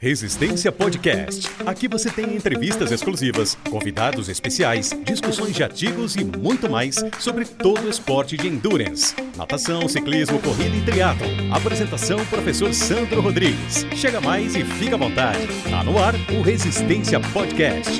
Resistência 0.00 0.70
Podcast. 0.70 1.48
Aqui 1.66 1.88
você 1.88 2.08
tem 2.08 2.36
entrevistas 2.36 2.92
exclusivas, 2.92 3.56
convidados 3.68 4.28
especiais, 4.28 4.90
discussões 5.02 5.56
de 5.56 5.64
artigos 5.64 6.14
e 6.14 6.22
muito 6.22 6.70
mais 6.70 6.94
sobre 7.18 7.44
todo 7.44 7.82
o 7.82 7.90
esporte 7.90 8.36
de 8.36 8.46
endurance. 8.46 9.16
Natação, 9.36 9.88
ciclismo, 9.88 10.40
corrida 10.40 10.76
e 10.76 10.84
triatlo. 10.84 11.26
Apresentação 11.52 12.24
professor 12.26 12.72
Sandro 12.72 13.20
Rodrigues. 13.20 13.84
Chega 13.96 14.20
mais 14.20 14.54
e 14.54 14.64
fica 14.64 14.94
à 14.94 14.98
vontade. 14.98 15.44
Tá 15.68 15.82
no 15.82 15.98
ar 15.98 16.14
o 16.30 16.42
Resistência 16.42 17.18
Podcast. 17.32 17.90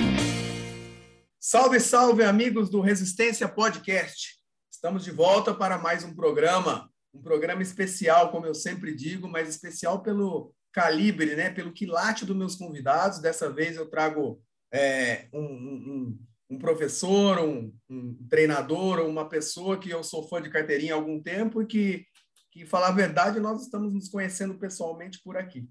Salve, 1.41 1.80
salve 1.80 2.23
amigos 2.23 2.71
do 2.71 2.80
Resistência 2.80 3.49
Podcast. 3.49 4.39
Estamos 4.71 5.03
de 5.03 5.11
volta 5.11 5.53
para 5.53 5.79
mais 5.79 6.05
um 6.05 6.15
programa, 6.15 6.89
um 7.12 7.21
programa 7.21 7.61
especial, 7.61 8.30
como 8.30 8.46
eu 8.46 8.55
sempre 8.55 8.95
digo, 8.95 9.27
mas 9.27 9.49
especial 9.49 10.01
pelo 10.01 10.55
calibre, 10.73 11.35
né, 11.35 11.50
pelo 11.50 11.73
quilate 11.73 12.25
dos 12.25 12.37
meus 12.37 12.57
convidados. 12.57 13.21
Dessa 13.21 13.51
vez 13.51 13.77
eu 13.77 13.88
trago 13.88 14.42
é, 14.73 15.29
um, 15.33 15.42
um, 15.42 16.19
um, 16.51 16.59
professor, 16.59 17.38
um, 17.38 17.73
um, 17.88 18.27
treinador, 18.29 19.01
uma 19.01 19.28
pessoa 19.28 19.78
que 19.78 19.91
eu 19.91 20.02
sou 20.02 20.28
fã 20.28 20.41
de 20.41 20.51
carteirinha 20.51 20.95
há 20.95 20.97
algum 20.97 21.20
tempo 21.23 21.62
e 21.62 21.66
que, 21.66 22.06
que, 22.51 22.66
falar 22.66 22.89
a 22.89 22.92
verdade, 22.92 23.41
nós 23.41 23.62
estamos 23.62 23.92
nos 23.92 24.09
conhecendo 24.09 24.59
pessoalmente 24.59 25.20
por 25.23 25.37
aqui. 25.37 25.69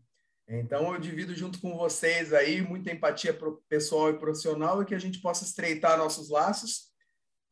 Então, 0.49 0.93
eu 0.93 0.99
divido 0.99 1.35
junto 1.35 1.59
com 1.59 1.75
vocês 1.75 2.33
aí 2.33 2.61
muita 2.61 2.91
empatia 2.91 3.37
pessoal 3.67 4.11
e 4.11 4.17
profissional 4.17 4.81
e 4.81 4.85
que 4.85 4.95
a 4.95 4.99
gente 4.99 5.19
possa 5.19 5.43
estreitar 5.43 5.97
nossos 5.97 6.29
laços. 6.29 6.87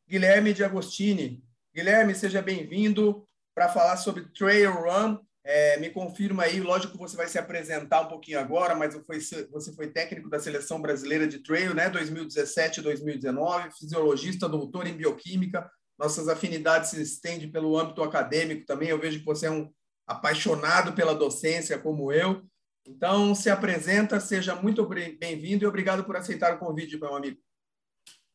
Guilherme 0.08 0.54
de 0.54 0.64
Agostini. 0.64 1.44
Guilherme, 1.74 2.14
seja 2.14 2.40
bem-vindo 2.40 3.26
para 3.54 3.68
falar 3.68 3.98
sobre 3.98 4.24
Trail 4.32 4.72
Run, 4.72 5.18
é, 5.48 5.78
me 5.78 5.90
confirma 5.90 6.42
aí, 6.42 6.60
lógico 6.60 6.94
que 6.94 6.98
você 6.98 7.16
vai 7.16 7.28
se 7.28 7.38
apresentar 7.38 8.00
um 8.00 8.08
pouquinho 8.08 8.40
agora, 8.40 8.74
mas 8.74 8.94
foi, 9.06 9.20
você 9.48 9.72
foi 9.72 9.86
técnico 9.86 10.28
da 10.28 10.40
seleção 10.40 10.82
brasileira 10.82 11.24
de 11.24 11.38
trail, 11.38 11.72
né? 11.72 11.88
2017 11.88 12.82
2019, 12.82 13.70
fisiologista, 13.70 14.48
doutor 14.48 14.88
em 14.88 14.96
bioquímica. 14.96 15.70
Nossas 15.96 16.28
afinidades 16.28 16.90
se 16.90 17.00
estendem 17.00 17.50
pelo 17.50 17.78
âmbito 17.78 18.02
acadêmico 18.02 18.66
também. 18.66 18.88
Eu 18.88 18.98
vejo 18.98 19.20
que 19.20 19.24
você 19.24 19.46
é 19.46 19.50
um 19.50 19.70
apaixonado 20.04 20.94
pela 20.94 21.14
docência, 21.14 21.78
como 21.78 22.12
eu. 22.12 22.42
Então, 22.84 23.32
se 23.32 23.48
apresenta, 23.48 24.18
seja 24.18 24.56
muito 24.56 24.84
bem-vindo 24.84 25.64
e 25.64 25.66
obrigado 25.66 26.02
por 26.02 26.16
aceitar 26.16 26.54
o 26.54 26.58
convite, 26.58 26.98
meu 26.98 27.14
amigo. 27.14 27.38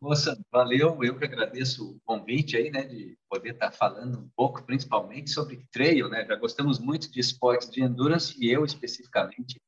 Moça, 0.01 0.35
valeu. 0.51 1.03
Eu 1.03 1.15
que 1.15 1.25
agradeço 1.25 1.91
o 1.91 1.99
convite 2.03 2.57
aí, 2.57 2.71
né, 2.71 2.81
de 2.83 3.15
poder 3.29 3.53
estar 3.53 3.71
falando 3.71 4.17
um 4.17 4.29
pouco, 4.35 4.63
principalmente 4.63 5.29
sobre 5.29 5.63
trail, 5.71 6.09
né? 6.09 6.25
Já 6.25 6.35
gostamos 6.37 6.79
muito 6.79 7.11
de 7.11 7.19
esportes 7.19 7.69
de 7.69 7.83
endurance 7.83 8.35
e 8.43 8.49
eu 8.49 8.65
especificamente 8.65 9.61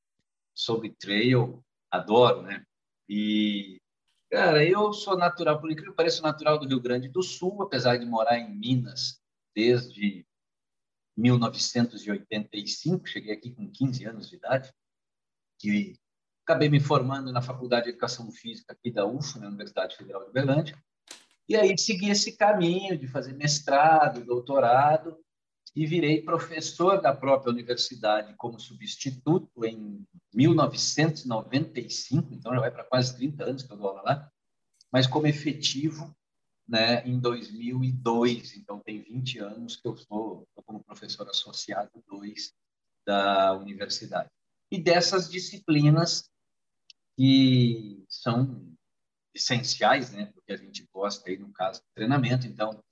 sobre 0.56 0.90
trail 0.90 1.64
adoro, 1.92 2.42
né? 2.42 2.66
E 3.08 3.80
cara, 4.32 4.66
eu 4.66 4.92
sou 4.92 5.16
natural, 5.16 5.62
por 5.62 5.70
incrível 5.72 5.92
que 5.92 5.98
pareça, 5.98 6.24
natural 6.24 6.58
do 6.58 6.68
Rio 6.68 6.82
Grande 6.82 7.08
do 7.08 7.22
Sul, 7.22 7.62
apesar 7.62 7.98
de 7.98 8.06
morar 8.06 8.40
em 8.40 8.58
Minas 8.58 9.22
desde 9.56 10.26
1985, 11.16 13.08
cheguei 13.08 13.34
aqui 13.34 13.52
com 13.52 13.70
15 13.70 14.04
anos 14.06 14.28
de 14.28 14.38
idade. 14.38 14.74
E 15.64 15.96
Acabei 16.44 16.70
me 16.70 16.80
formando 16.80 17.32
na 17.32 17.42
Faculdade 17.42 17.86
de 17.86 17.92
Educação 17.92 18.32
Física 18.32 18.74
aqui 18.74 18.92
da 18.92 19.06
UFO, 19.06 19.40
na 19.40 19.48
Universidade 19.48 19.96
Federal 19.96 20.26
de 20.26 20.32
Belândia. 20.32 20.78
E 21.48 21.56
aí 21.56 21.78
segui 21.78 22.10
esse 22.10 22.38
caminho 22.38 22.98
de 22.98 23.08
fazer 23.08 23.34
mestrado, 23.34 24.26
doutorado, 24.26 25.18
e 25.76 25.86
virei 25.86 26.22
professor 26.22 27.02
da 27.02 27.16
própria 27.16 27.52
universidade 27.52 28.34
como 28.36 28.60
substituto 28.60 29.66
em 29.66 30.06
1995, 30.34 32.34
então 32.34 32.54
já 32.54 32.60
vai 32.60 32.72
para 32.72 32.84
quase 32.84 33.16
30 33.16 33.44
anos 33.44 33.64
que 33.64 33.74
eu 33.74 33.78
dou 33.78 33.88
aula 33.88 34.02
lá, 34.04 34.32
mas 34.92 35.08
como 35.08 35.26
efetivo 35.26 36.16
né, 36.68 37.06
em 37.08 37.20
2002, 37.20 38.58
então 38.58 38.80
tem 38.80 39.02
20 39.02 39.40
anos 39.40 39.76
que 39.76 39.88
eu 39.88 39.94
estou 39.94 40.48
como 40.66 40.84
professor 40.84 41.28
associado 41.28 42.04
2 42.08 42.54
da 43.06 43.58
universidade. 43.58 44.30
E 44.72 44.80
dessas 44.80 45.30
disciplinas, 45.30 46.30
que 47.16 48.04
são 48.08 48.74
essenciais, 49.34 50.12
né, 50.12 50.28
porque 50.34 50.54
a 50.54 50.58
gente 50.58 50.88
gosta 50.94 51.30
aí 51.30 51.38
no 51.38 51.52
caso 51.52 51.82
do 51.82 51.88
treinamento. 51.96 52.46
Então, 52.46 52.84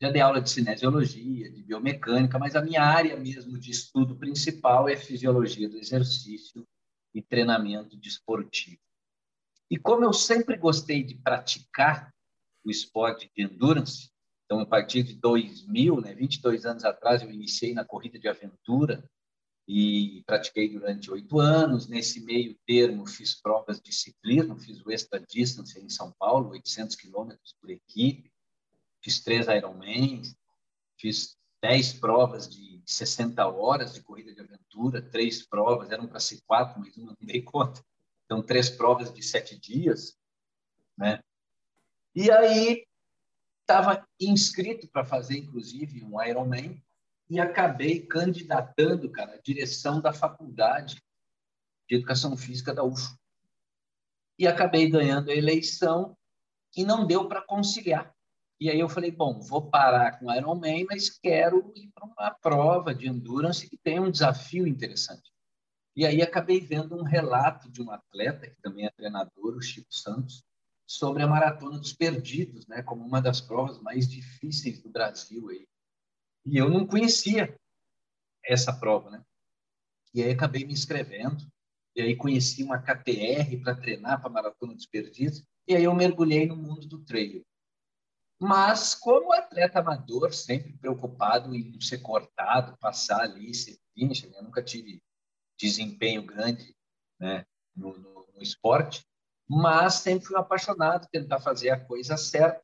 já 0.00 0.10
dei 0.10 0.20
aula 0.20 0.40
de 0.40 0.50
cinesiologia, 0.50 1.50
de 1.50 1.62
biomecânica, 1.62 2.38
mas 2.38 2.54
a 2.54 2.62
minha 2.62 2.82
área 2.82 3.16
mesmo 3.16 3.58
de 3.58 3.70
estudo 3.70 4.14
principal 4.16 4.88
é 4.88 4.96
fisiologia 4.96 5.68
do 5.68 5.78
exercício 5.78 6.66
e 7.14 7.22
treinamento 7.22 7.96
desportivo. 7.96 8.80
E 9.70 9.78
como 9.78 10.04
eu 10.04 10.12
sempre 10.12 10.56
gostei 10.56 11.02
de 11.02 11.14
praticar 11.16 12.14
o 12.62 12.70
esporte 12.70 13.30
de 13.34 13.42
endurance, 13.42 14.10
então 14.44 14.60
a 14.60 14.66
partir 14.66 15.02
de 15.02 15.14
2000, 15.14 16.00
né, 16.00 16.14
22 16.14 16.66
anos 16.66 16.84
atrás, 16.84 17.22
eu 17.22 17.30
iniciei 17.30 17.72
na 17.72 17.84
corrida 17.84 18.18
de 18.18 18.28
aventura, 18.28 19.08
e 19.66 20.22
pratiquei 20.26 20.68
durante 20.68 21.10
oito 21.10 21.40
anos. 21.40 21.88
Nesse 21.88 22.20
meio 22.20 22.56
termo, 22.66 23.06
fiz 23.06 23.34
provas 23.34 23.80
de 23.80 23.92
ciclismo, 23.92 24.58
fiz 24.58 24.80
o 24.84 24.90
Extra 24.90 25.18
Distance 25.20 25.78
em 25.78 25.88
São 25.88 26.12
Paulo, 26.12 26.50
800 26.50 26.94
quilômetros 26.96 27.54
por 27.60 27.70
equipe, 27.70 28.30
fiz 29.02 29.20
três 29.20 29.46
Ironmans, 29.48 30.36
fiz 30.96 31.36
dez 31.60 31.92
provas 31.92 32.48
de 32.48 32.80
60 32.86 33.44
horas 33.48 33.94
de 33.94 34.02
corrida 34.02 34.32
de 34.32 34.40
aventura, 34.40 35.02
três 35.02 35.44
provas, 35.44 35.90
eram 35.90 36.06
para 36.06 36.20
ser 36.20 36.40
quatro, 36.46 36.78
mas 36.78 36.96
uma 36.96 37.08
não 37.08 37.26
dei 37.26 37.42
conta. 37.42 37.84
Então, 38.24 38.42
três 38.42 38.70
provas 38.70 39.12
de 39.12 39.22
sete 39.22 39.58
dias, 39.58 40.16
né? 40.96 41.22
E 42.14 42.30
aí, 42.30 42.86
estava 43.60 44.06
inscrito 44.20 44.88
para 44.88 45.04
fazer, 45.04 45.38
inclusive, 45.38 46.02
um 46.04 46.22
Ironman, 46.22 46.82
e 47.28 47.40
acabei 47.40 48.00
candidatando, 48.00 49.10
cara, 49.10 49.40
direção 49.42 50.00
da 50.00 50.12
faculdade 50.12 51.02
de 51.88 51.96
educação 51.96 52.36
física 52.36 52.72
da 52.72 52.84
UFO. 52.84 53.18
E 54.38 54.46
acabei 54.46 54.88
ganhando 54.88 55.30
a 55.30 55.34
eleição 55.34 56.16
e 56.76 56.84
não 56.84 57.06
deu 57.06 57.26
para 57.28 57.42
conciliar. 57.42 58.14
E 58.58 58.70
aí 58.70 58.78
eu 58.78 58.88
falei, 58.88 59.10
bom, 59.10 59.40
vou 59.40 59.70
parar 59.70 60.18
com 60.18 60.32
Ironman, 60.32 60.86
mas 60.88 61.10
quero 61.10 61.72
ir 61.74 61.90
para 61.94 62.06
uma 62.06 62.30
prova 62.30 62.94
de 62.94 63.06
endurance 63.06 63.68
que 63.68 63.76
tem 63.76 64.00
um 64.00 64.10
desafio 64.10 64.66
interessante. 64.66 65.30
E 65.94 66.06
aí 66.06 66.22
acabei 66.22 66.60
vendo 66.60 66.96
um 66.96 67.02
relato 67.02 67.70
de 67.70 67.82
um 67.82 67.90
atleta, 67.90 68.48
que 68.48 68.60
também 68.60 68.86
é 68.86 68.90
treinador, 68.90 69.56
o 69.56 69.62
Chico 69.62 69.92
Santos, 69.92 70.42
sobre 70.86 71.22
a 71.22 71.26
Maratona 71.26 71.78
dos 71.78 71.92
Perdidos, 71.92 72.66
né, 72.66 72.82
como 72.82 73.04
uma 73.04 73.20
das 73.20 73.40
provas 73.40 73.80
mais 73.80 74.08
difíceis 74.08 74.80
do 74.80 74.88
Brasil 74.88 75.48
aí. 75.48 75.66
E 76.46 76.56
eu 76.56 76.70
não 76.70 76.86
conhecia 76.86 77.54
essa 78.44 78.72
prova, 78.72 79.10
né? 79.10 79.22
E 80.14 80.22
aí 80.22 80.30
acabei 80.30 80.64
me 80.64 80.72
inscrevendo, 80.72 81.44
e 81.94 82.00
aí 82.00 82.16
conheci 82.16 82.62
uma 82.62 82.78
KTR 82.78 83.60
para 83.62 83.74
treinar 83.74 84.20
para 84.20 84.30
Maratona 84.30 84.74
dos 84.74 84.86
Perdidos, 84.86 85.44
e 85.66 85.74
aí 85.74 85.84
eu 85.84 85.94
mergulhei 85.94 86.46
no 86.46 86.56
mundo 86.56 86.86
do 86.86 87.04
trail. 87.04 87.44
Mas, 88.38 88.94
como 88.94 89.32
atleta 89.32 89.80
amador, 89.80 90.32
sempre 90.32 90.76
preocupado 90.76 91.54
em 91.54 91.72
não 91.72 91.80
ser 91.80 91.98
cortado, 91.98 92.76
passar 92.78 93.22
ali, 93.22 93.52
ser 93.54 93.78
finisher, 93.94 94.30
né? 94.30 94.38
eu 94.38 94.44
nunca 94.44 94.62
tive 94.62 95.02
desempenho 95.58 96.22
grande 96.22 96.76
né? 97.18 97.46
no, 97.74 97.96
no, 97.96 98.28
no 98.34 98.42
esporte, 98.42 99.06
mas 99.48 99.94
sempre 99.94 100.26
fui 100.26 100.36
apaixonado, 100.36 101.08
tentar 101.10 101.40
fazer 101.40 101.70
a 101.70 101.82
coisa 101.82 102.16
certa. 102.16 102.62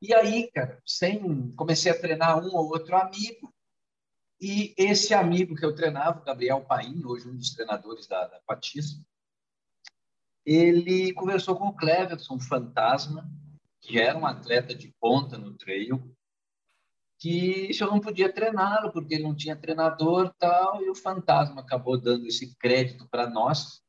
E 0.00 0.14
aí, 0.14 0.50
cara, 0.50 0.80
sem 0.86 1.52
comecei 1.52 1.92
a 1.92 1.98
treinar 1.98 2.38
um 2.38 2.54
ou 2.54 2.70
outro 2.70 2.96
amigo, 2.96 3.52
e 4.40 4.74
esse 4.78 5.12
amigo 5.12 5.54
que 5.54 5.64
eu 5.64 5.74
treinava, 5.74 6.20
o 6.20 6.24
Gabriel 6.24 6.64
Paim, 6.64 7.04
hoje 7.04 7.28
um 7.28 7.36
dos 7.36 7.50
treinadores 7.50 8.06
da, 8.06 8.26
da 8.26 8.40
Patismo, 8.40 9.04
ele 10.46 11.12
conversou 11.12 11.54
com 11.56 11.66
o 11.66 11.76
Cleverson 11.76 12.40
Fantasma, 12.40 13.30
que 13.82 13.98
era 13.98 14.18
um 14.18 14.24
atleta 14.24 14.74
de 14.74 14.88
ponta 14.98 15.36
no 15.36 15.52
trail, 15.54 16.02
que 17.18 17.70
eu 17.78 17.86
não 17.88 18.00
podia 18.00 18.32
treiná-lo 18.32 18.90
porque 18.90 19.14
ele 19.14 19.24
não 19.24 19.36
tinha 19.36 19.54
treinador 19.54 20.34
tal, 20.38 20.82
e 20.82 20.88
o 20.88 20.94
Fantasma 20.94 21.60
acabou 21.60 22.00
dando 22.00 22.26
esse 22.26 22.56
crédito 22.56 23.06
para 23.10 23.28
nós, 23.28 23.82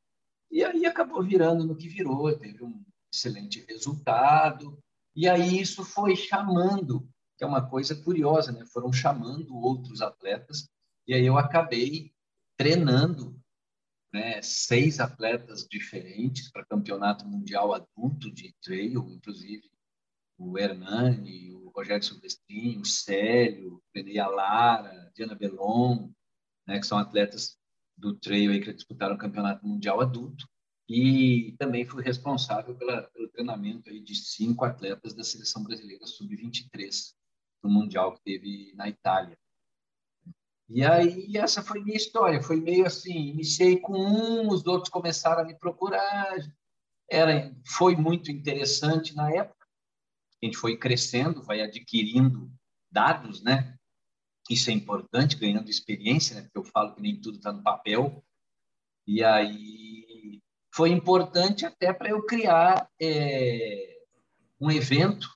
e 0.51 0.61
aí 0.65 0.85
acabou 0.85 1.23
virando 1.23 1.63
no 1.63 1.77
que 1.77 1.87
virou, 1.87 2.37
teve 2.37 2.61
um 2.61 2.83
excelente 3.13 3.65
resultado, 3.69 4.77
e 5.15 5.27
aí 5.27 5.59
isso 5.59 5.83
foi 5.83 6.15
chamando, 6.15 7.07
que 7.37 7.43
é 7.43 7.47
uma 7.47 7.67
coisa 7.67 7.95
curiosa, 7.95 8.51
né? 8.51 8.65
Foram 8.71 8.91
chamando 8.93 9.55
outros 9.55 10.01
atletas 10.01 10.69
e 11.07 11.13
aí 11.13 11.25
eu 11.25 11.37
acabei 11.37 12.13
treinando 12.57 13.39
né, 14.13 14.41
seis 14.41 14.99
atletas 14.99 15.67
diferentes 15.67 16.49
para 16.51 16.65
campeonato 16.65 17.25
mundial 17.25 17.73
adulto 17.73 18.31
de 18.31 18.53
trail, 18.61 19.07
inclusive 19.09 19.69
o 20.37 20.57
Hernani, 20.57 21.53
o 21.53 21.69
Rogério 21.69 22.03
Silvestrinho, 22.03 22.81
o 22.81 22.85
Célio, 22.85 23.75
o 23.75 23.83
René 23.95 24.25
Lara, 24.25 25.11
Diana 25.15 25.35
Belon, 25.35 26.09
né, 26.67 26.79
que 26.79 26.85
são 26.85 26.97
atletas 26.97 27.57
do 27.95 28.15
trail 28.15 28.51
aí 28.51 28.59
que 28.59 28.73
disputaram 28.73 29.15
o 29.15 29.19
campeonato 29.19 29.65
mundial 29.65 30.01
adulto 30.01 30.47
e 30.93 31.55
também 31.57 31.85
fui 31.85 32.03
responsável 32.03 32.75
pela, 32.75 33.03
pelo 33.03 33.29
treinamento 33.29 33.89
aí 33.89 34.01
de 34.01 34.13
cinco 34.13 34.65
atletas 34.65 35.13
da 35.13 35.23
seleção 35.23 35.63
brasileira 35.63 36.05
sub-23 36.05 37.13
no 37.63 37.69
mundial 37.69 38.13
que 38.13 38.21
teve 38.21 38.73
na 38.75 38.89
Itália. 38.89 39.37
E 40.67 40.83
aí 40.83 41.37
essa 41.37 41.63
foi 41.63 41.81
minha 41.81 41.95
história, 41.95 42.43
foi 42.43 42.59
meio 42.59 42.85
assim, 42.85 43.29
iniciei 43.29 43.79
com 43.79 43.93
um, 43.93 44.49
os 44.49 44.65
outros 44.65 44.89
começaram 44.89 45.43
a 45.43 45.45
me 45.45 45.55
procurar, 45.55 46.35
era 47.09 47.55
foi 47.65 47.95
muito 47.95 48.29
interessante 48.29 49.15
na 49.15 49.31
época. 49.31 49.65
A 50.43 50.45
gente 50.45 50.57
foi 50.57 50.75
crescendo, 50.75 51.41
vai 51.41 51.61
adquirindo 51.61 52.51
dados, 52.91 53.41
né? 53.41 53.77
Isso 54.49 54.69
é 54.69 54.73
importante, 54.73 55.37
ganhando 55.37 55.69
experiência, 55.69 56.35
né? 56.35 56.41
Porque 56.41 56.57
eu 56.57 56.63
falo 56.65 56.93
que 56.95 57.01
nem 57.01 57.21
tudo 57.21 57.37
está 57.37 57.53
no 57.53 57.63
papel. 57.63 58.21
E 59.07 59.23
aí 59.23 60.00
foi 60.73 60.89
importante 60.89 61.65
até 61.65 61.91
para 61.93 62.09
eu 62.09 62.25
criar 62.25 62.89
é, 62.99 63.97
um 64.59 64.71
evento 64.71 65.29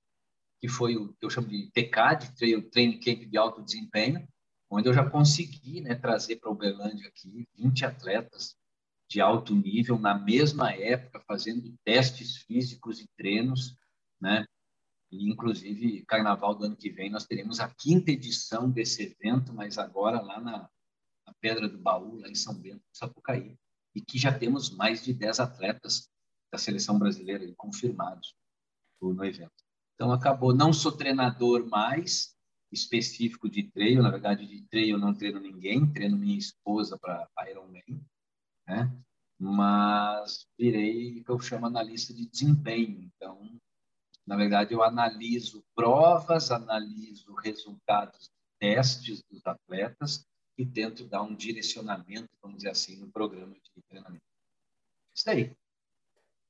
que 0.62 0.68
foi 0.68 0.96
o 0.96 1.14
que 1.14 1.26
eu 1.26 1.30
chamo 1.30 1.48
de 1.48 1.70
TCAD, 1.72 2.34
Training 2.72 3.00
Camp 3.00 3.30
de 3.30 3.38
Alto 3.38 3.62
Desempenho, 3.62 4.28
onde 4.70 4.90
eu 4.90 4.94
já 4.94 5.08
consegui 5.08 5.82
né, 5.82 5.96
trazer 5.96 6.38
para 6.38 6.50
Uberlândia 6.50 7.08
aqui 7.08 7.48
20 7.56 7.86
atletas 7.86 8.56
de 9.08 9.22
alto 9.22 9.54
nível 9.54 10.00
na 10.00 10.18
mesma 10.18 10.72
época, 10.74 11.24
fazendo 11.28 11.76
testes 11.84 12.38
físicos 12.38 13.00
e 13.00 13.08
treinos, 13.16 13.78
né? 14.20 14.46
E, 15.12 15.30
inclusive, 15.30 16.04
carnaval 16.06 16.56
do 16.56 16.66
ano 16.66 16.76
que 16.76 16.90
vem, 16.90 17.12
nós 17.12 17.26
teremos 17.26 17.60
a 17.60 17.70
quinta 17.70 18.12
edição 18.12 18.70
desse 18.70 19.04
evento, 19.04 19.54
mas 19.54 19.78
agora 19.78 20.20
lá 20.20 20.42
na, 20.42 20.70
na 21.28 21.34
Pedra 21.40 21.70
do 21.70 21.78
Baú, 21.78 22.18
lá 22.20 22.28
em 22.28 22.36
São 22.36 22.56
Bento, 22.56 22.82
Sapucaí, 22.92 23.56
e 23.96 24.02
que 24.02 24.20
já 24.20 24.38
temos 24.38 24.70
mais 24.70 25.04
de 25.04 25.14
10 25.14 25.40
atletas 25.40 26.10
da 26.52 26.58
seleção 26.58 27.00
brasileira 27.00 27.46
confirmados 27.56 28.36
no 29.02 29.24
evento. 29.24 29.64
Então, 29.94 30.12
acabou, 30.12 30.54
não 30.54 30.74
sou 30.74 30.92
treinador 30.92 31.66
mais, 31.68 32.36
específico 32.72 33.50
de 33.50 33.64
treino. 33.72 34.04
Na 34.04 34.10
verdade, 34.10 34.46
de 34.46 34.62
treino 34.68 34.98
eu 34.98 35.00
não 35.00 35.14
treino 35.14 35.40
ninguém, 35.40 35.92
treino 35.92 36.18
minha 36.18 36.38
esposa 36.38 36.98
para 37.00 37.30
Ironman, 37.50 38.06
né? 38.68 38.92
Mas 39.40 40.46
virei 40.58 41.20
o 41.20 41.24
que 41.24 41.32
eu 41.32 41.40
chamo 41.40 41.66
analista 41.66 42.14
de 42.14 42.28
desempenho. 42.28 43.02
Então, 43.02 43.60
na 44.26 44.36
verdade, 44.36 44.74
eu 44.74 44.84
analiso 44.84 45.64
provas, 45.76 46.52
analiso 46.52 47.34
resultados 47.36 48.30
testes 48.60 49.22
dos 49.30 49.46
atletas 49.46 50.26
e 50.58 50.66
tento 50.66 51.06
dar 51.06 51.22
um 51.22 51.36
direcionamento, 51.36 52.30
vamos 52.42 52.58
dizer 52.58 52.70
assim, 52.70 52.96
no 52.98 53.10
programa 53.10 53.54
de 53.54 53.82
treinamento. 53.90 54.24
Isso 55.14 55.30
aí. 55.30 55.56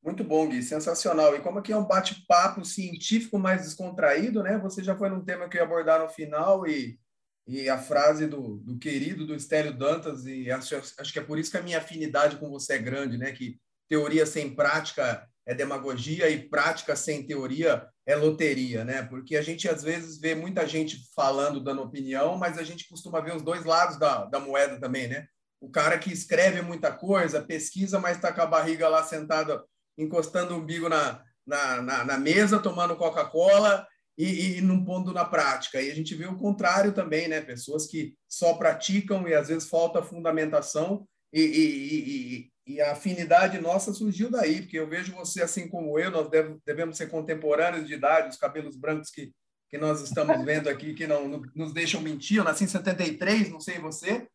Muito 0.03 0.23
bom, 0.23 0.47
Gui, 0.47 0.61
sensacional. 0.61 1.35
E 1.35 1.41
como 1.41 1.57
aqui 1.57 1.71
é 1.71 1.77
um 1.77 1.87
bate-papo 1.87 2.63
científico 2.63 3.39
mais 3.39 3.63
descontraído, 3.63 4.43
né? 4.43 4.57
Você 4.59 4.83
já 4.83 4.95
foi 4.95 5.09
num 5.09 5.25
tema 5.25 5.49
que 5.49 5.57
eu 5.57 5.61
ia 5.61 5.65
abordar 5.65 5.99
no 5.99 6.07
final 6.07 6.67
e, 6.67 6.99
e 7.47 7.67
a 7.67 7.77
frase 7.77 8.27
do, 8.27 8.57
do 8.57 8.77
querido 8.77 9.25
do 9.25 9.33
Estélio 9.33 9.75
Dantas, 9.75 10.25
e 10.25 10.51
acho, 10.51 10.75
acho 10.75 11.11
que 11.11 11.17
é 11.17 11.23
por 11.23 11.39
isso 11.39 11.49
que 11.49 11.57
a 11.57 11.63
minha 11.63 11.79
afinidade 11.79 12.37
com 12.37 12.51
você 12.51 12.73
é 12.73 12.77
grande, 12.77 13.17
né? 13.17 13.31
Que 13.31 13.59
teoria 13.89 14.27
sem 14.27 14.55
prática 14.55 15.27
é 15.45 15.53
demagogia 15.53 16.29
e 16.29 16.49
prática 16.49 16.95
sem 16.95 17.25
teoria 17.25 17.87
é 18.05 18.15
loteria, 18.15 18.83
né? 18.83 19.03
Porque 19.03 19.35
a 19.35 19.41
gente 19.41 19.69
às 19.69 19.83
vezes 19.83 20.19
vê 20.19 20.33
muita 20.33 20.67
gente 20.67 20.97
falando, 21.15 21.63
dando 21.63 21.81
opinião, 21.81 22.37
mas 22.37 22.57
a 22.57 22.63
gente 22.63 22.87
costuma 22.87 23.21
ver 23.21 23.35
os 23.35 23.41
dois 23.41 23.63
lados 23.63 23.97
da, 23.97 24.25
da 24.25 24.39
moeda 24.39 24.79
também, 24.79 25.07
né? 25.07 25.27
O 25.61 25.69
cara 25.69 25.97
que 25.97 26.11
escreve 26.11 26.61
muita 26.61 26.91
coisa, 26.91 27.41
pesquisa, 27.41 27.99
mas 27.99 28.17
está 28.17 28.31
com 28.31 28.41
a 28.41 28.45
barriga 28.45 28.87
lá 28.87 29.03
sentada 29.03 29.63
encostando 29.97 30.53
o 30.53 30.57
umbigo 30.57 30.89
na, 30.89 31.23
na, 31.45 31.81
na, 31.81 32.03
na 32.03 32.17
mesa, 32.17 32.59
tomando 32.59 32.95
Coca-Cola 32.95 33.87
e, 34.17 34.57
e 34.57 34.61
não 34.61 34.83
pondo 34.83 35.13
na 35.13 35.25
prática. 35.25 35.81
E 35.81 35.91
a 35.91 35.95
gente 35.95 36.15
vê 36.15 36.25
o 36.25 36.37
contrário 36.37 36.91
também, 36.91 37.27
né? 37.27 37.41
Pessoas 37.41 37.85
que 37.85 38.15
só 38.27 38.53
praticam 38.55 39.27
e 39.27 39.33
às 39.33 39.47
vezes 39.47 39.69
falta 39.69 40.01
fundamentação 40.01 41.07
e, 41.31 41.41
e, 41.41 42.45
e, 42.45 42.51
e 42.65 42.81
a 42.81 42.93
afinidade 42.93 43.59
nossa 43.59 43.93
surgiu 43.93 44.29
daí, 44.29 44.61
porque 44.61 44.79
eu 44.79 44.89
vejo 44.89 45.13
você 45.13 45.43
assim 45.43 45.67
como 45.67 45.99
eu, 45.99 46.09
nós 46.09 46.27
devemos 46.65 46.97
ser 46.97 47.07
contemporâneos 47.07 47.87
de 47.87 47.93
idade, 47.93 48.29
os 48.29 48.37
cabelos 48.37 48.75
brancos 48.75 49.11
que, 49.11 49.31
que 49.69 49.77
nós 49.77 50.01
estamos 50.01 50.35
vendo 50.43 50.67
aqui, 50.67 50.93
que 50.93 51.05
não, 51.05 51.27
não 51.27 51.41
nos 51.53 51.73
deixam 51.73 52.01
mentir. 52.01 52.37
Eu 52.37 52.43
nasci 52.43 52.63
em 52.63 52.67
73, 52.67 53.51
não 53.51 53.59
sei 53.59 53.77
você. 53.77 54.27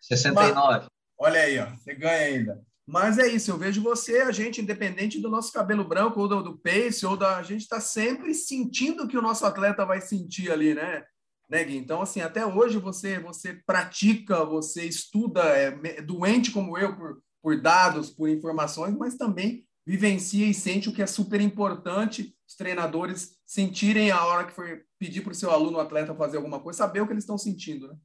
69. 0.00 0.54
Mas, 0.54 0.88
olha 1.18 1.40
aí, 1.40 1.58
ó, 1.58 1.66
você 1.66 1.94
ganha 1.94 2.26
ainda. 2.26 2.62
Mas 2.86 3.18
é 3.18 3.26
isso, 3.26 3.50
eu 3.50 3.56
vejo 3.56 3.82
você, 3.82 4.18
a 4.18 4.30
gente, 4.30 4.60
independente 4.60 5.20
do 5.20 5.30
nosso 5.30 5.50
cabelo 5.50 5.88
branco, 5.88 6.20
ou 6.20 6.28
do, 6.28 6.42
do 6.42 6.58
pace, 6.58 7.04
ou 7.06 7.16
da. 7.16 7.38
A 7.38 7.42
gente 7.42 7.62
está 7.62 7.80
sempre 7.80 8.34
sentindo 8.34 9.08
que 9.08 9.16
o 9.16 9.22
nosso 9.22 9.44
atleta 9.46 9.86
vai 9.86 10.02
sentir 10.02 10.52
ali, 10.52 10.74
né? 10.74 11.02
né 11.48 11.64
Gui? 11.64 11.78
Então, 11.78 12.02
assim, 12.02 12.20
até 12.20 12.44
hoje 12.44 12.78
você 12.78 13.18
você 13.18 13.54
pratica, 13.66 14.44
você 14.44 14.84
estuda, 14.84 15.42
é 15.42 16.02
doente 16.02 16.50
como 16.50 16.76
eu 16.76 16.94
por, 16.94 17.23
por 17.44 17.60
dados, 17.60 18.08
por 18.08 18.26
informações, 18.30 18.96
mas 18.96 19.16
também 19.16 19.66
vivencia 19.84 20.46
e 20.46 20.54
sente 20.54 20.88
o 20.88 20.94
que 20.94 21.02
é 21.02 21.06
super 21.06 21.42
importante 21.42 22.34
os 22.48 22.54
treinadores 22.54 23.38
sentirem 23.44 24.10
a 24.10 24.24
hora 24.24 24.46
que 24.46 24.52
for 24.52 24.82
pedir 24.98 25.20
para 25.20 25.32
o 25.32 25.34
seu 25.34 25.50
aluno, 25.50 25.78
atleta, 25.78 26.14
fazer 26.14 26.38
alguma 26.38 26.58
coisa, 26.58 26.78
saber 26.78 27.02
o 27.02 27.06
que 27.06 27.12
eles 27.12 27.24
estão 27.24 27.36
sentindo, 27.36 27.88
né? 27.88 27.96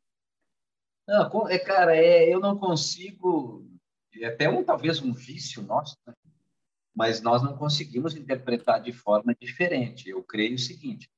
Não, 1.08 1.48
é, 1.48 1.58
cara, 1.58 1.96
é, 1.96 2.28
eu 2.28 2.42
não 2.42 2.58
consigo 2.58 3.66
é 4.18 4.28
até 4.28 4.50
um 4.50 4.62
talvez 4.62 5.02
um 5.02 5.14
vício 5.14 5.64
nosso, 5.64 5.96
né? 6.06 6.14
mas 6.94 7.22
nós 7.22 7.42
não 7.42 7.56
conseguimos 7.56 8.18
interpretar 8.18 8.82
de 8.82 8.92
forma 8.92 9.34
diferente. 9.34 10.10
Eu 10.10 10.22
creio 10.22 10.56
o 10.56 10.60
seguinte: 10.60 11.10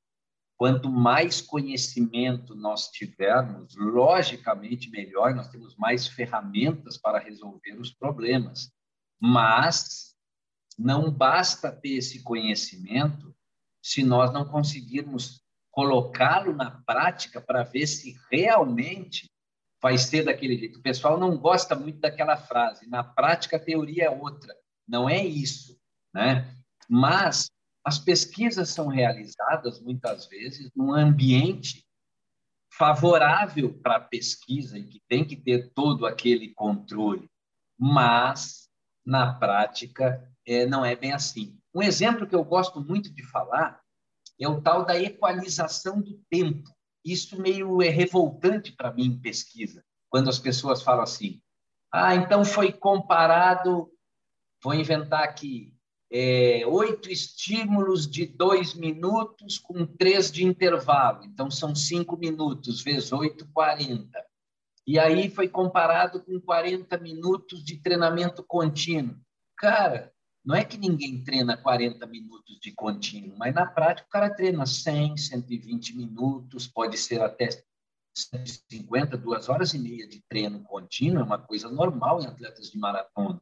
quanto 0.62 0.92
mais 0.92 1.42
conhecimento 1.42 2.54
nós 2.54 2.92
tivermos, 2.92 3.75
logicamente 3.75 4.92
melhor, 4.92 5.34
nós 5.34 5.48
temos 5.48 5.75
mais 5.75 6.06
ferramentas 6.06 7.00
para 7.00 7.18
resolver 7.18 7.80
os 7.80 7.92
problemas. 7.92 8.72
Mas 9.19 10.16
não 10.78 11.10
basta 11.10 11.72
ter 11.72 11.96
esse 11.96 12.22
conhecimento 12.22 13.36
se 13.81 14.04
nós 14.04 14.31
não 14.31 14.46
conseguirmos 14.46 15.42
colocá-lo 15.72 16.54
na 16.54 16.69
prática 16.86 17.42
para 17.42 17.63
ver 17.63 17.88
se 17.88 18.16
realmente 18.30 19.31
vai 19.81 19.98
ser 19.98 20.25
daquele 20.25 20.60
jeito. 20.60 20.78
O 20.78 20.84
pessoal 20.84 21.19
não 21.19 21.40
gosta 21.40 21.74
muito 21.75 22.00
daquela 22.00 22.38
frase. 22.38 22.88
Na 22.88 23.04
prática, 23.04 23.58
a 23.58 23.60
teoria 23.60 24.04
é 24.04 24.10
outra. 24.12 24.56
Não 24.88 25.10
é 25.10 25.25
isso, 25.25 25.75
né? 26.13 26.56
Mas 26.88 27.50
as 27.84 27.98
pesquisas 27.98 28.70
são 28.70 28.88
realizadas 28.88 29.80
muitas 29.82 30.28
vezes 30.28 30.72
num 30.76 30.94
ambiente 30.94 31.86
favorável 32.72 33.74
para 33.82 33.98
a 33.98 34.02
pesquisa 34.02 34.78
e 34.78 34.88
que 34.88 35.02
tem 35.08 35.26
que 35.26 35.36
ter 35.36 35.72
todo 35.74 36.06
aquele 36.06 36.54
controle, 36.54 37.30
mas 37.78 38.70
na 39.06 39.34
prática 39.34 40.32
é, 40.46 40.66
não 40.66 40.86
é 40.86 40.96
bem 40.96 41.12
assim. 41.12 41.60
Um 41.74 41.82
exemplo 41.82 42.28
que 42.28 42.36
eu 42.36 42.44
gosto 42.44 42.82
muito 42.82 43.14
de 43.14 43.24
falar 43.24 43.82
é 44.40 44.48
o 44.48 44.62
tal 44.62 44.86
da 44.86 45.00
equalização 45.00 46.02
do 46.02 46.20
tempo 46.30 46.72
isso 47.04 47.40
meio 47.42 47.82
é 47.82 47.90
revoltante 47.90 48.72
para 48.72 48.92
mim 48.92 49.06
em 49.06 49.20
pesquisa, 49.20 49.84
quando 50.10 50.30
as 50.30 50.40
pessoas 50.40 50.82
falam 50.82 51.04
assim: 51.04 51.42
ah, 51.92 52.16
então 52.16 52.46
foi 52.46 52.72
comparado, 52.72 53.92
vou 54.64 54.74
inventar 54.74 55.24
aqui, 55.24 55.76
é, 56.12 56.65
oito 56.68 57.10
estímulos 57.10 58.06
de 58.06 58.25
dois 58.25 58.74
minutos 58.74 59.58
com 59.58 59.86
três 59.86 60.30
de 60.30 60.44
intervalo, 60.44 61.24
então 61.24 61.50
são 61.50 61.74
cinco 61.74 62.18
minutos, 62.18 62.82
vezes 62.82 63.13
oito, 63.13 63.48
quarenta. 63.53 64.22
E 64.86 65.00
aí 65.00 65.30
foi 65.30 65.48
comparado 65.48 66.22
com 66.22 66.41
40 66.41 66.98
minutos 66.98 67.63
de 67.63 67.77
treinamento 67.77 68.44
contínuo. 68.44 69.15
Cara, 69.56 70.12
não 70.44 70.56
é 70.56 70.65
que 70.65 70.77
ninguém 70.77 71.24
treina 71.24 71.56
40 71.56 72.06
minutos 72.08 72.60
de 72.60 72.74
contínuo, 72.74 73.38
mas 73.38 73.53
na 73.53 73.65
prática 73.65 74.08
o 74.08 74.12
cara 74.12 74.30
treina 74.30 74.65
100, 74.65 75.15
120 75.15 75.96
minutos, 75.96 76.68
pode 76.68 76.98
ser 76.98 77.22
até 77.22 77.48
150, 78.13 79.18
duas 79.18 79.48
horas 79.48 79.74
e 79.74 79.80
meia 79.80 80.08
de 80.08 80.20
treino 80.27 80.62
contínuo, 80.63 81.22
é 81.22 81.24
uma 81.24 81.38
coisa 81.38 81.70
normal 81.70 82.20
em 82.20 82.25
atletas 82.25 82.72
de 82.72 82.77
maratona. 82.77 83.39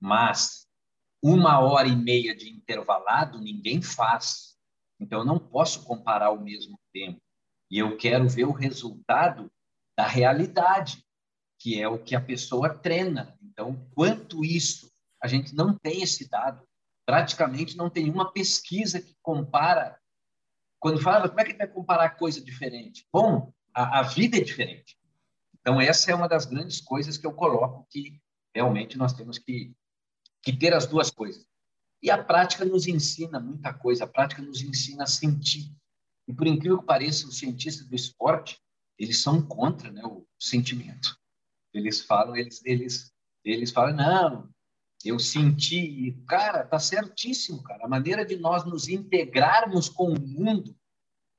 Mas 0.00 0.67
uma 1.22 1.60
hora 1.60 1.88
e 1.88 1.96
meia 1.96 2.34
de 2.34 2.48
intervalado 2.50 3.40
ninguém 3.40 3.82
faz. 3.82 4.56
Então 5.00 5.20
eu 5.20 5.24
não 5.24 5.38
posso 5.38 5.84
comparar 5.84 6.26
ao 6.26 6.40
mesmo 6.40 6.78
tempo. 6.92 7.20
E 7.70 7.78
eu 7.78 7.96
quero 7.96 8.28
ver 8.28 8.44
o 8.44 8.52
resultado 8.52 9.50
da 9.96 10.06
realidade, 10.06 11.04
que 11.58 11.80
é 11.80 11.88
o 11.88 11.98
que 11.98 12.14
a 12.14 12.20
pessoa 12.20 12.72
treina. 12.72 13.36
Então, 13.42 13.88
quanto 13.94 14.44
isso 14.44 14.90
a 15.20 15.26
gente 15.26 15.54
não 15.54 15.76
tem 15.76 16.02
esse 16.02 16.28
dado. 16.28 16.66
Praticamente 17.04 17.76
não 17.76 17.90
tem 17.90 18.10
uma 18.10 18.32
pesquisa 18.32 19.00
que 19.00 19.16
compara. 19.22 19.98
Quando 20.78 21.00
fala, 21.00 21.28
como 21.28 21.40
é 21.40 21.44
que 21.44 21.56
vai 21.56 21.66
comparar 21.66 22.10
coisa 22.10 22.40
diferente? 22.40 23.06
Bom, 23.12 23.52
a, 23.74 24.00
a 24.00 24.02
vida 24.02 24.36
é 24.36 24.40
diferente. 24.40 24.96
Então, 25.60 25.80
essa 25.80 26.10
é 26.10 26.14
uma 26.14 26.28
das 26.28 26.46
grandes 26.46 26.80
coisas 26.80 27.18
que 27.18 27.26
eu 27.26 27.32
coloco 27.32 27.86
que 27.90 28.20
realmente 28.54 28.96
nós 28.96 29.12
temos 29.12 29.38
que, 29.38 29.74
que 30.48 30.56
ter 30.56 30.72
as 30.72 30.86
duas 30.86 31.10
coisas. 31.10 31.46
E 32.02 32.10
a 32.10 32.22
prática 32.24 32.64
nos 32.64 32.86
ensina 32.86 33.38
muita 33.38 33.74
coisa, 33.74 34.04
a 34.04 34.06
prática 34.06 34.40
nos 34.40 34.62
ensina 34.62 35.04
a 35.04 35.06
sentir. 35.06 35.70
E 36.26 36.32
por 36.32 36.46
incrível 36.46 36.78
que 36.78 36.86
pareça, 36.86 37.26
os 37.26 37.38
cientistas 37.38 37.86
do 37.86 37.94
esporte, 37.94 38.58
eles 38.98 39.20
são 39.20 39.42
contra 39.42 39.90
né, 39.90 40.02
o 40.06 40.26
sentimento. 40.38 41.14
Eles 41.74 42.00
falam, 42.00 42.34
eles, 42.34 42.64
eles, 42.64 43.12
eles 43.44 43.70
falam, 43.70 43.94
não, 43.94 44.50
eu 45.04 45.18
senti, 45.18 46.16
cara, 46.26 46.64
tá 46.64 46.78
certíssimo, 46.78 47.62
cara. 47.62 47.84
A 47.84 47.88
maneira 47.88 48.24
de 48.24 48.36
nós 48.36 48.64
nos 48.64 48.88
integrarmos 48.88 49.90
com 49.90 50.14
o 50.14 50.20
mundo 50.20 50.74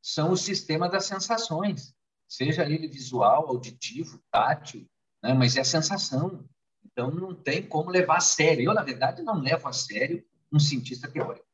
são 0.04 0.34
o 0.34 0.38
sistema 0.38 0.88
das 0.88 1.06
sensações, 1.06 1.96
seja 2.28 2.64
ele 2.64 2.88
visual, 2.88 3.48
auditivo, 3.48 4.22
tátil, 4.32 4.88
né? 5.24 5.34
mas 5.34 5.58
é 5.58 5.62
a 5.62 5.66
sensação. 5.66 6.48
Então 6.86 7.12
não 7.12 7.34
tem 7.34 7.62
como 7.62 7.90
levar 7.90 8.18
a 8.18 8.22
sério. 8.22 8.66
Eu, 8.66 8.74
na 8.74 8.84
verdade, 8.84 9.22
não 9.22 9.40
levo 9.40 9.68
a 9.68 9.74
sério 9.74 10.24
um 10.52 10.60
cientista 10.60 11.10
teórico. 11.10 11.46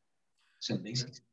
Sendo 0.60 0.82
bem 0.82 0.96
sincero. 0.96 1.26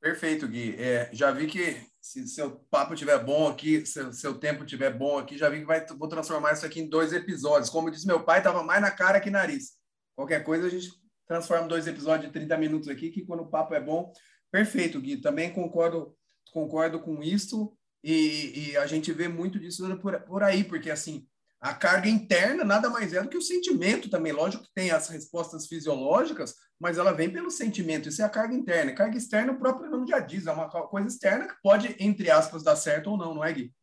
Perfeito, 0.00 0.46
Gui. 0.46 0.76
É, 0.78 1.08
já 1.12 1.30
vi 1.30 1.46
que 1.46 1.80
se 1.98 2.28
seu 2.28 2.50
papo 2.70 2.94
tiver 2.94 3.18
bom 3.24 3.48
aqui, 3.48 3.86
se 3.86 4.12
seu 4.12 4.34
tempo 4.34 4.64
tiver 4.66 4.92
bom 4.92 5.18
aqui, 5.18 5.38
já 5.38 5.48
vi 5.48 5.60
que 5.60 5.64
vai, 5.64 5.86
vou 5.86 6.08
transformar 6.08 6.52
isso 6.52 6.66
aqui 6.66 6.80
em 6.80 6.88
dois 6.88 7.12
episódios. 7.14 7.70
Como 7.70 7.90
disse 7.90 8.06
meu 8.06 8.22
pai, 8.22 8.38
estava 8.38 8.62
mais 8.62 8.82
na 8.82 8.90
cara 8.90 9.18
que 9.18 9.30
nariz. 9.30 9.72
Qualquer 10.14 10.44
coisa 10.44 10.66
a 10.66 10.70
gente 10.70 10.90
transforma 11.26 11.66
dois 11.66 11.86
episódios 11.86 12.26
de 12.26 12.32
30 12.32 12.58
minutos 12.58 12.88
aqui, 12.88 13.10
que 13.10 13.24
quando 13.24 13.44
o 13.44 13.48
papo 13.48 13.72
é 13.74 13.80
bom. 13.80 14.12
Perfeito, 14.50 15.00
Gui. 15.00 15.16
Também 15.16 15.50
concordo, 15.50 16.14
concordo 16.52 17.00
com 17.00 17.22
isso. 17.22 17.74
E, 18.02 18.72
e 18.72 18.76
a 18.76 18.86
gente 18.86 19.10
vê 19.10 19.26
muito 19.26 19.58
disso 19.58 19.96
por, 19.96 20.20
por 20.20 20.42
aí, 20.42 20.64
porque 20.64 20.90
assim, 20.90 21.26
a 21.64 21.72
carga 21.72 22.10
interna 22.10 22.62
nada 22.62 22.90
mais 22.90 23.14
é 23.14 23.22
do 23.22 23.28
que 23.30 23.38
o 23.38 23.42
sentimento 23.42 24.10
também. 24.10 24.32
Lógico 24.32 24.64
que 24.64 24.74
tem 24.74 24.90
as 24.90 25.08
respostas 25.08 25.66
fisiológicas, 25.66 26.56
mas 26.78 26.98
ela 26.98 27.10
vem 27.10 27.32
pelo 27.32 27.50
sentimento. 27.50 28.06
Isso 28.06 28.20
é 28.20 28.24
a 28.26 28.28
carga 28.28 28.54
interna. 28.54 28.92
Carga 28.92 29.16
externa, 29.16 29.52
o 29.52 29.58
próprio 29.58 29.90
nome 29.90 30.06
já 30.06 30.20
diz, 30.20 30.46
é 30.46 30.52
uma 30.52 30.68
coisa 30.68 31.08
externa 31.08 31.48
que 31.48 31.54
pode, 31.62 31.96
entre 31.98 32.30
aspas, 32.30 32.62
dar 32.62 32.76
certo 32.76 33.12
ou 33.12 33.16
não, 33.16 33.34
não 33.36 33.42
é, 33.42 33.50
Gui? 33.50 33.74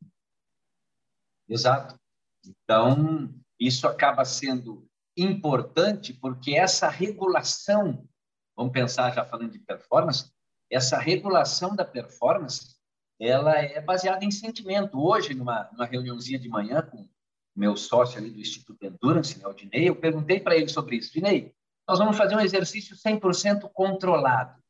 Exato. 1.49 1.99
Então, 2.45 3.33
isso 3.59 3.87
acaba 3.87 4.23
sendo 4.25 4.87
importante 5.17 6.13
porque 6.13 6.53
essa 6.53 6.87
regulação, 6.87 8.07
vamos 8.55 8.73
pensar 8.73 9.11
já 9.11 9.25
falando 9.25 9.53
de 9.53 9.59
performance, 9.59 10.31
essa 10.69 10.99
regulação 10.99 11.75
da 11.75 11.83
performance, 11.83 12.75
ela 13.19 13.57
é 13.57 13.81
baseada 13.81 14.23
em 14.23 14.29
sentimento. 14.29 15.03
Hoje, 15.03 15.33
numa, 15.33 15.67
numa 15.71 15.85
reuniãozinha 15.87 16.37
de 16.37 16.47
manhã 16.47 16.83
com 16.83 17.09
meu 17.55 17.75
sócio 17.75 18.17
ali 18.17 18.29
do 18.29 18.39
Instituto 18.39 18.83
Endurance, 18.83 19.37
né, 19.37 19.47
o 19.47 19.53
Dinei, 19.53 19.89
eu 19.89 19.95
perguntei 19.95 20.39
para 20.39 20.55
ele 20.55 20.67
sobre 20.67 20.95
isso. 20.95 21.13
Dinei, 21.13 21.53
nós 21.87 21.99
vamos 21.99 22.17
fazer 22.17 22.35
um 22.35 22.39
exercício 22.39 22.95
100% 22.95 23.69
controlado. 23.73 24.61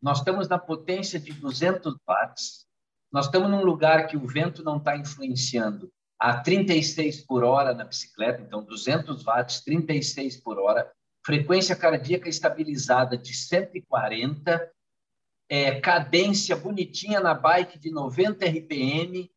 Nós 0.00 0.18
estamos 0.18 0.48
na 0.48 0.58
potência 0.58 1.18
de 1.18 1.32
200 1.32 1.96
watts, 2.06 2.66
nós 3.12 3.26
estamos 3.26 3.50
num 3.50 3.64
lugar 3.64 4.06
que 4.06 4.16
o 4.16 4.26
vento 4.26 4.62
não 4.62 4.76
está 4.76 4.96
influenciando. 4.96 5.90
A 6.20 6.40
36 6.40 7.24
por 7.24 7.44
hora 7.44 7.72
na 7.72 7.84
bicicleta, 7.84 8.42
então 8.42 8.64
200 8.64 9.22
watts, 9.22 9.60
36 9.60 10.38
por 10.38 10.58
hora, 10.58 10.90
frequência 11.24 11.76
cardíaca 11.76 12.28
estabilizada 12.28 13.16
de 13.16 13.32
140, 13.32 14.72
é, 15.48 15.80
cadência 15.80 16.56
bonitinha 16.56 17.20
na 17.20 17.34
bike 17.34 17.78
de 17.78 17.90
90 17.90 18.44
RPM, 18.46 19.30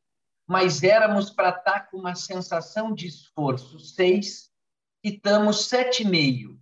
mas 0.51 0.83
éramos 0.83 1.29
para 1.29 1.47
estar 1.47 1.63
tá 1.63 1.79
com 1.79 1.97
uma 1.97 2.13
sensação 2.13 2.93
de 2.93 3.07
esforço 3.07 3.79
6 3.79 4.51
e 5.01 5.11
estamos 5.11 5.69
7,5. 5.69 6.59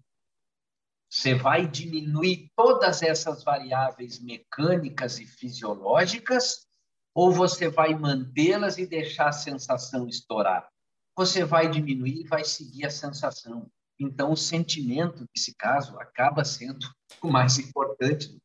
Você 1.09 1.33
vai 1.33 1.67
diminuir 1.67 2.51
todas 2.55 3.01
essas 3.01 3.43
variáveis 3.43 4.19
mecânicas 4.19 5.19
e 5.19 5.25
fisiológicas 5.25 6.67
ou 7.15 7.31
você 7.31 7.67
vai 7.67 7.95
mantê-las 7.95 8.77
e 8.77 8.85
deixar 8.85 9.29
a 9.29 9.31
sensação 9.31 10.07
estourar? 10.07 10.69
Você 11.15 11.43
vai 11.43 11.67
diminuir 11.67 12.21
e 12.21 12.27
vai 12.27 12.45
seguir 12.45 12.85
a 12.85 12.91
sensação. 12.91 13.71
Então, 13.99 14.33
o 14.33 14.37
sentimento, 14.37 15.25
nesse 15.35 15.55
caso, 15.55 15.97
acaba 15.97 16.45
sendo 16.45 16.87
o 17.23 17.27
mais 17.27 17.57
importante. 17.57 18.39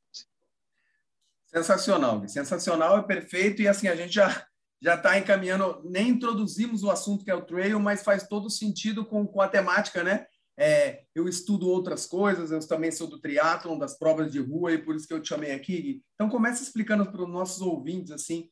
Sensacional, 1.44 2.26
sensacional, 2.26 2.96
é 2.96 3.02
perfeito. 3.02 3.60
E 3.60 3.68
assim, 3.68 3.88
a 3.88 3.94
gente 3.94 4.14
já 4.14 4.46
já 4.84 4.96
está 4.96 5.18
encaminhando, 5.18 5.80
nem 5.82 6.10
introduzimos 6.10 6.82
o 6.82 6.90
assunto 6.90 7.24
que 7.24 7.30
é 7.30 7.34
o 7.34 7.46
trail, 7.46 7.80
mas 7.80 8.02
faz 8.02 8.28
todo 8.28 8.50
sentido 8.50 9.02
com, 9.02 9.26
com 9.26 9.40
a 9.40 9.48
temática, 9.48 10.04
né? 10.04 10.26
É, 10.58 11.04
eu 11.14 11.26
estudo 11.26 11.70
outras 11.70 12.04
coisas, 12.04 12.50
eu 12.50 12.60
também 12.68 12.92
sou 12.92 13.06
do 13.06 13.18
triatlon, 13.18 13.78
das 13.78 13.98
provas 13.98 14.30
de 14.30 14.38
rua, 14.38 14.72
e 14.72 14.78
por 14.78 14.94
isso 14.94 15.08
que 15.08 15.14
eu 15.14 15.22
te 15.22 15.30
chamei 15.30 15.52
aqui. 15.52 16.02
Então, 16.14 16.28
começa 16.28 16.62
explicando 16.62 17.10
para 17.10 17.22
os 17.22 17.28
nossos 17.28 17.62
ouvintes, 17.62 18.12
assim, 18.12 18.50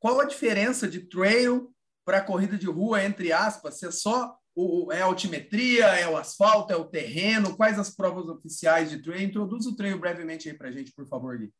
qual 0.00 0.20
a 0.20 0.24
diferença 0.24 0.88
de 0.88 0.98
trail 0.98 1.72
para 2.04 2.24
corrida 2.24 2.58
de 2.58 2.66
rua, 2.66 3.04
entre 3.04 3.32
aspas, 3.32 3.78
se 3.78 3.86
é 3.86 3.92
só 3.92 4.36
o, 4.56 4.92
é 4.92 5.00
a 5.00 5.04
altimetria, 5.04 5.86
é 5.86 6.08
o 6.08 6.16
asfalto, 6.16 6.72
é 6.72 6.76
o 6.76 6.86
terreno, 6.86 7.56
quais 7.56 7.78
as 7.78 7.94
provas 7.94 8.28
oficiais 8.28 8.90
de 8.90 9.00
trail? 9.00 9.22
Introduz 9.22 9.64
o 9.64 9.76
trail 9.76 9.96
brevemente 9.96 10.48
aí 10.48 10.58
para 10.58 10.70
a 10.70 10.72
gente, 10.72 10.92
por 10.92 11.06
favor, 11.06 11.38
Gui. 11.38 11.52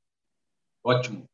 Ótimo. 0.84 1.24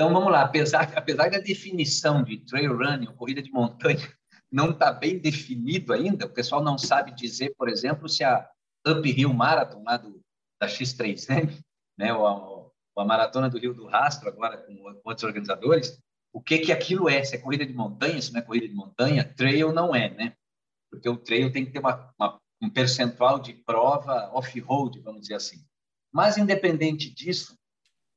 Então 0.00 0.14
vamos 0.14 0.32
lá, 0.32 0.40
apesar, 0.40 0.90
apesar 0.96 1.28
da 1.28 1.36
definição 1.36 2.22
de 2.22 2.38
trail 2.38 2.74
running, 2.74 3.04
corrida 3.16 3.42
de 3.42 3.50
montanha, 3.50 4.10
não 4.50 4.70
está 4.70 4.90
bem 4.90 5.18
definido 5.18 5.92
ainda, 5.92 6.24
o 6.24 6.30
pessoal 6.30 6.64
não 6.64 6.78
sabe 6.78 7.14
dizer, 7.14 7.54
por 7.54 7.68
exemplo, 7.68 8.08
se 8.08 8.24
a 8.24 8.48
Uphill 8.88 9.34
Marathon 9.34 9.82
lá 9.84 9.98
do, 9.98 10.18
da 10.58 10.66
X3M, 10.66 11.62
né, 11.98 12.14
ou 12.14 12.26
a, 12.26 12.34
ou 12.34 12.72
a 12.96 13.04
Maratona 13.04 13.50
do 13.50 13.58
Rio 13.58 13.74
do 13.74 13.86
Rastro, 13.86 14.30
agora 14.30 14.56
com 14.56 14.72
outros 15.04 15.22
organizadores, 15.22 16.00
o 16.32 16.40
que 16.40 16.60
que 16.60 16.72
aquilo 16.72 17.06
é, 17.06 17.22
se 17.22 17.36
é 17.36 17.38
corrida 17.38 17.66
de 17.66 17.74
montanha, 17.74 18.22
se 18.22 18.32
não 18.32 18.40
é 18.40 18.42
corrida 18.42 18.68
de 18.68 18.74
montanha, 18.74 19.22
trail 19.22 19.70
não 19.70 19.94
é, 19.94 20.08
né? 20.08 20.34
Porque 20.90 21.10
o 21.10 21.18
trail 21.18 21.52
tem 21.52 21.66
que 21.66 21.72
ter 21.72 21.78
uma, 21.78 22.10
uma, 22.18 22.40
um 22.62 22.70
percentual 22.70 23.38
de 23.38 23.52
prova 23.52 24.30
off-road, 24.32 24.98
vamos 25.00 25.22
dizer 25.22 25.34
assim. 25.34 25.62
Mas, 26.10 26.38
independente 26.38 27.12
disso, 27.12 27.54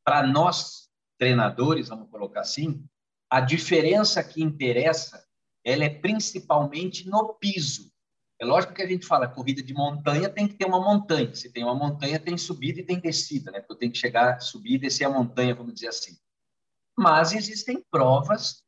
para 0.06 0.26
nós 0.26 0.83
treinadores, 1.24 1.88
vamos 1.88 2.10
colocar 2.10 2.42
assim, 2.42 2.84
a 3.30 3.40
diferença 3.40 4.22
que 4.22 4.44
interessa, 4.44 5.26
ela 5.64 5.86
é 5.86 5.90
principalmente 5.90 7.08
no 7.08 7.34
piso. 7.36 7.90
É 8.38 8.44
lógico 8.44 8.74
que 8.74 8.82
a 8.82 8.88
gente 8.88 9.06
fala, 9.06 9.26
corrida 9.26 9.64
de 9.64 9.74
montanha 9.74 10.28
tem 10.28 10.50
que 10.50 10.56
ter 10.56 10.66
uma 10.66 10.82
montanha. 10.82 11.34
Se 11.34 11.50
tem 11.50 11.64
uma 11.64 11.74
montanha, 11.74 12.20
tem 12.20 12.38
subida 12.38 12.82
e 12.82 12.84
tem 12.84 13.00
descida, 13.00 13.52
né? 13.52 13.62
Porque 13.62 13.72
eu 13.72 13.78
tenho 13.78 13.92
que 13.94 13.98
chegar, 13.98 14.42
subir 14.42 14.74
e 14.74 14.78
descer 14.80 15.06
a 15.06 15.10
montanha, 15.10 15.56
vamos 15.56 15.76
dizer 15.76 15.88
assim. 15.88 16.18
Mas 16.98 17.32
existem 17.32 17.82
provas 17.90 18.62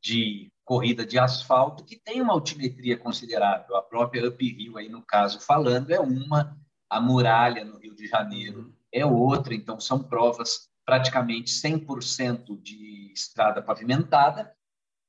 de 0.00 0.48
corrida 0.64 1.04
de 1.04 1.18
asfalto 1.18 1.84
que 1.84 1.96
tem 1.96 2.22
uma 2.22 2.34
altimetria 2.34 2.96
considerável. 2.96 3.74
A 3.74 3.82
própria 3.82 4.28
Uphill, 4.28 4.78
aí 4.78 4.88
no 4.88 5.02
caso 5.02 5.40
falando, 5.40 5.90
é 5.90 5.98
uma. 5.98 6.56
A 6.88 7.00
muralha 7.00 7.64
no 7.64 7.78
Rio 7.78 7.96
de 7.96 8.06
Janeiro 8.06 8.72
é 8.92 9.04
outra. 9.04 9.52
Então, 9.52 9.80
são 9.80 10.00
provas 10.00 10.70
praticamente 10.86 11.50
100% 11.50 12.62
de 12.62 13.12
estrada 13.12 13.60
pavimentada 13.60 14.54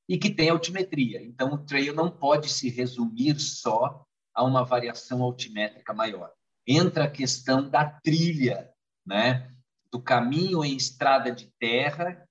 e 0.09 0.17
que 0.17 0.29
tem 0.29 0.49
altimetria. 0.49 1.21
Então, 1.23 1.53
o 1.53 1.57
trail 1.59 1.93
não 1.93 2.09
pode 2.09 2.49
se 2.49 2.69
resumir 2.69 3.39
só 3.39 4.03
a 4.33 4.43
uma 4.43 4.65
variação 4.65 5.21
altimétrica 5.21 5.93
maior. 5.93 6.31
Entra 6.65 7.05
a 7.05 7.09
questão 7.09 7.69
da 7.69 7.85
trilha, 7.85 8.69
né? 9.05 9.53
do 9.91 10.01
caminho 10.01 10.63
em 10.65 10.75
estrada 10.75 11.31
de 11.31 11.51
terra 11.59 12.27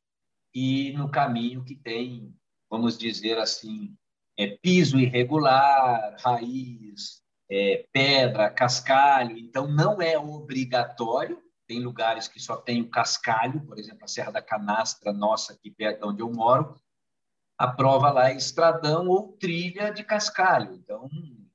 e 0.55 0.93
no 0.93 1.11
caminho 1.11 1.65
que 1.65 1.75
tem, 1.75 2.35
vamos 2.71 2.99
dizer 2.99 3.39
assim, 3.39 3.97
é, 4.39 4.59
piso 4.63 4.99
irregular, 4.99 6.17
raiz, 6.21 7.23
é, 7.51 7.87
pedra, 7.93 8.51
cascalho. 8.51 9.39
Então, 9.39 9.67
não 9.67 10.01
é 10.03 10.19
obrigatório, 10.19 11.43
tem 11.67 11.81
lugares 11.81 12.29
que 12.29 12.41
só 12.41 12.57
tem 12.57 12.81
o 12.81 12.89
cascalho, 12.89 13.61
por 13.67 13.79
exemplo, 13.79 14.05
a 14.05 14.09
Serra 14.09 14.33
da 14.33 14.43
Canastra, 14.43 15.13
nossa, 15.13 15.53
aqui 15.53 15.71
perto 15.71 16.01
de 16.01 16.07
onde 16.07 16.23
eu 16.23 16.33
moro, 16.33 16.81
a 17.59 17.67
prova 17.67 18.11
lá 18.11 18.31
é 18.31 18.37
estradão 18.37 19.09
ou 19.09 19.33
trilha 19.33 19.91
de 19.91 20.05
cascalho. 20.05 20.75
Então, 20.75 21.09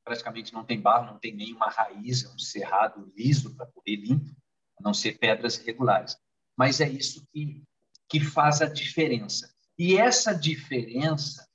praticamente 0.03 0.53
não 0.53 0.63
tem 0.63 0.81
barro, 0.81 1.05
não 1.05 1.19
tem 1.19 1.33
nenhuma 1.33 1.69
raiz, 1.69 2.25
é 2.25 2.29
um 2.29 2.39
cerrado 2.39 3.11
liso 3.15 3.55
para 3.55 3.67
correr 3.67 3.97
limpo, 3.97 4.35
a 4.79 4.83
não 4.83 4.93
ser 4.93 5.17
pedras 5.17 5.57
irregulares. 5.59 6.17
Mas 6.57 6.81
é 6.81 6.89
isso 6.89 7.25
que, 7.31 7.63
que 8.09 8.19
faz 8.19 8.61
a 8.61 8.67
diferença. 8.67 9.53
E 9.77 9.97
essa 9.97 10.33
diferença 10.33 11.47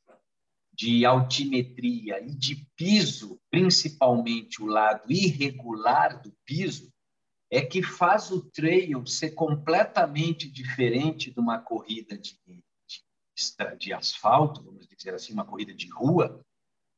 de 0.73 1.05
altimetria 1.07 2.21
e 2.21 2.35
de 2.35 2.67
piso, 2.77 3.41
principalmente 3.51 4.63
o 4.63 4.67
lado 4.67 5.11
irregular 5.11 6.21
do 6.21 6.33
piso, 6.45 6.93
é 7.51 7.61
que 7.61 7.83
faz 7.83 8.31
o 8.31 8.43
trail 8.43 9.07
ser 9.07 9.31
completamente 9.31 10.51
diferente 10.51 11.31
de 11.31 11.39
uma 11.39 11.59
corrida 11.59 12.19
de, 12.19 12.39
de, 12.45 12.63
de 13.79 13.93
asfalto, 13.93 14.63
vamos 14.63 14.87
dizer 14.87 15.15
assim, 15.15 15.33
uma 15.33 15.45
corrida 15.45 15.73
de 15.73 15.89
rua, 15.89 16.41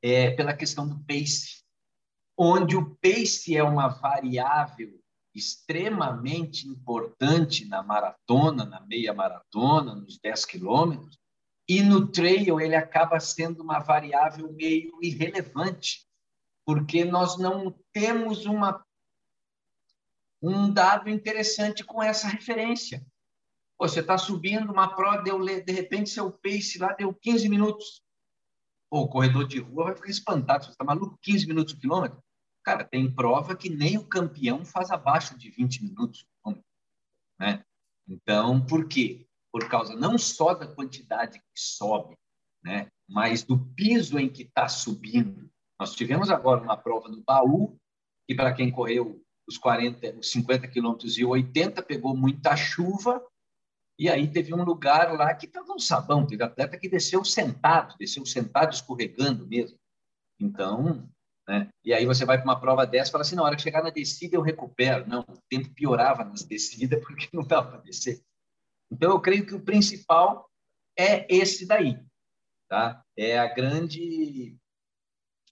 é 0.03 0.31
pela 0.31 0.55
questão 0.55 0.89
do 0.89 0.99
pace, 1.05 1.63
onde 2.37 2.77
o 2.77 2.97
pace 2.97 3.57
é 3.57 3.63
uma 3.63 3.89
variável 3.89 4.99
extremamente 5.35 6.67
importante 6.67 7.65
na 7.67 7.83
maratona, 7.83 8.65
na 8.65 8.81
meia 8.81 9.13
maratona, 9.13 9.95
nos 9.95 10.19
10 10.19 10.45
quilômetros, 10.45 11.19
e 11.69 11.83
no 11.83 12.09
trail 12.09 12.61
ele 12.61 12.75
acaba 12.75 13.21
sendo 13.21 13.63
uma 13.63 13.79
variável 13.79 14.51
meio 14.53 14.99
irrelevante, 15.03 16.07
porque 16.65 17.05
nós 17.05 17.39
não 17.39 17.75
temos 17.93 18.47
uma, 18.47 18.85
um 20.43 20.73
dado 20.73 21.09
interessante 21.09 21.85
com 21.85 22.03
essa 22.03 22.29
referência. 22.29 23.05
Você 23.79 24.01
está 24.01 24.19
subindo 24.19 24.73
uma 24.73 24.95
prova, 24.95 25.23
deu, 25.23 25.39
de 25.45 25.73
repente 25.73 26.11
seu 26.11 26.31
pace 26.31 26.79
lá 26.79 26.93
deu 26.93 27.15
15 27.15 27.49
minutos. 27.49 28.03
Pô, 28.91 29.03
o 29.03 29.09
corredor 29.09 29.47
de 29.47 29.59
rua 29.59 29.85
vai 29.85 29.97
ficar 29.97 30.11
espantado, 30.11 30.65
você 30.65 30.71
está 30.71 30.85
maluco, 30.85 31.19
15 31.23 31.47
minutos 31.47 31.75
o 31.75 31.79
quilômetro? 31.79 32.23
Cara, 32.65 32.85
tem 32.85 33.13
prova 33.13 33.57
que 33.57 33.69
nem 33.69 33.99
o 33.99 34.07
campeão 34.07 34.65
faz 34.65 34.91
abaixo 34.91 35.37
de 35.39 35.51
20 35.51 35.85
minutos. 35.85 36.27
Né? 37.39 37.63
Então, 38.09 38.65
por 38.65 38.89
quê? 38.89 39.29
por 39.53 39.69
causa 39.69 39.95
não 39.95 40.19
só 40.19 40.55
da 40.55 40.67
quantidade 40.67 41.39
que 41.39 41.61
sobe, 41.61 42.17
né, 42.63 42.91
mas 43.09 43.43
do 43.43 43.59
piso 43.59 44.19
em 44.19 44.29
que 44.29 44.43
está 44.43 44.69
subindo. 44.69 45.51
Nós 45.81 45.95
tivemos 45.95 46.31
agora 46.31 46.63
uma 46.63 46.77
prova 46.77 47.09
no 47.09 47.23
baú, 47.23 47.79
que 48.27 48.35
para 48.35 48.53
quem 48.53 48.71
correu 48.71 49.25
os 49.49 49.57
40, 49.57 50.19
os 50.19 50.31
50 50.31 50.69
quilômetros 50.69 51.17
e 51.17 51.25
80, 51.25 51.83
pegou 51.83 52.15
muita 52.15 52.55
chuva, 52.57 53.25
e 53.99 54.09
aí 54.09 54.31
teve 54.31 54.55
um 54.55 54.63
lugar 54.63 55.13
lá 55.15 55.35
que 55.35 55.47
estava 55.47 55.73
um 55.73 55.79
sabão, 55.79 56.27
teve 56.27 56.45
atleta 56.45 56.79
que 56.79 56.89
desceu 56.89 57.25
sentado, 57.25 57.97
desceu 57.99 58.25
sentado, 58.25 58.73
escorregando 58.73 59.47
mesmo. 59.47 59.77
Então, 60.39 61.11
né? 61.49 61.69
E 61.83 61.95
aí 61.95 62.05
você 62.05 62.25
vai 62.25 62.37
para 62.37 62.45
uma 62.45 62.61
prova 62.61 62.87
dessa 62.87 63.09
e 63.09 63.13
fala 63.13 63.23
assim, 63.23 63.35
na 63.35 63.43
hora 63.43 63.57
que 63.57 63.63
chegar 63.63 63.83
na 63.83 63.91
descida 63.91 64.37
eu 64.37 64.43
recupero. 64.43 65.09
Não, 65.09 65.21
o 65.21 65.39
tempo 65.49 65.75
piorava 65.75 66.23
nas 66.23 66.45
descidas 66.45 67.01
porque 67.03 67.29
não 67.33 67.43
dava 67.43 67.71
para 67.71 67.81
descer. 67.81 68.23
Então, 68.91 69.11
eu 69.11 69.21
creio 69.21 69.47
que 69.47 69.55
o 69.55 69.65
principal 69.65 70.49
é 70.97 71.27
esse 71.35 71.67
daí, 71.67 71.99
tá? 72.69 73.03
É 73.17 73.39
a 73.39 73.47
grande 73.53 74.57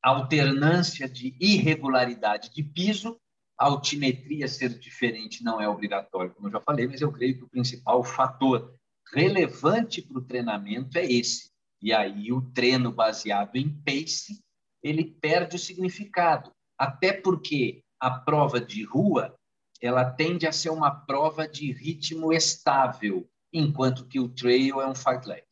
alternância 0.02 1.08
de 1.08 1.36
irregularidade 1.40 2.50
de 2.50 2.62
piso, 2.62 3.20
a 3.58 3.66
altimetria 3.66 4.46
ser 4.48 4.78
diferente 4.78 5.42
não 5.42 5.60
é 5.60 5.68
obrigatório, 5.68 6.32
como 6.34 6.48
eu 6.48 6.52
já 6.52 6.60
falei, 6.60 6.86
mas 6.86 7.00
eu 7.00 7.10
creio 7.10 7.38
que 7.38 7.44
o 7.44 7.48
principal 7.48 8.04
fator 8.04 8.74
relevante 9.12 10.02
para 10.02 10.18
o 10.18 10.24
treinamento 10.24 10.98
é 10.98 11.04
esse. 11.04 11.50
E 11.80 11.92
aí 11.92 12.32
o 12.32 12.42
treino 12.52 12.92
baseado 12.92 13.56
em 13.56 13.70
pace, 13.70 14.42
ele 14.82 15.04
perde 15.04 15.56
o 15.56 15.58
significado, 15.58 16.52
até 16.78 17.12
porque 17.12 17.82
a 17.98 18.10
prova 18.10 18.60
de 18.60 18.84
rua 18.84 19.38
ela 19.80 20.04
tende 20.04 20.46
a 20.46 20.52
ser 20.52 20.70
uma 20.70 20.90
prova 20.90 21.46
de 21.46 21.72
ritmo 21.72 22.32
estável, 22.32 23.28
enquanto 23.52 24.06
que 24.06 24.18
o 24.18 24.28
trail 24.28 24.80
é 24.80 24.88
um 24.88 24.94
fartlek. 24.94 25.46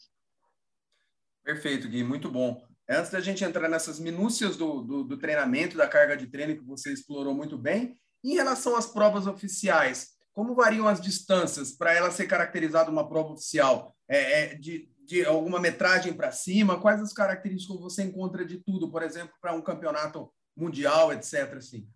Perfeito, 1.43 1.89
Gui, 1.89 2.03
muito 2.03 2.31
bom. 2.31 2.67
Antes 2.89 3.11
da 3.11 3.21
gente 3.21 3.43
entrar 3.43 3.69
nessas 3.69 3.99
minúcias 3.99 4.57
do, 4.57 4.83
do, 4.83 5.05
do, 5.05 5.17
treinamento, 5.17 5.77
da 5.77 5.89
carga 5.89 6.17
de 6.17 6.27
treino 6.27 6.57
que 6.57 6.65
você 6.65 6.93
explorou 6.93 7.35
muito 7.35 7.57
bem, 7.57 7.99
em 8.23 8.35
relação 8.35 8.77
às 8.77 8.87
provas 8.87 9.27
oficiais, 9.27 10.15
como 10.33 10.55
variam 10.55 10.87
as 10.87 11.01
distâncias 11.01 11.73
para 11.73 11.95
ela 11.95 12.11
ser 12.11 12.27
caracterizada 12.27 12.91
uma 12.91 13.09
prova 13.09 13.33
oficial? 13.33 13.97
É, 14.09 14.41
é 14.41 14.55
de, 14.55 14.91
de 15.07 15.25
alguma 15.25 15.61
metragem 15.61 16.13
para 16.13 16.31
cima? 16.31 16.81
Quais 16.81 17.01
as 17.01 17.13
características 17.13 17.81
você 17.81 18.03
encontra 18.03 18.45
de 18.45 18.59
tudo, 18.59 18.91
por 18.91 19.03
exemplo, 19.03 19.35
para 19.41 19.55
um 19.55 19.63
campeonato 19.63 20.31
mundial, 20.57 21.13
etc. 21.13 21.55
Assim? 21.55 21.89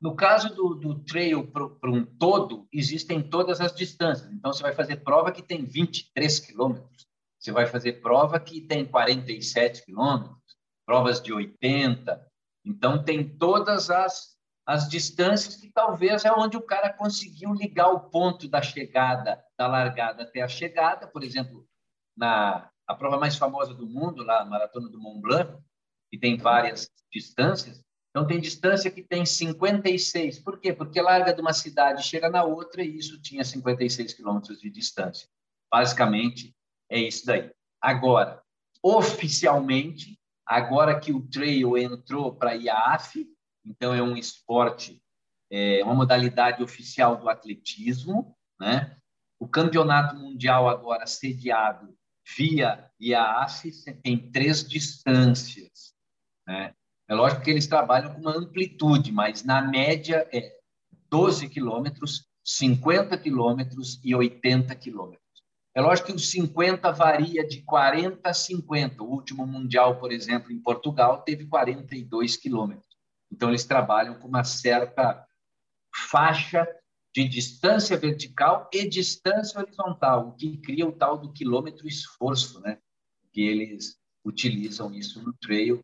No 0.00 0.16
caso 0.16 0.52
do, 0.52 0.74
do 0.74 0.98
trail 1.04 1.46
para 1.46 1.90
um 1.90 2.04
todo, 2.04 2.66
existem 2.72 3.22
todas 3.22 3.60
as 3.60 3.72
distâncias. 3.72 4.32
Então, 4.32 4.52
você 4.52 4.60
vai 4.60 4.74
fazer 4.74 4.96
prova 4.96 5.30
que 5.30 5.42
tem 5.42 5.64
23 5.64 6.40
quilômetros, 6.40 7.06
você 7.42 7.50
vai 7.50 7.66
fazer 7.66 8.00
prova 8.00 8.38
que 8.38 8.60
tem 8.60 8.84
47 8.84 9.84
quilômetros, 9.84 10.38
provas 10.86 11.20
de 11.20 11.32
80. 11.32 12.24
Então, 12.64 13.02
tem 13.02 13.36
todas 13.36 13.90
as, 13.90 14.36
as 14.64 14.88
distâncias 14.88 15.56
que 15.56 15.70
talvez 15.72 16.24
é 16.24 16.32
onde 16.32 16.56
o 16.56 16.62
cara 16.62 16.92
conseguiu 16.92 17.52
ligar 17.52 17.88
o 17.88 18.08
ponto 18.10 18.48
da 18.48 18.62
chegada, 18.62 19.42
da 19.58 19.66
largada 19.66 20.22
até 20.22 20.40
a 20.40 20.48
chegada. 20.48 21.08
Por 21.08 21.24
exemplo, 21.24 21.66
na 22.16 22.68
a 22.86 22.94
prova 22.94 23.18
mais 23.18 23.36
famosa 23.36 23.72
do 23.72 23.86
mundo, 23.86 24.24
lá, 24.24 24.40
a 24.40 24.44
Maratona 24.44 24.88
do 24.88 25.00
Mont 25.00 25.20
Blanc, 25.20 25.56
que 26.10 26.18
tem 26.18 26.36
várias 26.36 26.90
distâncias, 27.10 27.82
então, 28.12 28.26
tem 28.26 28.38
distância 28.38 28.90
que 28.90 29.02
tem 29.02 29.24
56. 29.24 30.38
Por 30.40 30.60
quê? 30.60 30.70
Porque 30.70 31.00
larga 31.00 31.32
de 31.32 31.40
uma 31.40 31.54
cidade 31.54 32.02
chega 32.02 32.28
na 32.28 32.44
outra 32.44 32.82
e 32.82 32.98
isso 32.98 33.20
tinha 33.22 33.42
56 33.42 34.12
quilômetros 34.12 34.60
de 34.60 34.68
distância. 34.68 35.26
Basicamente, 35.72 36.54
é 36.92 37.00
isso 37.00 37.24
daí. 37.24 37.50
Agora, 37.80 38.42
oficialmente, 38.82 40.18
agora 40.46 41.00
que 41.00 41.10
o 41.10 41.26
trail 41.26 41.78
entrou 41.78 42.34
para 42.34 42.50
a 42.50 42.54
IAAF, 42.54 43.26
então 43.64 43.94
é 43.94 44.02
um 44.02 44.14
esporte, 44.14 45.02
é 45.50 45.82
uma 45.82 45.94
modalidade 45.94 46.62
oficial 46.62 47.16
do 47.16 47.30
atletismo, 47.30 48.36
né? 48.60 48.94
O 49.40 49.48
campeonato 49.48 50.14
mundial 50.16 50.68
agora 50.68 51.06
sediado 51.06 51.96
via 52.36 52.90
IAAF 53.00 53.72
tem 54.02 54.30
três 54.30 54.62
distâncias, 54.68 55.94
né? 56.46 56.74
É 57.08 57.14
lógico 57.14 57.42
que 57.42 57.50
eles 57.50 57.66
trabalham 57.66 58.14
com 58.14 58.20
uma 58.20 58.36
amplitude, 58.36 59.10
mas 59.10 59.42
na 59.44 59.62
média 59.62 60.28
é 60.32 60.58
12 61.10 61.48
quilômetros, 61.48 62.26
50 62.44 63.16
quilômetros 63.18 63.98
e 64.04 64.14
80 64.14 64.74
quilômetros. 64.76 65.21
É 65.74 65.80
lógico 65.80 66.08
que 66.08 66.14
os 66.14 66.30
50 66.30 66.90
varia 66.92 67.46
de 67.46 67.62
40 67.62 68.28
a 68.28 68.34
50. 68.34 69.02
O 69.02 69.10
último 69.10 69.46
mundial, 69.46 69.98
por 69.98 70.12
exemplo, 70.12 70.52
em 70.52 70.60
Portugal, 70.60 71.22
teve 71.22 71.46
42 71.46 72.36
quilômetros. 72.36 72.96
Então, 73.30 73.48
eles 73.48 73.64
trabalham 73.64 74.18
com 74.18 74.28
uma 74.28 74.44
certa 74.44 75.26
faixa 76.10 76.68
de 77.14 77.26
distância 77.26 77.96
vertical 77.96 78.68
e 78.72 78.88
distância 78.88 79.60
horizontal, 79.60 80.28
o 80.28 80.32
que 80.32 80.56
cria 80.58 80.86
o 80.86 80.92
tal 80.92 81.18
do 81.18 81.32
quilômetro 81.32 81.86
esforço, 81.86 82.60
né? 82.60 82.78
Que 83.32 83.42
eles 83.42 83.98
utilizam 84.24 84.92
isso 84.94 85.22
no 85.22 85.32
trail 85.34 85.82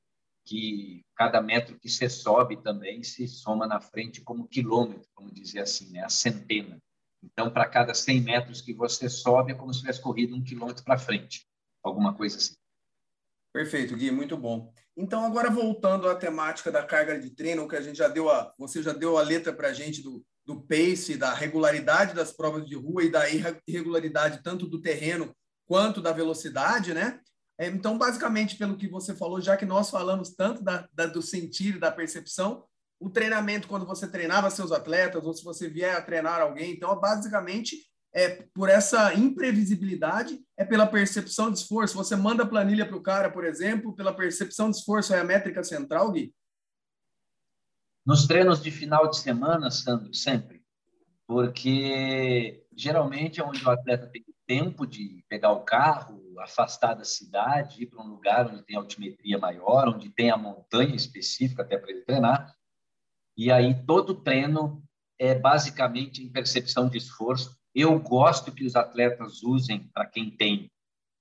que 0.48 1.04
cada 1.14 1.42
metro 1.42 1.78
que 1.78 1.90
você 1.90 2.08
sobe 2.08 2.56
também 2.62 3.02
se 3.02 3.28
soma 3.28 3.66
na 3.66 3.80
frente 3.80 4.22
como 4.22 4.48
quilômetro, 4.48 5.06
vamos 5.14 5.34
dizer 5.34 5.60
assim, 5.60 5.90
né? 5.90 6.02
a 6.02 6.08
centena. 6.08 6.78
Então, 7.32 7.50
para 7.50 7.68
cada 7.68 7.94
100 7.94 8.20
metros 8.22 8.60
que 8.60 8.72
você 8.72 9.08
sobe, 9.08 9.52
é 9.52 9.54
como 9.54 9.72
se 9.72 9.80
tivesse 9.80 10.00
corrido 10.00 10.34
um 10.34 10.42
quilômetro 10.42 10.82
para 10.82 10.98
frente, 10.98 11.46
alguma 11.82 12.14
coisa 12.14 12.38
assim. 12.38 12.54
Perfeito, 13.52 13.96
Gui, 13.96 14.10
muito 14.10 14.36
bom. 14.36 14.72
Então, 14.96 15.24
agora 15.24 15.50
voltando 15.50 16.08
à 16.08 16.14
temática 16.14 16.70
da 16.70 16.82
carga 16.82 17.18
de 17.18 17.30
treino, 17.30 17.68
que 17.68 17.76
a 17.76 17.80
gente 17.80 17.96
já 17.96 18.08
deu 18.08 18.30
a, 18.30 18.52
você 18.58 18.82
já 18.82 18.92
deu 18.92 19.16
a 19.16 19.22
letra 19.22 19.52
para 19.52 19.68
a 19.68 19.72
gente 19.72 20.02
do, 20.02 20.24
do 20.44 20.60
pace, 20.62 21.16
da 21.16 21.32
regularidade 21.34 22.14
das 22.14 22.32
provas 22.32 22.66
de 22.66 22.74
rua 22.74 23.04
e 23.04 23.10
da 23.10 23.24
irregularidade 23.66 24.42
tanto 24.42 24.66
do 24.66 24.80
terreno 24.80 25.34
quanto 25.66 26.00
da 26.00 26.12
velocidade, 26.12 26.94
né? 26.94 27.20
É, 27.58 27.66
então, 27.66 27.98
basicamente, 27.98 28.56
pelo 28.56 28.76
que 28.76 28.88
você 28.88 29.14
falou, 29.14 29.40
já 29.40 29.56
que 29.56 29.66
nós 29.66 29.90
falamos 29.90 30.30
tanto 30.34 30.62
da, 30.62 30.88
da, 30.92 31.06
do 31.06 31.20
sentir 31.20 31.76
e 31.76 31.80
da 31.80 31.90
percepção, 31.90 32.64
o 33.00 33.08
treinamento, 33.08 33.68
quando 33.68 33.86
você 33.86 34.08
treinava 34.08 34.50
seus 34.50 34.72
atletas, 34.72 35.24
ou 35.24 35.32
se 35.32 35.44
você 35.44 35.68
vier 35.68 35.96
a 35.96 36.02
treinar 36.02 36.40
alguém, 36.40 36.72
então, 36.72 36.98
basicamente, 36.98 37.76
é 38.12 38.42
por 38.52 38.68
essa 38.68 39.14
imprevisibilidade, 39.14 40.40
é 40.56 40.64
pela 40.64 40.86
percepção 40.86 41.50
de 41.52 41.58
esforço. 41.58 41.94
Você 41.96 42.16
manda 42.16 42.42
a 42.42 42.48
planilha 42.48 42.86
para 42.86 42.96
o 42.96 43.02
cara, 43.02 43.30
por 43.30 43.44
exemplo, 43.44 43.94
pela 43.94 44.12
percepção 44.12 44.70
de 44.70 44.76
esforço, 44.76 45.14
é 45.14 45.20
a 45.20 45.24
métrica 45.24 45.62
central, 45.62 46.10
Gui? 46.10 46.34
Nos 48.04 48.26
treinos 48.26 48.62
de 48.62 48.70
final 48.70 49.08
de 49.08 49.18
semana, 49.18 49.70
Sandro, 49.70 50.12
sempre. 50.14 50.62
Porque 51.26 52.64
geralmente 52.74 53.38
é 53.40 53.44
onde 53.44 53.62
o 53.62 53.70
atleta 53.70 54.06
tem 54.06 54.24
tempo 54.46 54.86
de 54.86 55.22
pegar 55.28 55.52
o 55.52 55.62
carro, 55.62 56.18
afastar 56.40 56.94
da 56.94 57.04
cidade, 57.04 57.82
ir 57.82 57.86
para 57.86 58.02
um 58.02 58.08
lugar 58.08 58.46
onde 58.46 58.64
tem 58.64 58.76
altimetria 58.76 59.36
maior, 59.38 59.88
onde 59.88 60.08
tem 60.08 60.30
a 60.30 60.36
montanha 60.38 60.94
específica 60.94 61.62
até 61.62 61.76
para 61.76 61.90
ele 61.90 62.00
treinar. 62.00 62.57
E 63.38 63.52
aí 63.52 63.72
todo 63.86 64.16
treino 64.16 64.82
é 65.16 65.32
basicamente 65.32 66.20
em 66.20 66.28
percepção 66.28 66.88
de 66.88 66.98
esforço. 66.98 67.56
Eu 67.72 67.96
gosto 68.00 68.50
que 68.50 68.64
os 68.64 68.74
atletas 68.74 69.44
usem, 69.44 69.88
para 69.94 70.06
quem 70.06 70.28
tem 70.28 70.68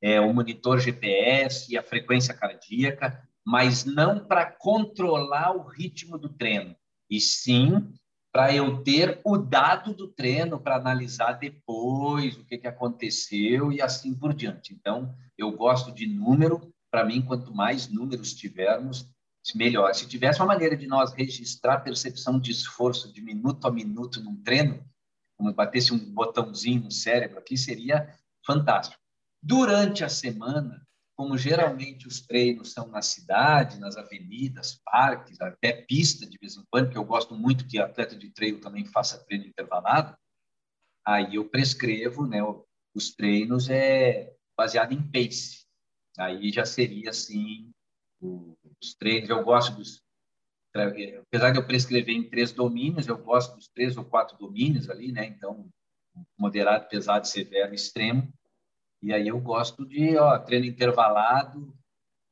é, 0.02 0.20
o 0.20 0.34
monitor 0.34 0.80
GPS 0.80 1.72
e 1.72 1.78
a 1.78 1.84
frequência 1.84 2.34
cardíaca, 2.34 3.24
mas 3.46 3.86
não 3.86 4.26
para 4.26 4.46
controlar 4.46 5.56
o 5.56 5.68
ritmo 5.68 6.18
do 6.18 6.28
treino, 6.28 6.76
e 7.10 7.22
sim 7.22 7.88
para 8.34 8.54
eu 8.54 8.84
ter 8.84 9.22
o 9.24 9.38
dado 9.38 9.94
do 9.94 10.08
treino 10.08 10.60
para 10.60 10.76
analisar 10.76 11.34
depois 11.34 12.38
o 12.38 12.44
que, 12.44 12.58
que 12.58 12.68
aconteceu 12.68 13.72
e 13.72 13.82
assim 13.82 14.14
por 14.14 14.34
diante. 14.34 14.74
Então, 14.74 15.16
eu 15.38 15.52
gosto 15.52 15.92
de 15.92 16.06
número 16.08 16.72
para 16.92 17.06
mim, 17.06 17.22
quanto 17.22 17.54
mais 17.54 17.88
números 17.88 18.34
tivermos, 18.34 19.08
melhor. 19.56 19.94
Se 19.94 20.08
tivesse 20.08 20.40
uma 20.40 20.48
maneira 20.48 20.76
de 20.76 20.88
nós 20.88 21.14
registrar 21.14 21.76
a 21.76 21.80
percepção 21.80 22.40
de 22.40 22.52
esforço 22.52 23.14
de 23.14 23.22
minuto 23.22 23.68
a 23.68 23.72
minuto 23.72 24.20
num 24.22 24.42
treino, 24.42 24.84
como 25.38 25.54
batesse 25.54 25.94
um 25.94 26.00
botãozinho 26.14 26.82
no 26.82 26.92
cérebro 26.92 27.38
aqui, 27.38 27.56
seria 27.56 28.12
fantástico. 28.46 29.00
Durante 29.42 30.04
a 30.04 30.10
semana, 30.10 30.82
como 31.16 31.38
geralmente 31.38 32.08
os 32.08 32.22
treinos 32.22 32.72
são 32.72 32.88
na 32.88 33.02
cidade, 33.02 33.80
nas 33.80 33.98
avenidas, 33.98 34.80
parques, 34.84 35.40
até 35.40 35.72
pista 35.72 36.26
de 36.26 36.38
vez 36.40 36.58
em 36.58 36.64
quando, 36.72 36.90
que 36.90 36.98
eu 36.98 37.04
gosto 37.04 37.36
muito 37.36 37.68
que 37.68 37.80
atleta 37.80 38.16
de 38.16 38.30
treino 38.32 38.60
também 38.60 38.86
faça 38.86 39.24
treino 39.26 39.46
intervalado, 39.46 40.16
aí 41.06 41.36
eu 41.36 41.48
prescrevo, 41.48 42.26
né, 42.26 42.40
os 42.94 43.12
treinos 43.16 43.70
é 43.70 44.34
baseado 44.58 44.92
em 44.92 45.02
pace. 45.02 45.66
Aí 46.18 46.52
já 46.52 46.66
seria 46.66 47.12
assim 47.12 47.72
os 48.22 48.94
treinos. 48.96 49.30
Eu 49.30 49.44
gosto 49.44 49.76
dos 49.76 50.02
apesar 51.26 51.52
de 51.52 51.58
eu 51.58 51.66
prescrever 51.66 52.16
em 52.16 52.30
três 52.30 52.52
domínios, 52.52 53.08
eu 53.08 53.18
gosto 53.18 53.56
dos 53.56 53.68
três 53.68 53.98
ou 53.98 54.06
quatro 54.06 54.38
domínios 54.38 54.90
ali, 54.90 55.12
né? 55.12 55.26
Então, 55.26 55.68
moderado, 56.38 56.88
pesado, 56.88 57.28
severo, 57.28 57.74
extremo. 57.74 58.32
E 59.02 59.14
aí 59.14 59.28
eu 59.28 59.40
gosto 59.40 59.86
de 59.86 60.18
ó, 60.18 60.38
treino 60.40 60.66
intervalado, 60.66 61.76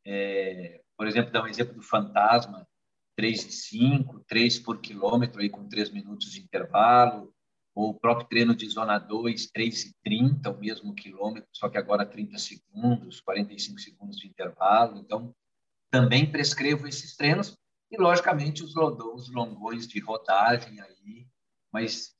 é, 0.05 0.81
por 0.97 1.07
exemplo, 1.07 1.31
dar 1.31 1.43
um 1.43 1.47
exemplo 1.47 1.73
do 1.73 1.81
fantasma, 1.81 2.67
3 3.15 3.45
e 3.45 3.51
5, 3.51 4.23
3 4.27 4.59
por 4.59 4.79
quilômetro 4.79 5.41
aí 5.41 5.49
com 5.49 5.67
3 5.67 5.89
minutos 5.91 6.31
de 6.31 6.41
intervalo, 6.41 7.33
ou 7.73 7.89
o 7.89 7.99
próprio 7.99 8.27
treino 8.27 8.55
de 8.55 8.67
zona 8.69 8.97
2, 8.97 9.47
3 9.47 9.85
e 9.85 9.95
30, 10.03 10.49
o 10.49 10.59
mesmo 10.59 10.95
quilômetro, 10.95 11.49
só 11.53 11.69
que 11.69 11.77
agora 11.77 12.05
30 12.05 12.37
segundos, 12.37 13.21
45 13.21 13.79
segundos 13.79 14.17
de 14.17 14.27
intervalo. 14.27 14.97
Então, 14.97 15.33
também 15.95 16.29
prescrevo 16.29 16.87
esses 16.87 17.15
treinos 17.15 17.57
e, 17.89 17.97
logicamente, 17.97 18.61
os, 18.61 18.75
os 18.75 19.29
longões 19.29 19.87
de 19.87 19.97
rodagem 20.01 20.81
aí, 20.81 21.25
mas 21.71 22.13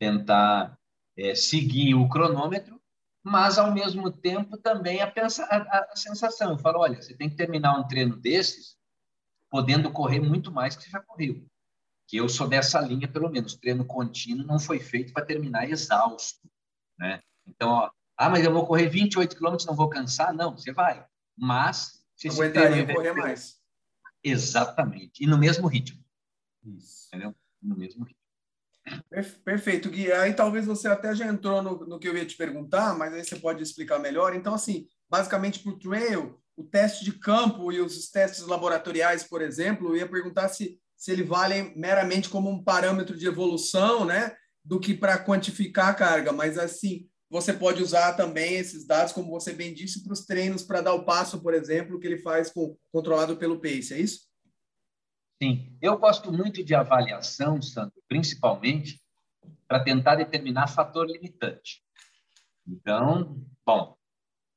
tentar 0.00 0.76
é, 1.16 1.32
seguir 1.36 1.94
o 1.94 2.08
cronômetro, 2.08 2.80
mas, 3.22 3.56
ao 3.56 3.72
mesmo 3.72 4.10
tempo, 4.10 4.56
também 4.56 5.00
a, 5.00 5.08
pensa, 5.08 5.44
a, 5.44 5.92
a 5.92 5.96
sensação. 5.96 6.50
Eu 6.50 6.58
falo, 6.58 6.80
olha, 6.80 7.00
você 7.00 7.16
tem 7.16 7.30
que 7.30 7.36
terminar 7.36 7.78
um 7.78 7.86
treino 7.86 8.16
desses 8.16 8.76
podendo 9.48 9.92
correr 9.92 10.18
muito 10.18 10.50
mais 10.50 10.74
que 10.74 10.82
você 10.82 10.90
já 10.90 11.00
correu 11.00 11.46
que 12.08 12.16
eu 12.16 12.28
sou 12.28 12.48
dessa 12.48 12.80
linha, 12.80 13.06
pelo 13.06 13.30
menos. 13.30 13.54
Treino 13.54 13.84
contínuo 13.84 14.44
não 14.44 14.58
foi 14.58 14.80
feito 14.80 15.12
para 15.12 15.24
terminar 15.24 15.70
exausto, 15.70 16.50
né? 16.98 17.22
Então, 17.46 17.70
ó, 17.70 17.90
ah, 18.16 18.28
mas 18.28 18.44
eu 18.44 18.52
vou 18.52 18.66
correr 18.66 18.88
28 18.88 19.36
quilômetros, 19.36 19.64
não 19.64 19.76
vou 19.76 19.88
cansar? 19.88 20.34
Não, 20.34 20.50
você 20.56 20.72
vai. 20.72 21.06
Mas... 21.38 21.99
Se 22.20 22.28
Aguentaria 22.28 22.86
correr 22.92 23.12
mais. 23.12 23.58
Exatamente. 24.22 25.24
E 25.24 25.26
no 25.26 25.38
mesmo 25.38 25.66
ritmo. 25.66 26.04
Isso. 26.64 27.08
Entendeu? 27.08 27.34
No 27.62 27.76
mesmo 27.76 28.04
ritmo. 28.04 28.20
Perfeito, 29.44 29.88
Gui. 29.88 30.12
Aí 30.12 30.34
talvez 30.34 30.66
você 30.66 30.88
até 30.88 31.14
já 31.14 31.26
entrou 31.26 31.62
no, 31.62 31.86
no 31.86 31.98
que 31.98 32.08
eu 32.08 32.16
ia 32.16 32.26
te 32.26 32.36
perguntar, 32.36 32.96
mas 32.96 33.14
aí 33.14 33.24
você 33.24 33.36
pode 33.36 33.62
explicar 33.62 33.98
melhor. 33.98 34.34
Então, 34.34 34.54
assim, 34.54 34.86
basicamente 35.08 35.60
para 35.60 35.72
o 35.72 35.78
trail, 35.78 36.40
o 36.56 36.64
teste 36.64 37.04
de 37.04 37.12
campo 37.12 37.72
e 37.72 37.80
os 37.80 38.10
testes 38.10 38.46
laboratoriais, 38.46 39.24
por 39.24 39.40
exemplo, 39.40 39.88
eu 39.88 39.96
ia 39.96 40.08
perguntar 40.08 40.48
se 40.48 40.78
se 41.00 41.10
ele 41.10 41.22
vale 41.22 41.72
meramente 41.74 42.28
como 42.28 42.50
um 42.50 42.62
parâmetro 42.62 43.16
de 43.16 43.26
evolução, 43.26 44.04
né, 44.04 44.36
do 44.62 44.78
que 44.78 44.92
para 44.92 45.18
quantificar 45.18 45.88
a 45.88 45.94
carga, 45.94 46.30
mas 46.30 46.58
assim, 46.58 47.08
você 47.30 47.52
pode 47.52 47.80
usar 47.80 48.14
também 48.14 48.54
esses 48.54 48.84
dados, 48.84 49.12
como 49.12 49.30
você 49.30 49.52
bem 49.52 49.72
disse, 49.72 50.02
para 50.02 50.12
os 50.12 50.26
treinos 50.26 50.64
para 50.64 50.80
dar 50.80 50.94
o 50.94 51.04
passo, 51.04 51.40
por 51.40 51.54
exemplo, 51.54 52.00
que 52.00 52.06
ele 52.06 52.18
faz 52.18 52.50
com 52.50 52.76
controlado 52.92 53.36
pelo 53.36 53.60
pace, 53.60 53.94
é 53.94 54.00
isso? 54.00 54.28
Sim, 55.40 55.74
eu 55.80 55.96
gosto 55.96 56.32
muito 56.32 56.62
de 56.64 56.74
avaliação, 56.74 57.62
Sandro, 57.62 58.02
principalmente 58.08 59.00
para 59.66 59.82
tentar 59.82 60.16
determinar 60.16 60.66
fator 60.66 61.06
limitante. 61.06 61.82
Então, 62.66 63.40
bom, 63.64 63.92
o 63.92 63.96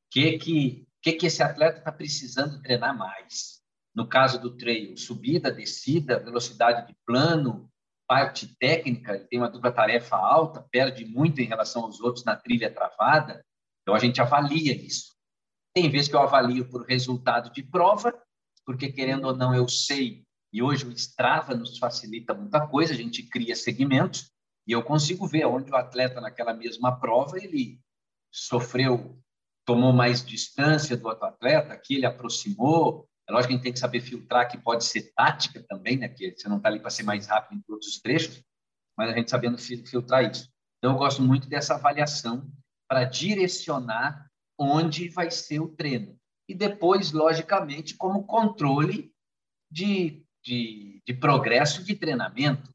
que 0.10 0.38
que 0.40 0.88
que 1.02 1.14
que 1.14 1.28
esse 1.28 1.44
atleta 1.44 1.80
está 1.80 1.92
precisando 1.92 2.62
treinar 2.62 2.98
mais? 2.98 3.62
No 3.94 4.08
caso 4.08 4.40
do 4.40 4.56
trail, 4.56 4.98
subida, 4.98 5.52
descida, 5.52 6.20
velocidade 6.20 6.88
de 6.88 6.96
plano, 7.06 7.70
parte 8.14 8.56
técnica, 8.60 9.16
ele 9.16 9.26
tem 9.26 9.40
uma 9.40 9.50
dupla 9.50 9.72
tarefa 9.72 10.16
alta, 10.16 10.64
perde 10.70 11.04
muito 11.04 11.42
em 11.42 11.46
relação 11.46 11.86
aos 11.86 12.00
outros 12.00 12.24
na 12.24 12.36
trilha 12.36 12.72
travada. 12.72 13.44
Então 13.82 13.96
a 13.96 14.00
gente 14.00 14.22
avalia 14.22 14.76
isso. 14.76 15.16
Tem 15.74 15.90
vezes 15.90 16.10
que 16.10 16.16
eu 16.16 16.22
avalio 16.22 16.70
por 16.70 16.86
resultado 16.86 17.52
de 17.52 17.64
prova, 17.64 18.14
porque 18.64 18.92
querendo 18.92 19.26
ou 19.26 19.36
não 19.36 19.56
eu 19.56 19.68
sei, 19.68 20.24
e 20.54 20.62
hoje 20.62 20.86
o 20.86 20.92
Strava 20.92 21.56
nos 21.56 21.80
facilita 21.80 22.36
muita 22.36 22.68
coisa, 22.68 22.94
a 22.94 22.96
gente 22.96 23.24
cria 23.24 23.56
segmentos 23.56 24.30
e 24.68 24.74
eu 24.74 24.84
consigo 24.84 25.26
ver 25.26 25.48
onde 25.48 25.72
o 25.72 25.76
atleta 25.76 26.22
naquela 26.22 26.54
mesma 26.54 27.00
prova 27.00 27.40
ele 27.40 27.80
sofreu, 28.32 29.20
tomou 29.66 29.92
mais 29.92 30.24
distância 30.24 30.96
do 30.96 31.08
outro 31.08 31.26
atleta, 31.26 31.76
que 31.76 31.96
ele 31.96 32.06
aproximou, 32.06 33.10
é 33.28 33.32
lógico 33.32 33.50
que 33.50 33.54
a 33.54 33.56
gente 33.58 33.64
tem 33.64 33.74
que 33.74 33.80
saber 33.80 34.02
filtrar, 34.02 34.50
que 34.50 34.58
pode 34.58 34.84
ser 34.84 35.14
tática 35.14 35.64
também, 35.68 35.98
né? 35.98 36.10
Que 36.10 36.36
você 36.36 36.50
não 36.50 36.58
está 36.58 36.70
ali 36.70 36.80
para 36.80 36.90
ser 36.90 37.04
mais 37.04 37.26
rápido 37.28 37.58
em 37.58 37.62
todos 37.62 37.88
os 37.88 38.00
trechos, 38.00 38.44
mas 38.98 39.10
a 39.10 39.18
gente 39.18 39.30
sabendo 39.30 39.58
filtrar 39.58 40.30
isso. 40.30 40.52
Então, 40.78 40.92
eu 40.92 40.98
gosto 40.98 41.22
muito 41.22 41.48
dessa 41.48 41.76
avaliação 41.76 42.52
para 42.88 43.06
direcionar 43.06 44.30
onde 44.60 45.08
vai 45.08 45.32
ser 45.32 45.62
o 45.62 45.70
treino. 45.70 46.18
E 46.50 46.54
depois, 46.54 47.14
logicamente, 47.14 47.96
como 47.96 48.26
controle 48.26 49.14
de, 49.72 50.26
de, 50.44 51.02
de 51.08 51.14
progresso 51.14 51.84
de 51.84 51.96
treinamento. 51.96 52.74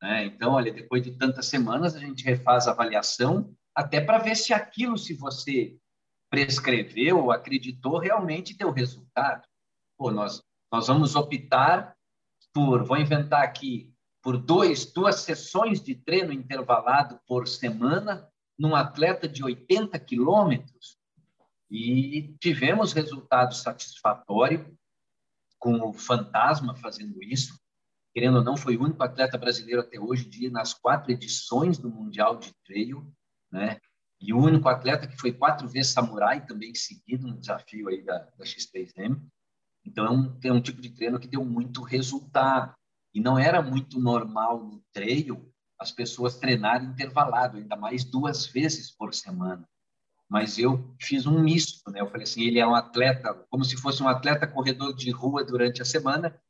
Né? 0.00 0.24
Então, 0.24 0.52
olha, 0.52 0.72
depois 0.72 1.02
de 1.02 1.12
tantas 1.12 1.46
semanas, 1.46 1.94
a 1.94 1.98
gente 1.98 2.24
refaz 2.24 2.66
a 2.66 2.70
avaliação 2.70 3.54
até 3.74 4.00
para 4.00 4.18
ver 4.18 4.36
se 4.36 4.54
aquilo, 4.54 4.96
se 4.96 5.12
você 5.12 5.76
prescreveu 6.30 7.18
ou 7.18 7.30
acreditou, 7.30 7.98
realmente 7.98 8.56
deu 8.56 8.70
resultado 8.70 9.46
pô, 10.02 10.10
nós, 10.10 10.42
nós 10.72 10.88
vamos 10.88 11.14
optar 11.14 11.96
por, 12.52 12.82
vou 12.82 12.96
inventar 12.96 13.44
aqui, 13.44 13.94
por 14.20 14.36
dois, 14.36 14.84
duas 14.92 15.20
sessões 15.20 15.80
de 15.80 15.94
treino 15.94 16.32
intervalado 16.32 17.20
por 17.24 17.46
semana 17.46 18.28
num 18.58 18.74
atleta 18.74 19.28
de 19.28 19.44
80 19.44 19.96
quilômetros 20.00 20.98
e 21.70 22.34
tivemos 22.40 22.92
resultado 22.92 23.54
satisfatório 23.54 24.76
com 25.56 25.88
o 25.88 25.92
Fantasma 25.92 26.74
fazendo 26.74 27.22
isso. 27.22 27.56
Querendo 28.12 28.38
ou 28.38 28.44
não, 28.44 28.56
foi 28.56 28.76
o 28.76 28.82
único 28.82 29.04
atleta 29.04 29.38
brasileiro 29.38 29.82
até 29.82 30.00
hoje 30.00 30.28
de 30.28 30.46
ir 30.46 30.50
nas 30.50 30.74
quatro 30.74 31.12
edições 31.12 31.78
do 31.78 31.88
Mundial 31.88 32.38
de 32.38 32.52
Trail, 32.66 33.06
né? 33.52 33.78
E 34.20 34.32
o 34.32 34.38
único 34.38 34.68
atleta 34.68 35.06
que 35.06 35.16
foi 35.16 35.32
quatro 35.32 35.68
vezes 35.68 35.92
samurai 35.92 36.44
também 36.44 36.74
seguido 36.74 37.28
no 37.28 37.38
desafio 37.38 37.88
aí 37.88 38.02
da, 38.02 38.18
da 38.18 38.44
X3M. 38.44 39.20
Então, 39.84 40.06
é 40.06 40.10
um, 40.10 40.38
é 40.44 40.52
um 40.52 40.60
tipo 40.60 40.80
de 40.80 40.90
treino 40.90 41.18
que 41.18 41.28
deu 41.28 41.44
muito 41.44 41.82
resultado. 41.82 42.74
E 43.14 43.20
não 43.20 43.38
era 43.38 43.60
muito 43.60 44.00
normal 44.00 44.64
no 44.64 44.82
treino 44.92 45.52
as 45.78 45.90
pessoas 45.90 46.38
treinarem 46.38 46.88
intervalado, 46.88 47.58
ainda 47.58 47.76
mais 47.76 48.04
duas 48.04 48.46
vezes 48.46 48.90
por 48.90 49.12
semana. 49.12 49.68
Mas 50.28 50.58
eu 50.58 50.94
fiz 51.00 51.26
um 51.26 51.42
misto, 51.42 51.90
né? 51.90 52.00
Eu 52.00 52.08
falei 52.08 52.22
assim, 52.22 52.42
ele 52.42 52.58
é 52.58 52.66
um 52.66 52.74
atleta, 52.74 53.34
como 53.50 53.64
se 53.64 53.76
fosse 53.76 54.02
um 54.02 54.08
atleta 54.08 54.46
corredor 54.46 54.94
de 54.94 55.10
rua 55.10 55.44
durante 55.44 55.82
a 55.82 55.84
semana, 55.84 56.40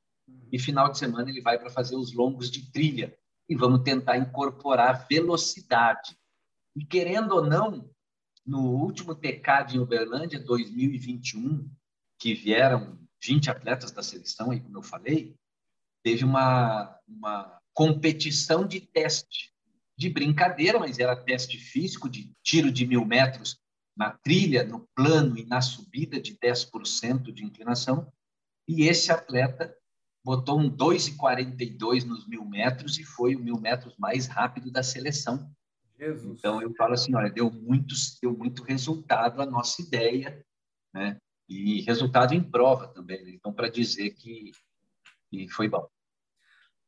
e 0.52 0.58
final 0.58 0.90
de 0.90 0.98
semana 0.98 1.30
ele 1.30 1.40
vai 1.40 1.58
para 1.58 1.70
fazer 1.70 1.96
os 1.96 2.12
longos 2.14 2.50
de 2.50 2.70
trilha. 2.70 3.16
E 3.48 3.56
vamos 3.56 3.82
tentar 3.82 4.16
incorporar 4.18 5.06
velocidade. 5.08 6.16
E 6.76 6.84
querendo 6.84 7.32
ou 7.32 7.44
não, 7.44 7.90
no 8.46 8.60
último 8.60 9.14
TK 9.14 9.64
de 9.66 9.78
Uberlândia 9.80 10.38
2021, 10.38 11.68
que 12.18 12.34
vieram 12.34 12.98
20 13.22 13.50
atletas 13.50 13.90
da 13.90 14.02
seleção, 14.02 14.50
aí, 14.50 14.60
como 14.60 14.78
eu 14.78 14.82
falei, 14.82 15.34
teve 16.02 16.24
uma, 16.24 16.98
uma 17.06 17.60
competição 17.72 18.66
de 18.66 18.80
teste, 18.80 19.52
de 19.96 20.08
brincadeira, 20.08 20.78
mas 20.78 20.98
era 20.98 21.16
teste 21.16 21.58
físico, 21.58 22.08
de 22.08 22.32
tiro 22.42 22.70
de 22.72 22.86
mil 22.86 23.04
metros 23.04 23.60
na 23.96 24.10
trilha, 24.10 24.64
no 24.64 24.88
plano 24.94 25.38
e 25.38 25.44
na 25.44 25.60
subida 25.60 26.20
de 26.20 26.36
10% 26.36 27.32
de 27.32 27.44
inclinação. 27.44 28.10
E 28.66 28.88
esse 28.88 29.12
atleta 29.12 29.74
botou 30.24 30.58
um 30.58 30.70
2,42 30.70 32.04
nos 32.04 32.26
mil 32.26 32.44
metros 32.44 32.98
e 32.98 33.04
foi 33.04 33.34
o 33.36 33.40
mil 33.40 33.60
metros 33.60 33.94
mais 33.98 34.26
rápido 34.26 34.70
da 34.70 34.82
seleção. 34.82 35.50
Jesus. 35.98 36.38
Então 36.38 36.60
eu 36.60 36.74
falo 36.74 36.94
assim, 36.94 37.14
olha, 37.14 37.30
deu 37.30 37.50
muito, 37.50 37.94
deu 38.20 38.36
muito 38.36 38.62
resultado 38.62 39.40
a 39.40 39.46
nossa 39.46 39.82
ideia, 39.82 40.44
né? 40.92 41.16
E 41.52 41.82
resultado 41.82 42.34
em 42.34 42.42
prova 42.42 42.88
também. 42.88 43.22
Né? 43.24 43.32
Então, 43.34 43.52
para 43.52 43.68
dizer 43.68 44.10
que, 44.10 44.52
que 45.30 45.48
foi 45.48 45.68
bom. 45.68 45.86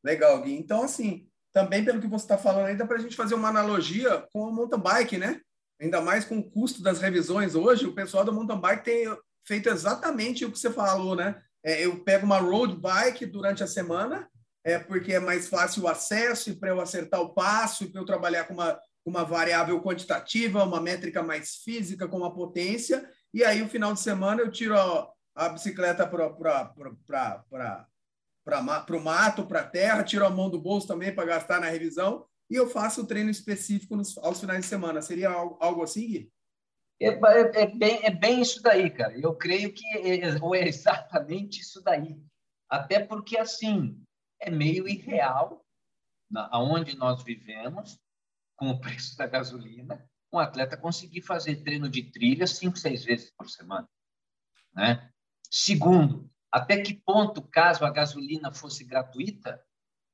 Legal, 0.03 0.41
Gui. 0.41 0.53
Então, 0.53 0.83
assim, 0.83 1.27
também 1.53 1.83
pelo 1.85 2.01
que 2.01 2.07
você 2.07 2.25
está 2.25 2.37
falando 2.37 2.77
dá 2.77 2.85
para 2.85 2.97
a 2.97 2.99
gente 2.99 3.15
fazer 3.15 3.35
uma 3.35 3.49
analogia 3.49 4.27
com 4.33 4.41
o 4.41 4.51
mountain 4.51 4.79
bike, 4.79 5.17
né? 5.17 5.41
Ainda 5.79 6.01
mais 6.01 6.25
com 6.25 6.39
o 6.39 6.49
custo 6.49 6.81
das 6.81 6.99
revisões 6.99 7.55
hoje, 7.55 7.85
o 7.85 7.93
pessoal 7.93 8.23
do 8.23 8.33
mountain 8.33 8.59
bike 8.59 8.83
tem 8.83 9.17
feito 9.45 9.69
exatamente 9.69 10.45
o 10.45 10.51
que 10.51 10.59
você 10.59 10.71
falou, 10.71 11.15
né? 11.15 11.41
É, 11.63 11.85
eu 11.85 12.03
pego 12.03 12.25
uma 12.25 12.39
road 12.39 12.75
bike 12.75 13.25
durante 13.25 13.63
a 13.63 13.67
semana, 13.67 14.29
é 14.63 14.77
porque 14.77 15.13
é 15.13 15.19
mais 15.19 15.47
fácil 15.47 15.83
o 15.83 15.87
acesso 15.87 16.49
e 16.49 16.55
para 16.55 16.69
eu 16.69 16.81
acertar 16.81 17.21
o 17.21 17.33
passo 17.33 17.89
para 17.91 18.01
eu 18.01 18.05
trabalhar 18.05 18.45
com 18.45 18.53
uma, 18.53 18.79
uma 19.05 19.23
variável 19.23 19.81
quantitativa, 19.81 20.63
uma 20.63 20.81
métrica 20.81 21.23
mais 21.23 21.55
física, 21.55 22.07
com 22.07 22.17
uma 22.17 22.33
potência. 22.33 23.07
E 23.35 23.43
aí, 23.43 23.61
o 23.61 23.67
final 23.67 23.93
de 23.93 23.99
semana, 23.99 24.41
eu 24.41 24.49
tiro 24.49 24.79
a, 24.79 25.13
a 25.35 25.49
bicicleta 25.49 26.07
para 26.07 26.25
o 26.25 26.39
mato, 29.03 29.45
para 29.45 29.59
a 29.59 29.67
terra, 29.67 30.05
tiro 30.05 30.25
a 30.25 30.29
mão 30.29 30.49
do 30.49 30.57
bolso 30.57 30.87
também 30.87 31.13
para 31.13 31.25
gastar 31.25 31.59
na 31.59 31.67
revisão 31.67 32.25
e 32.49 32.55
eu 32.55 32.69
faço 32.69 33.01
o 33.01 33.05
treino 33.05 33.29
específico 33.29 33.97
nos, 33.97 34.17
aos 34.19 34.39
finais 34.39 34.61
de 34.61 34.67
semana. 34.67 35.01
Seria 35.01 35.31
algo, 35.31 35.57
algo 35.59 35.83
assim, 35.83 36.07
Gui? 36.07 36.31
É, 37.01 37.09
é, 37.09 37.63
é, 37.63 37.67
bem, 37.67 37.99
é 38.03 38.09
bem 38.09 38.41
isso 38.41 38.63
daí, 38.63 38.89
cara. 38.89 39.19
Eu 39.19 39.35
creio 39.35 39.73
que 39.73 39.85
é, 39.97 40.19
é, 40.19 40.29
é 40.29 40.67
exatamente 40.69 41.59
isso 41.59 41.81
daí. 41.81 42.17
Até 42.69 43.01
porque, 43.01 43.37
assim, 43.37 44.01
é 44.39 44.49
meio 44.49 44.87
irreal, 44.87 45.61
na, 46.31 46.49
onde 46.57 46.95
nós 46.95 47.21
vivemos, 47.21 47.99
com 48.55 48.69
o 48.69 48.79
preço 48.79 49.17
da 49.17 49.27
gasolina, 49.27 50.09
um 50.35 50.39
atleta 50.39 50.77
conseguir 50.77 51.21
fazer 51.21 51.63
treino 51.63 51.89
de 51.89 52.03
trilha 52.03 52.47
cinco, 52.47 52.77
seis 52.77 53.03
vezes 53.03 53.31
por 53.31 53.49
semana. 53.49 53.87
Né? 54.73 55.09
Segundo, 55.49 56.29
até 56.51 56.81
que 56.81 56.93
ponto, 56.93 57.41
caso 57.41 57.85
a 57.85 57.91
gasolina 57.91 58.53
fosse 58.53 58.83
gratuita, 58.83 59.61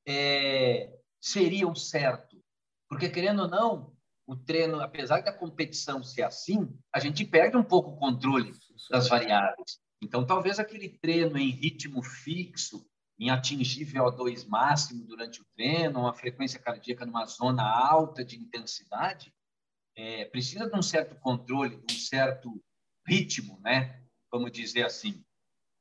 é, 0.07 0.97
seria 1.19 1.67
o 1.67 1.75
certo? 1.75 2.41
Porque, 2.89 3.09
querendo 3.09 3.43
ou 3.43 3.47
não, 3.47 3.95
o 4.27 4.35
treino, 4.35 4.79
apesar 4.79 5.21
da 5.21 5.33
competição 5.33 6.03
ser 6.03 6.23
assim, 6.23 6.69
a 6.93 6.99
gente 6.99 7.25
perde 7.25 7.57
um 7.57 7.63
pouco 7.63 7.91
o 7.91 7.97
controle 7.97 8.53
das 8.89 9.07
variáveis. 9.07 9.79
Então, 10.01 10.25
talvez 10.25 10.59
aquele 10.59 10.89
treino 10.89 11.37
em 11.37 11.49
ritmo 11.49 12.01
fixo, 12.01 12.85
em 13.19 13.29
atingir 13.29 13.85
VO2 13.85 14.47
máximo 14.47 15.05
durante 15.05 15.41
o 15.41 15.45
treino, 15.55 15.99
uma 15.99 16.13
frequência 16.13 16.59
cardíaca 16.59 17.05
numa 17.05 17.25
zona 17.25 17.63
alta 17.63 18.25
de 18.25 18.35
intensidade, 18.35 19.31
é, 19.95 20.25
precisa 20.25 20.69
de 20.69 20.77
um 20.77 20.81
certo 20.81 21.15
controle, 21.15 21.77
de 21.85 21.95
um 21.95 21.99
certo 21.99 22.61
ritmo, 23.05 23.59
né? 23.61 24.01
Vamos 24.31 24.51
dizer 24.51 24.85
assim, 24.85 25.23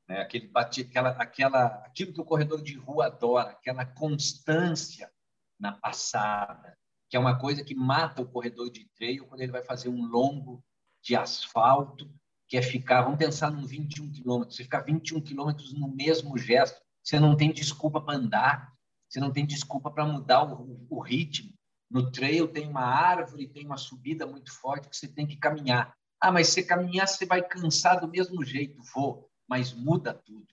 né? 0.09 0.21
Aquele 0.21 0.49
bate, 0.49 0.83
aquela, 0.83 1.11
aquela, 1.11 1.67
aquilo 1.87 2.13
que 2.13 2.21
o 2.21 2.25
corredor 2.25 2.63
de 2.63 2.77
rua 2.77 3.07
adora, 3.07 3.51
aquela 3.51 3.87
constância 3.87 5.11
na 5.59 5.73
passada, 5.73 6.77
que 7.09 7.17
é 7.17 7.21
uma 7.21 7.39
coisa 7.39 7.65
que 7.65 7.75
mata 7.75 8.23
o 8.23 8.29
corredor 8.29 8.71
de 8.71 8.89
trail 8.97 9.27
quando 9.27 9.41
ele 9.41 9.53
vai 9.53 9.63
fazer 9.63 9.89
um 9.89 10.05
longo 10.05 10.65
de 11.03 11.17
asfalto, 11.17 12.11
que 12.49 12.57
é 12.57 12.63
ficar, 12.63 13.03
vamos 13.03 13.19
pensar 13.19 13.51
num 13.51 13.65
21 13.65 14.11
quilômetros, 14.11 14.57
você 14.57 14.65
ficar 14.65 14.81
21 14.81 15.21
quilômetros 15.21 15.73
no 15.73 15.89
mesmo 15.89 16.37
gesto, 16.37 16.81
você 17.03 17.19
não 17.19 17.37
tem 17.37 17.53
desculpa 17.53 18.01
para 18.01 18.17
andar, 18.17 18.73
você 19.09 19.21
não 19.21 19.33
tem 19.33 19.47
desculpa 19.47 19.91
para 19.91 20.05
mudar 20.05 20.45
o, 20.45 20.87
o, 20.89 21.01
ritmo. 21.01 21.53
No 21.91 22.11
trail 22.13 22.47
tem 22.47 22.69
uma 22.69 22.85
árvore, 22.85 23.49
tem 23.49 23.67
uma 23.67 23.77
subida 23.77 24.25
muito 24.25 24.53
forte 24.53 24.89
que 24.89 24.97
você 24.97 25.09
tem 25.09 25.27
que 25.27 25.37
caminhar. 25.37 25.93
Ah, 26.21 26.31
mas 26.31 26.49
se 26.49 26.63
caminhar, 26.63 27.09
você 27.09 27.27
vai 27.27 27.43
cansar 27.43 28.01
do 28.01 28.07
mesmo 28.07 28.45
jeito. 28.45 28.81
Vou, 28.95 29.29
mas 29.49 29.73
muda 29.73 30.15
tudo. 30.15 30.47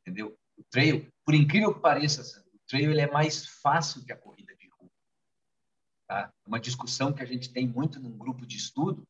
Entendeu? 0.00 0.38
O 0.56 0.62
trail, 0.70 1.10
por 1.24 1.34
incrível 1.34 1.74
que 1.74 1.80
pareça, 1.80 2.44
o 2.54 2.58
trail 2.68 2.92
ele 2.92 3.00
é 3.00 3.10
mais 3.10 3.46
fácil 3.46 4.04
que 4.04 4.12
a 4.12 4.16
corrida 4.16 4.54
de 4.54 4.68
rua. 4.78 4.90
Tá? 6.06 6.32
É 6.44 6.48
uma 6.48 6.60
discussão 6.60 7.12
que 7.12 7.22
a 7.22 7.26
gente 7.26 7.52
tem 7.52 7.66
muito 7.66 7.98
num 7.98 8.16
grupo 8.16 8.46
de 8.46 8.56
estudo 8.56 9.02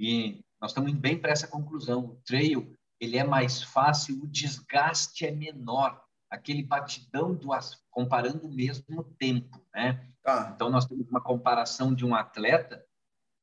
e 0.00 0.42
nós 0.60 0.70
estamos 0.70 0.90
indo 0.90 1.00
bem 1.00 1.18
para 1.18 1.30
essa 1.30 1.46
conclusão. 1.46 2.06
O 2.06 2.16
trail 2.24 2.76
ele 2.98 3.18
é 3.18 3.24
mais 3.24 3.62
fácil, 3.62 4.22
o 4.22 4.26
desgaste 4.26 5.26
é 5.26 5.30
menor 5.30 6.03
aquele 6.34 6.62
batidão 6.62 7.34
do 7.34 7.48
comparando 7.90 8.46
o 8.46 8.54
mesmo 8.54 9.04
tempo, 9.18 9.64
né? 9.74 10.08
Tá. 10.22 10.52
Então 10.54 10.70
nós 10.70 10.86
temos 10.86 11.08
uma 11.08 11.20
comparação 11.20 11.94
de 11.94 12.04
um 12.04 12.14
atleta 12.14 12.84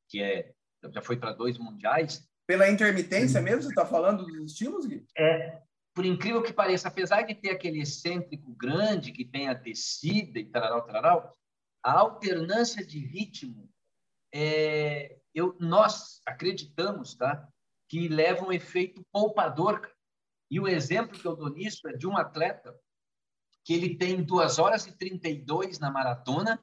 que 0.08 0.22
é 0.22 0.52
já 0.92 1.00
foi 1.00 1.16
para 1.16 1.32
dois 1.32 1.58
mundiais. 1.58 2.28
Pela 2.46 2.68
intermitência 2.68 3.40
mesmo, 3.40 3.62
você 3.62 3.68
está 3.68 3.86
falando 3.86 4.26
dos 4.26 4.52
estímulos, 4.52 4.86
Gui? 4.86 5.06
É, 5.16 5.62
por 5.94 6.04
incrível 6.04 6.42
que 6.42 6.52
pareça, 6.52 6.88
apesar 6.88 7.22
de 7.22 7.34
ter 7.34 7.50
aquele 7.50 7.80
excêntrico 7.80 8.52
grande 8.54 9.12
que 9.12 9.24
tem 9.24 9.48
a 9.48 9.54
descida 9.54 10.38
e 10.38 10.46
tal, 10.46 10.84
tal, 10.86 11.36
a 11.84 11.92
alternância 11.92 12.84
de 12.84 12.98
ritmo, 12.98 13.68
é, 14.34 15.18
eu, 15.34 15.56
nós 15.60 16.20
acreditamos, 16.26 17.14
tá, 17.14 17.46
que 17.88 18.08
leva 18.08 18.44
um 18.44 18.52
efeito 18.52 19.04
poupador. 19.12 19.88
E 20.52 20.60
o 20.60 20.68
exemplo 20.68 21.18
que 21.18 21.26
eu 21.26 21.34
dou 21.34 21.48
nisso 21.48 21.88
é 21.88 21.94
de 21.94 22.06
um 22.06 22.14
atleta 22.14 22.78
que 23.64 23.72
ele 23.72 23.96
tem 23.96 24.22
2 24.22 24.58
horas 24.58 24.86
e 24.86 24.92
32 24.92 25.78
na 25.78 25.90
maratona 25.90 26.62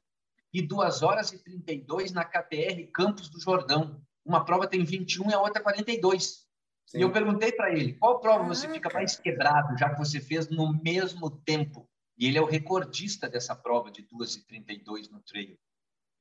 e 0.52 0.62
2 0.62 1.02
horas 1.02 1.32
e 1.32 1.42
32 1.42 2.12
na 2.12 2.24
KTR 2.24 2.88
Campos 2.94 3.28
do 3.28 3.40
Jordão. 3.40 4.00
Uma 4.24 4.44
prova 4.44 4.68
tem 4.68 4.84
21 4.84 5.30
e 5.30 5.34
a 5.34 5.40
outra 5.40 5.60
42. 5.60 6.48
Sim. 6.86 6.98
E 6.98 7.00
eu 7.00 7.10
perguntei 7.10 7.50
para 7.50 7.72
ele, 7.72 7.94
qual 7.94 8.20
prova 8.20 8.44
você 8.44 8.68
fica 8.68 8.88
mais 8.94 9.18
quebrado, 9.18 9.76
já 9.76 9.90
que 9.90 9.98
você 9.98 10.20
fez 10.20 10.48
no 10.48 10.72
mesmo 10.72 11.28
tempo? 11.28 11.90
E 12.16 12.28
ele 12.28 12.38
é 12.38 12.40
o 12.40 12.46
recordista 12.46 13.28
dessa 13.28 13.56
prova 13.56 13.90
de 13.90 14.02
2 14.02 14.36
e 14.36 14.46
32 14.46 15.10
no 15.10 15.20
treino. 15.20 15.58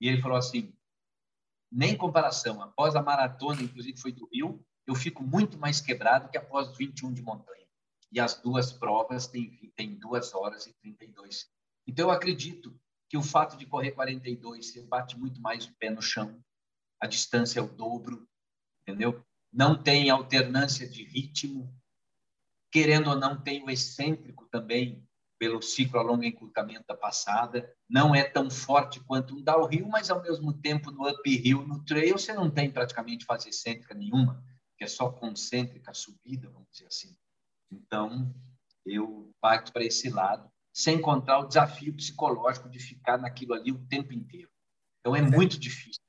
E 0.01 0.07
ele 0.07 0.23
falou 0.23 0.37
assim, 0.37 0.75
nem 1.71 1.95
comparação, 1.95 2.63
após 2.63 2.95
a 2.95 3.03
maratona, 3.03 3.61
inclusive 3.61 4.01
foi 4.01 4.11
do 4.11 4.27
Rio, 4.33 4.65
eu 4.89 4.95
fico 4.95 5.23
muito 5.23 5.57
mais 5.57 5.79
quebrado 5.79 6.29
que 6.29 6.37
após 6.37 6.75
21 6.75 7.13
de 7.13 7.21
montanha. 7.21 7.65
E 8.11 8.19
as 8.19 8.41
duas 8.41 8.73
provas 8.73 9.27
têm, 9.27 9.71
têm 9.75 9.99
2 9.99 10.33
horas 10.33 10.65
e 10.65 10.73
32. 10.81 11.47
Então, 11.87 12.07
eu 12.07 12.11
acredito 12.11 12.75
que 13.07 13.15
o 13.15 13.21
fato 13.21 13.55
de 13.55 13.67
correr 13.67 13.91
42, 13.91 14.65
você 14.65 14.81
bate 14.81 15.17
muito 15.17 15.39
mais 15.39 15.65
o 15.65 15.75
pé 15.75 15.91
no 15.91 16.01
chão, 16.01 16.43
a 16.99 17.05
distância 17.05 17.59
é 17.59 17.63
o 17.63 17.67
dobro, 17.67 18.27
entendeu? 18.81 19.23
Não 19.53 19.81
tem 19.81 20.09
alternância 20.09 20.87
de 20.87 21.03
ritmo, 21.03 21.71
querendo 22.71 23.11
ou 23.11 23.15
não, 23.15 23.39
tem 23.39 23.63
o 23.63 23.69
excêntrico 23.69 24.47
também, 24.51 25.07
pelo 25.37 25.61
ciclo 25.61 25.99
a 25.99 26.03
longo 26.03 26.23
encurtamento 26.23 26.85
da 26.87 26.97
passada, 26.97 27.71
não 27.87 28.13
é 28.13 28.23
tão 28.23 28.49
forte 28.49 28.99
quanto 28.99 29.35
um 29.35 29.41
downhill, 29.41 29.87
mas 29.87 30.09
ao 30.09 30.21
mesmo 30.21 30.51
tempo 30.51 30.91
no 30.91 31.07
uphill, 31.07 31.65
no 31.65 31.83
trail, 31.85 32.17
você 32.17 32.33
não 32.33 32.49
tem 32.49 32.69
praticamente 32.69 33.25
fase 33.25 33.49
excêntrica 33.49 33.93
nenhuma, 33.93 34.43
que 34.79 34.85
é 34.85 34.87
só 34.87 35.11
concêntrica 35.11 35.93
subida, 35.93 36.49
vamos 36.49 36.69
dizer 36.71 36.87
assim. 36.87 37.13
Então, 37.69 38.33
eu 38.85 39.29
parto 39.41 39.73
para 39.73 39.83
esse 39.83 40.09
lado, 40.09 40.49
sem 40.73 40.95
encontrar 40.95 41.39
o 41.39 41.47
desafio 41.47 41.93
psicológico 41.93 42.69
de 42.69 42.79
ficar 42.79 43.17
naquilo 43.17 43.53
ali 43.53 43.73
o 43.73 43.85
tempo 43.87 44.13
inteiro. 44.13 44.49
Então, 45.01 45.13
é 45.13 45.21
muito 45.21 45.59
difícil. 45.59 46.01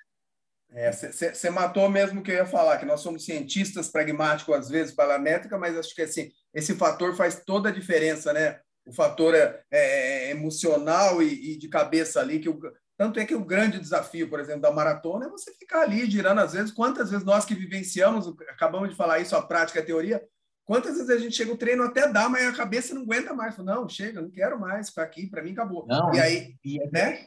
Você 0.92 1.48
é, 1.48 1.50
matou 1.50 1.90
mesmo 1.90 2.20
o 2.20 2.22
que 2.22 2.30
eu 2.30 2.36
ia 2.36 2.46
falar, 2.46 2.78
que 2.78 2.86
nós 2.86 3.00
somos 3.00 3.24
cientistas 3.24 3.88
pragmáticos, 3.88 4.54
às 4.54 4.68
vezes, 4.68 4.94
para 4.94 5.16
a 5.16 5.18
métrica, 5.18 5.58
mas 5.58 5.76
acho 5.76 5.92
que 5.92 6.02
assim, 6.02 6.30
esse 6.54 6.76
fator 6.76 7.16
faz 7.16 7.42
toda 7.44 7.70
a 7.70 7.72
diferença, 7.72 8.32
né? 8.32 8.60
O 8.86 8.92
fator 8.92 9.34
é, 9.34 9.64
é, 9.68 10.26
é 10.26 10.30
emocional 10.30 11.20
e, 11.20 11.52
e, 11.52 11.58
de 11.58 11.68
cabeça 11.68 12.20
ali, 12.20 12.38
que 12.38 12.48
o, 12.48 12.60
tanto 13.00 13.18
é 13.18 13.24
que 13.24 13.34
o 13.34 13.42
grande 13.42 13.80
desafio, 13.80 14.28
por 14.28 14.38
exemplo, 14.38 14.60
da 14.60 14.70
maratona 14.70 15.24
é 15.24 15.30
você 15.30 15.54
ficar 15.54 15.80
ali 15.80 16.04
girando, 16.04 16.40
às 16.40 16.52
vezes, 16.52 16.70
quantas 16.70 17.10
vezes 17.10 17.24
nós 17.24 17.46
que 17.46 17.54
vivenciamos, 17.54 18.28
acabamos 18.50 18.90
de 18.90 18.94
falar 18.94 19.20
isso, 19.20 19.34
a 19.34 19.40
prática 19.40 19.80
a 19.80 19.82
teoria, 19.82 20.22
Quantas 20.66 20.94
vezes 20.94 21.10
a 21.10 21.18
gente 21.18 21.34
chega, 21.34 21.52
o 21.52 21.56
treino 21.56 21.82
até 21.82 22.06
dá, 22.06 22.28
mas 22.28 22.46
a 22.46 22.52
cabeça 22.52 22.94
não 22.94 23.02
aguenta 23.02 23.34
mais. 23.34 23.56
Fala, 23.56 23.74
não, 23.74 23.88
chega, 23.88 24.22
não 24.22 24.30
quero 24.30 24.60
mais 24.60 24.90
ficar 24.90 25.02
aqui, 25.02 25.26
para 25.26 25.42
mim 25.42 25.50
acabou. 25.50 25.84
Não, 25.88 26.14
e 26.14 26.20
aí, 26.20 26.54
e, 26.64 26.78
né? 26.92 27.26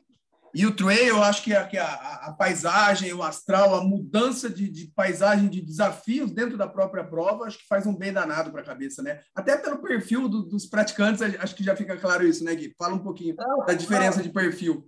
E 0.55 0.65
o 0.65 0.73
trail, 0.73 1.07
eu 1.07 1.23
acho 1.23 1.43
que, 1.43 1.53
a, 1.53 1.65
a, 1.83 2.27
a, 2.27 2.33
paisagem, 2.33 3.12
o 3.12 3.21
astral, 3.21 3.75
a 3.75 3.83
mudança 3.83 4.49
de, 4.49 4.69
de, 4.69 4.88
paisagem, 4.95 5.49
de 5.49 5.59
desafios 5.59 6.31
dentro 6.31 6.57
da 6.57 6.67
própria 6.67 7.03
prova, 7.03 7.43
acho 7.43 7.57
que 7.57 7.67
faz 7.67 7.86
um 7.86 7.93
bem 7.93 8.13
danado 8.13 8.49
para 8.49 8.62
a 8.62 8.65
cabeça, 8.65 9.03
né? 9.03 9.19
Até 9.36 9.57
pelo 9.57 9.81
perfil 9.81 10.29
do, 10.29 10.43
dos 10.43 10.65
praticantes, 10.65 11.21
acho 11.21 11.55
que 11.55 11.65
já 11.65 11.75
fica 11.75 11.97
claro 11.97 12.25
isso, 12.25 12.45
né, 12.45 12.55
Gui? 12.55 12.73
Fala 12.77 12.93
um 12.93 13.03
pouquinho 13.03 13.36
não, 13.38 13.65
da 13.65 13.73
diferença 13.73 14.19
não. 14.19 14.23
de 14.23 14.29
perfil. 14.29 14.88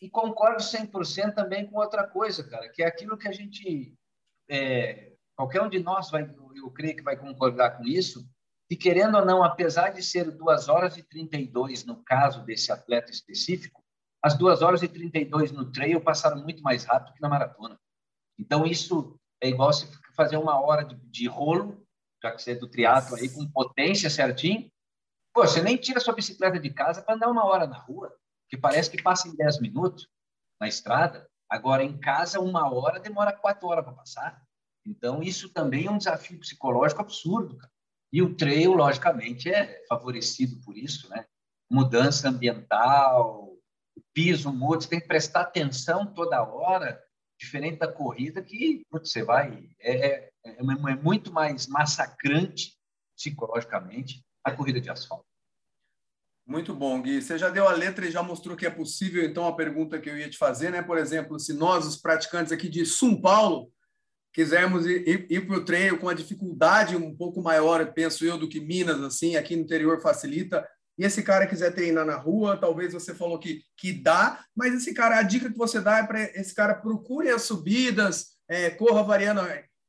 E 0.00 0.08
concordo 0.08 0.62
100% 0.62 1.34
também 1.34 1.66
com 1.66 1.78
outra 1.78 2.06
coisa, 2.06 2.42
cara, 2.48 2.68
que 2.70 2.82
é 2.82 2.86
aquilo 2.86 3.18
que 3.18 3.28
a 3.28 3.32
gente 3.32 3.94
é, 4.48 5.10
Qualquer 5.40 5.62
um 5.62 5.70
de 5.70 5.78
nós 5.78 6.10
vai, 6.10 6.30
eu 6.54 6.70
creio 6.70 6.94
que 6.94 7.02
vai 7.02 7.16
concordar 7.16 7.78
com 7.78 7.84
isso. 7.84 8.28
E 8.68 8.76
querendo 8.76 9.16
ou 9.16 9.24
não, 9.24 9.42
apesar 9.42 9.88
de 9.88 10.02
ser 10.02 10.30
2 10.30 10.68
horas 10.68 10.98
e 10.98 11.02
32 11.02 11.86
no 11.86 12.04
caso 12.04 12.44
desse 12.44 12.70
atleta 12.70 13.10
específico, 13.10 13.82
as 14.22 14.36
2 14.36 14.60
horas 14.60 14.82
e 14.82 14.88
32 14.88 15.50
no 15.50 15.72
trail 15.72 15.98
passaram 15.98 16.42
muito 16.42 16.62
mais 16.62 16.84
rápido 16.84 17.14
que 17.14 17.22
na 17.22 17.28
maratona. 17.30 17.80
Então, 18.38 18.66
isso 18.66 19.16
é 19.42 19.48
igual 19.48 19.72
você 19.72 19.88
fazer 20.14 20.36
uma 20.36 20.60
hora 20.60 20.84
de, 20.84 20.94
de 21.06 21.26
rolo, 21.26 21.82
já 22.22 22.32
que 22.32 22.42
você 22.42 22.50
é 22.50 22.56
do 22.56 22.68
triatlo 22.68 23.16
aí, 23.16 23.30
com 23.30 23.50
potência 23.50 24.10
certinho. 24.10 24.70
Pô, 25.32 25.46
você 25.46 25.62
nem 25.62 25.78
tira 25.78 26.00
sua 26.00 26.14
bicicleta 26.14 26.60
de 26.60 26.68
casa 26.68 27.00
para 27.00 27.14
andar 27.14 27.30
uma 27.30 27.46
hora 27.46 27.66
na 27.66 27.78
rua, 27.78 28.14
que 28.50 28.56
parece 28.56 28.90
que 28.90 29.02
passa 29.02 29.28
em 29.28 29.36
10 29.36 29.60
minutos 29.60 30.08
na 30.60 30.66
estrada. 30.68 31.26
Agora, 31.48 31.82
em 31.84 31.96
casa, 31.98 32.40
uma 32.40 32.70
hora 32.72 33.00
demora 33.00 33.32
quatro 33.32 33.68
horas 33.68 33.84
para 33.84 33.94
passar. 33.94 34.42
Então, 34.84 35.22
isso 35.22 35.48
também 35.48 35.86
é 35.86 35.90
um 35.90 35.98
desafio 35.98 36.38
psicológico 36.40 37.00
absurdo. 37.00 37.56
Cara. 37.56 37.72
E 38.12 38.20
o 38.20 38.34
trail, 38.34 38.72
logicamente, 38.72 39.48
é 39.48 39.84
favorecido 39.88 40.60
por 40.64 40.76
isso, 40.76 41.08
né? 41.08 41.24
Mudança 41.70 42.28
ambiental, 42.28 43.56
piso 44.12 44.52
muda, 44.52 44.80
você 44.80 44.88
tem 44.88 45.00
que 45.00 45.06
prestar 45.06 45.42
atenção 45.42 46.12
toda 46.12 46.42
hora, 46.42 47.00
diferente 47.38 47.78
da 47.78 47.90
corrida 47.90 48.42
que 48.42 48.82
putz, 48.90 49.12
você 49.12 49.22
vai... 49.22 49.68
É, 49.78 50.06
é, 50.06 50.30
é, 50.44 50.56
é 50.58 50.96
muito 50.96 51.32
mais 51.32 51.68
massacrante 51.68 52.76
psicologicamente 53.16 54.24
a 54.42 54.50
corrida 54.50 54.80
de 54.80 54.90
asfalto. 54.90 55.29
Muito 56.50 56.74
bom, 56.74 57.00
Gui. 57.00 57.22
Você 57.22 57.38
já 57.38 57.48
deu 57.48 57.68
a 57.68 57.72
letra 57.72 58.04
e 58.04 58.10
já 58.10 58.24
mostrou 58.24 58.56
que 58.56 58.66
é 58.66 58.70
possível, 58.70 59.24
então, 59.24 59.46
a 59.46 59.54
pergunta 59.54 60.00
que 60.00 60.10
eu 60.10 60.18
ia 60.18 60.28
te 60.28 60.36
fazer, 60.36 60.72
né? 60.72 60.82
Por 60.82 60.98
exemplo, 60.98 61.38
se 61.38 61.52
nós, 61.52 61.86
os 61.86 61.96
praticantes 61.96 62.50
aqui 62.50 62.68
de 62.68 62.84
São 62.84 63.20
Paulo, 63.20 63.70
quisermos 64.34 64.84
ir, 64.84 65.08
ir, 65.08 65.26
ir 65.30 65.46
para 65.46 65.58
o 65.58 65.64
treino 65.64 65.96
com 65.96 66.08
a 66.08 66.12
dificuldade 66.14 66.96
um 66.96 67.16
pouco 67.16 67.40
maior, 67.40 67.92
penso 67.92 68.24
eu, 68.24 68.36
do 68.36 68.48
que 68.48 68.58
Minas, 68.58 69.00
assim, 69.00 69.36
aqui 69.36 69.54
no 69.54 69.62
interior 69.62 70.02
facilita. 70.02 70.68
E 70.98 71.04
esse 71.04 71.22
cara 71.22 71.46
quiser 71.46 71.72
treinar 71.72 72.04
na 72.04 72.16
rua, 72.16 72.56
talvez 72.56 72.92
você 72.92 73.14
falou 73.14 73.38
que, 73.38 73.62
que 73.76 73.92
dá, 73.92 74.44
mas 74.52 74.74
esse 74.74 74.92
cara, 74.92 75.20
a 75.20 75.22
dica 75.22 75.48
que 75.48 75.56
você 75.56 75.80
dá 75.80 75.98
é 75.98 76.02
para 76.02 76.20
esse 76.20 76.52
cara 76.52 76.74
procure 76.74 77.30
as 77.30 77.42
subidas, 77.42 78.30
é, 78.48 78.70
corra 78.70 79.04
variando, 79.04 79.40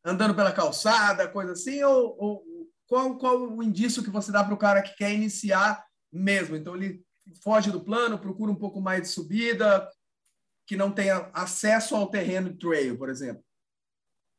andando 0.06 0.36
pela 0.36 0.52
calçada, 0.52 1.28
coisa 1.28 1.54
assim, 1.54 1.82
ou, 1.84 2.16
ou 2.20 2.44
qual, 2.86 3.18
qual 3.18 3.52
o 3.52 3.64
indício 3.64 4.04
que 4.04 4.12
você 4.12 4.32
dá 4.32 4.44
para 4.44 4.54
o 4.54 4.60
cara 4.60 4.84
que 4.84 4.96
quer 4.96 5.12
iniciar 5.12 5.84
mesmo? 6.12 6.56
Então 6.56 6.76
ele 6.76 7.04
foge 7.44 7.72
do 7.72 7.82
plano, 7.82 8.20
procura 8.20 8.52
um 8.52 8.56
pouco 8.56 8.82
mais 8.82 9.02
de 9.02 9.08
subida, 9.08 9.90
que 10.68 10.76
não 10.76 10.92
tenha 10.92 11.30
acesso 11.34 11.96
ao 11.96 12.08
terreno 12.08 12.56
trail, 12.56 12.98
por 12.98 13.10
exemplo. 13.10 13.44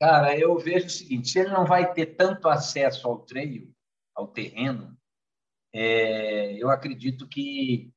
Cara, 0.00 0.36
eu 0.36 0.58
vejo 0.58 0.86
o 0.86 0.90
seguinte: 0.90 1.28
se 1.28 1.38
ele 1.38 1.50
não 1.50 1.64
vai 1.64 1.92
ter 1.92 2.16
tanto 2.16 2.48
acesso 2.48 3.06
ao 3.06 3.20
treino, 3.20 3.72
ao 4.14 4.28
terreno, 4.28 4.96
é, 5.72 6.54
eu 6.54 6.70
acredito 6.70 7.28
que 7.28 7.90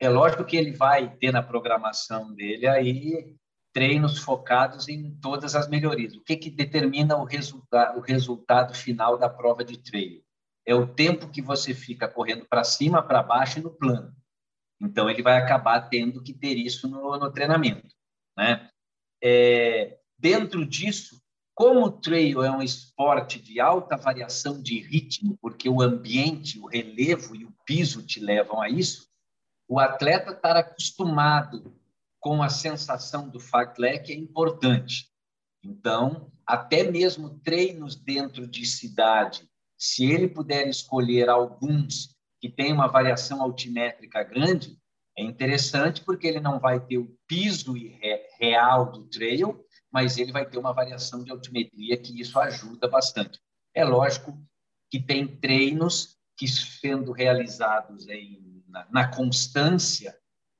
é 0.00 0.08
lógico 0.08 0.44
que 0.44 0.56
ele 0.56 0.72
vai 0.72 1.14
ter 1.16 1.32
na 1.32 1.42
programação 1.42 2.32
dele 2.34 2.66
aí 2.66 3.36
treinos 3.72 4.18
focados 4.18 4.88
em 4.88 5.14
todas 5.20 5.54
as 5.54 5.68
melhorias. 5.68 6.16
O 6.16 6.22
que, 6.22 6.36
que 6.36 6.50
determina 6.50 7.16
o, 7.16 7.24
resulta 7.24 7.96
o 7.96 8.00
resultado 8.00 8.74
final 8.74 9.18
da 9.18 9.28
prova 9.28 9.64
de 9.64 9.78
treino? 9.78 10.22
É 10.66 10.74
o 10.74 10.86
tempo 10.86 11.30
que 11.30 11.42
você 11.42 11.74
fica 11.74 12.08
correndo 12.08 12.46
para 12.46 12.64
cima, 12.64 13.02
para 13.02 13.22
baixo 13.22 13.58
e 13.58 13.62
no 13.62 13.70
plano. 13.70 14.14
Então, 14.80 15.10
ele 15.10 15.22
vai 15.22 15.36
acabar 15.36 15.88
tendo 15.88 16.22
que 16.22 16.32
ter 16.32 16.56
isso 16.56 16.88
no, 16.88 17.16
no 17.18 17.30
treinamento. 17.30 17.94
Né? 18.36 18.68
É, 19.22 19.98
dentro 20.18 20.64
disso, 20.64 21.20
como 21.54 21.84
o 21.84 21.90
trail 21.90 22.42
é 22.42 22.50
um 22.50 22.62
esporte 22.62 23.38
de 23.38 23.60
alta 23.60 23.96
variação 23.96 24.62
de 24.62 24.78
ritmo, 24.80 25.36
porque 25.42 25.68
o 25.68 25.82
ambiente, 25.82 26.58
o 26.58 26.66
relevo 26.66 27.36
e 27.36 27.44
o 27.44 27.54
piso 27.66 28.02
te 28.02 28.18
levam 28.18 28.62
a 28.62 28.68
isso, 28.70 29.10
o 29.68 29.78
atleta 29.78 30.32
estar 30.32 30.56
acostumado 30.56 31.78
com 32.18 32.42
a 32.42 32.48
sensação 32.48 33.28
do 33.28 33.38
fartlek 33.38 34.10
é 34.10 34.16
importante. 34.16 35.10
Então, 35.62 36.32
até 36.46 36.90
mesmo 36.90 37.38
treinos 37.40 37.94
dentro 37.94 38.46
de 38.46 38.64
cidade, 38.64 39.46
se 39.80 40.04
ele 40.04 40.28
puder 40.28 40.68
escolher 40.68 41.30
alguns 41.30 42.14
que 42.38 42.50
têm 42.50 42.70
uma 42.70 42.86
variação 42.86 43.40
altimétrica 43.40 44.22
grande, 44.22 44.78
é 45.16 45.22
interessante 45.22 46.04
porque 46.04 46.26
ele 46.26 46.38
não 46.38 46.60
vai 46.60 46.78
ter 46.78 46.98
o 46.98 47.16
piso 47.26 47.74
real 48.38 48.92
do 48.92 49.08
trail, 49.08 49.64
mas 49.90 50.18
ele 50.18 50.32
vai 50.32 50.44
ter 50.44 50.58
uma 50.58 50.74
variação 50.74 51.24
de 51.24 51.30
altimetria 51.30 51.96
que 51.96 52.20
isso 52.20 52.38
ajuda 52.38 52.86
bastante. 52.88 53.40
É 53.74 53.82
lógico 53.82 54.38
que 54.90 55.00
tem 55.00 55.26
treinos 55.26 56.18
que, 56.36 56.46
sendo 56.46 57.10
realizados 57.10 58.06
em, 58.06 58.62
na, 58.68 58.86
na 58.90 59.08
constância, 59.08 60.14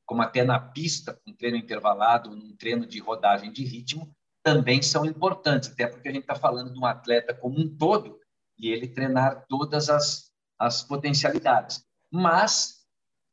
como 0.07 0.23
até 0.23 0.45
na 0.45 0.59
pista, 0.59 1.21
um 1.27 1.35
treino 1.35 1.59
intervalado, 1.59 2.31
um 2.31 2.57
treino 2.57 2.87
de 2.87 2.99
rodagem 3.01 3.53
de 3.53 3.65
ritmo, 3.65 4.11
também 4.43 4.81
são 4.81 5.05
importantes, 5.05 5.69
até 5.69 5.87
porque 5.87 6.09
a 6.09 6.13
gente 6.13 6.23
está 6.23 6.35
falando 6.35 6.73
de 6.73 6.79
um 6.79 6.87
atleta 6.87 7.35
como 7.35 7.61
um 7.61 7.69
todo 7.77 8.20
e 8.61 8.69
ele 8.69 8.87
treinar 8.87 9.47
todas 9.49 9.89
as, 9.89 10.31
as 10.59 10.83
potencialidades. 10.83 11.85
Mas 12.11 12.85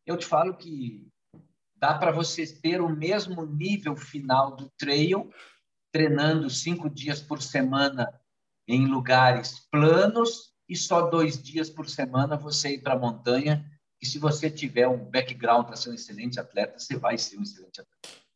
eu 0.05 0.17
te 0.17 0.25
falo 0.25 0.55
que 0.55 1.07
dá 1.75 1.97
para 1.97 2.11
você 2.11 2.45
ter 2.47 2.81
o 2.81 2.89
mesmo 2.89 3.45
nível 3.45 3.95
final 3.95 4.55
do 4.55 4.69
trail 4.77 5.29
treinando 5.91 6.49
cinco 6.49 6.89
dias 6.89 7.21
por 7.21 7.41
semana 7.41 8.07
em 8.67 8.85
lugares 8.85 9.67
planos 9.71 10.53
e 10.67 10.75
só 10.75 11.09
dois 11.09 11.41
dias 11.41 11.69
por 11.69 11.89
semana 11.89 12.37
você 12.37 12.75
ir 12.75 12.81
para 12.81 12.93
a 12.93 12.99
montanha. 12.99 13.65
E 14.01 14.05
se 14.05 14.19
você 14.19 14.49
tiver 14.49 14.87
um 14.87 15.09
background 15.09 15.65
para 15.65 15.75
ser 15.75 15.89
um 15.89 15.93
excelente 15.93 16.39
atleta, 16.39 16.77
você 16.77 16.97
vai 16.97 17.17
ser 17.17 17.37
um 17.37 17.43
excelente 17.43 17.81
atleta. 17.81 18.26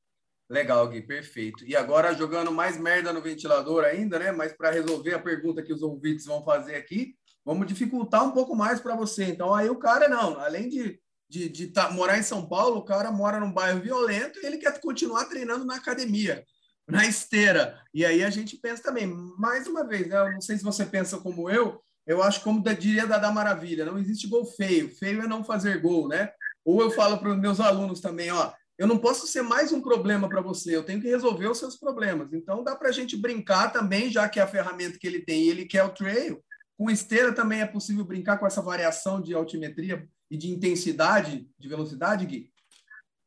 Legal, 0.51 0.85
Gui, 0.89 1.01
perfeito. 1.01 1.65
E 1.65 1.77
agora 1.77 2.13
jogando 2.13 2.51
mais 2.51 2.77
merda 2.77 3.13
no 3.13 3.21
ventilador 3.21 3.85
ainda, 3.85 4.19
né? 4.19 4.33
Mas 4.33 4.51
para 4.51 4.69
resolver 4.69 5.13
a 5.13 5.19
pergunta 5.19 5.63
que 5.63 5.71
os 5.71 5.81
ouvintes 5.81 6.25
vão 6.25 6.43
fazer 6.43 6.75
aqui, 6.75 7.15
vamos 7.45 7.65
dificultar 7.67 8.25
um 8.25 8.31
pouco 8.31 8.53
mais 8.53 8.81
para 8.81 8.95
você. 8.95 9.23
Então 9.23 9.55
aí 9.55 9.69
o 9.69 9.79
cara 9.79 10.09
não, 10.09 10.37
além 10.39 10.67
de 10.67 10.99
de, 11.29 11.47
de 11.47 11.67
tá, 11.67 11.89
morar 11.89 12.19
em 12.19 12.23
São 12.23 12.45
Paulo, 12.45 12.79
o 12.79 12.83
cara 12.83 13.09
mora 13.09 13.39
num 13.39 13.53
bairro 13.53 13.79
violento 13.79 14.37
e 14.37 14.45
ele 14.45 14.57
quer 14.57 14.81
continuar 14.81 15.23
treinando 15.23 15.63
na 15.63 15.75
academia 15.77 16.43
na 16.85 17.05
esteira. 17.05 17.79
E 17.93 18.05
aí 18.05 18.21
a 18.21 18.29
gente 18.29 18.57
pensa 18.57 18.83
também, 18.83 19.07
mais 19.37 19.65
uma 19.65 19.87
vez, 19.87 20.07
né? 20.07 20.17
Eu 20.17 20.33
não 20.33 20.41
sei 20.41 20.57
se 20.57 20.63
você 20.63 20.85
pensa 20.85 21.17
como 21.19 21.49
eu, 21.49 21.81
eu 22.05 22.21
acho 22.21 22.41
como 22.41 22.61
diria 22.61 23.07
da 23.07 23.31
Maravilha, 23.31 23.85
não 23.85 23.97
existe 23.97 24.27
gol 24.27 24.45
feio, 24.45 24.93
feio 24.93 25.21
é 25.21 25.27
não 25.27 25.41
fazer 25.41 25.79
gol, 25.79 26.09
né? 26.09 26.29
Ou 26.65 26.81
eu 26.81 26.91
falo 26.91 27.17
para 27.17 27.31
os 27.31 27.39
meus 27.39 27.61
alunos 27.61 28.01
também, 28.01 28.29
ó, 28.29 28.51
eu 28.77 28.87
não 28.87 28.97
posso 28.97 29.27
ser 29.27 29.41
mais 29.41 29.71
um 29.71 29.81
problema 29.81 30.27
para 30.27 30.41
você, 30.41 30.75
eu 30.75 30.83
tenho 30.83 31.01
que 31.01 31.07
resolver 31.07 31.47
os 31.47 31.57
seus 31.57 31.75
problemas. 31.77 32.33
Então 32.33 32.63
dá 32.63 32.75
para 32.75 32.89
a 32.89 32.91
gente 32.91 33.15
brincar 33.15 33.71
também, 33.71 34.09
já 34.09 34.27
que 34.27 34.39
é 34.39 34.43
a 34.43 34.47
ferramenta 34.47 34.97
que 34.97 35.05
ele 35.05 35.21
tem, 35.21 35.47
ele 35.47 35.65
quer 35.65 35.83
o 35.83 35.93
trail, 35.93 36.43
com 36.77 36.89
esteira 36.89 37.31
também 37.33 37.61
é 37.61 37.67
possível 37.67 38.03
brincar 38.03 38.39
com 38.39 38.47
essa 38.47 38.61
variação 38.61 39.21
de 39.21 39.35
altimetria 39.35 40.09
e 40.31 40.35
de 40.35 40.49
intensidade, 40.49 41.47
de 41.59 41.67
velocidade, 41.67 42.25
Gui? 42.25 42.51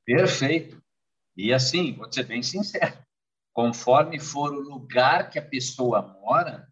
Perfeito. 0.05 0.83
E 1.37 1.53
assim, 1.53 1.95
vou 1.95 2.11
ser 2.11 2.25
bem 2.25 2.43
sincero, 2.43 2.99
conforme 3.53 4.19
for 4.19 4.53
o 4.53 4.61
lugar 4.61 5.31
que 5.31 5.39
a 5.39 5.49
pessoa 5.49 6.03
mora, 6.21 6.69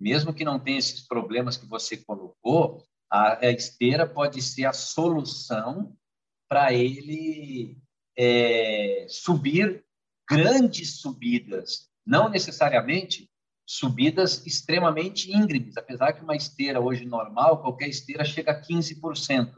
mesmo 0.00 0.34
que 0.34 0.44
não 0.44 0.58
tenha 0.58 0.78
esses 0.78 1.06
problemas 1.06 1.56
que 1.56 1.66
você 1.66 1.96
colocou, 1.96 2.84
a, 3.08 3.46
a 3.46 3.50
esteira 3.52 4.04
pode 4.04 4.42
ser 4.42 4.64
a 4.64 4.72
solução 4.72 5.96
para 6.48 6.72
ele 6.72 7.78
é, 8.16 9.06
subir 9.08 9.84
grandes 10.28 11.00
subidas, 11.00 11.88
não 12.06 12.28
necessariamente 12.28 13.30
subidas 13.66 14.44
extremamente 14.46 15.32
íngremes, 15.32 15.76
apesar 15.76 16.12
que 16.12 16.22
uma 16.22 16.36
esteira 16.36 16.80
hoje 16.80 17.04
normal, 17.04 17.62
qualquer 17.62 17.88
esteira 17.88 18.24
chega 18.24 18.52
a 18.52 18.60
15%. 18.60 19.54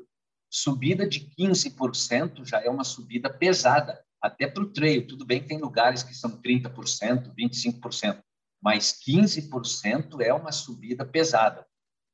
Subida 0.49 1.09
de 1.09 1.29
15% 1.39 2.45
já 2.45 2.63
é 2.63 2.71
uma 2.71 2.85
subida 2.85 3.29
pesada 3.29 4.01
até 4.23 4.47
para 4.47 4.63
o 4.63 4.73
treino. 4.73 5.07
Tudo 5.07 5.25
bem 5.25 5.41
que 5.41 5.49
tem 5.49 5.59
lugares 5.59 6.03
que 6.03 6.15
são 6.15 6.41
30%, 6.41 7.35
25%, 7.35 8.23
mas 8.63 8.99
15% 9.07 10.21
é 10.21 10.33
uma 10.33 10.53
subida 10.53 11.05
pesada. 11.05 11.67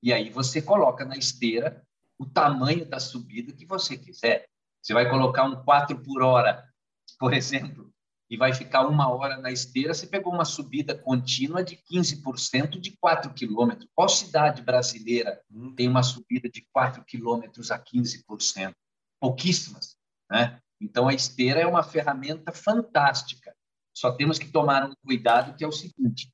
E 0.02 0.12
aí 0.12 0.30
você 0.30 0.60
coloca 0.60 1.04
na 1.04 1.16
esteira 1.16 1.86
o 2.18 2.26
tamanho 2.26 2.86
da 2.86 2.98
subida 2.98 3.52
que 3.52 3.66
você 3.66 3.96
quiser. 3.96 4.46
Você 4.82 4.92
vai 4.92 5.08
colocar 5.08 5.44
um 5.44 5.62
4 5.62 6.02
por 6.02 6.22
hora, 6.22 6.68
por 7.18 7.32
exemplo, 7.32 7.92
e 8.28 8.36
vai 8.36 8.52
ficar 8.52 8.86
uma 8.86 9.08
hora 9.08 9.36
na 9.36 9.52
esteira, 9.52 9.92
você 9.92 10.06
pegou 10.06 10.32
uma 10.32 10.44
subida 10.44 10.96
contínua 10.96 11.62
de 11.62 11.76
15% 11.76 12.80
de 12.80 12.96
4 12.96 13.32
quilômetros. 13.32 13.88
Qual 13.94 14.08
cidade 14.08 14.62
brasileira 14.62 15.40
hum. 15.50 15.74
tem 15.74 15.86
uma 15.86 16.02
subida 16.02 16.48
de 16.48 16.66
4 16.72 17.04
quilômetros 17.04 17.70
a 17.70 17.78
15%? 17.78 18.74
Pouquíssimas, 19.20 19.96
né? 20.30 20.58
Então, 20.80 21.06
a 21.06 21.14
esteira 21.14 21.60
é 21.60 21.66
uma 21.66 21.82
ferramenta 21.82 22.50
fantástica. 22.52 23.54
Só 23.94 24.10
temos 24.10 24.38
que 24.38 24.50
tomar 24.50 24.84
um 24.84 24.94
cuidado 25.04 25.54
que 25.54 25.62
é 25.62 25.68
o 25.68 25.72
seguinte: 25.72 26.32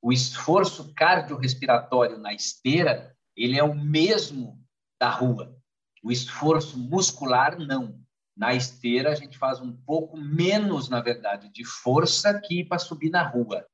o 0.00 0.12
esforço 0.12 0.94
cardiorrespiratório 0.94 2.18
na 2.18 2.32
esteira 2.32 3.14
ele 3.36 3.58
é 3.58 3.64
o 3.64 3.74
mesmo 3.74 4.64
da 5.00 5.10
rua. 5.10 5.60
O 6.02 6.10
esforço 6.10 6.78
muscular 6.78 7.58
não. 7.58 8.00
Na 8.36 8.54
esteira 8.54 9.12
a 9.12 9.14
gente 9.14 9.36
faz 9.38 9.60
um 9.60 9.72
pouco 9.72 10.16
menos, 10.16 10.88
na 10.88 11.00
verdade, 11.00 11.50
de 11.50 11.64
força 11.64 12.40
que 12.40 12.64
para 12.64 12.78
subir 12.78 13.10
na 13.10 13.22
rua, 13.22 13.66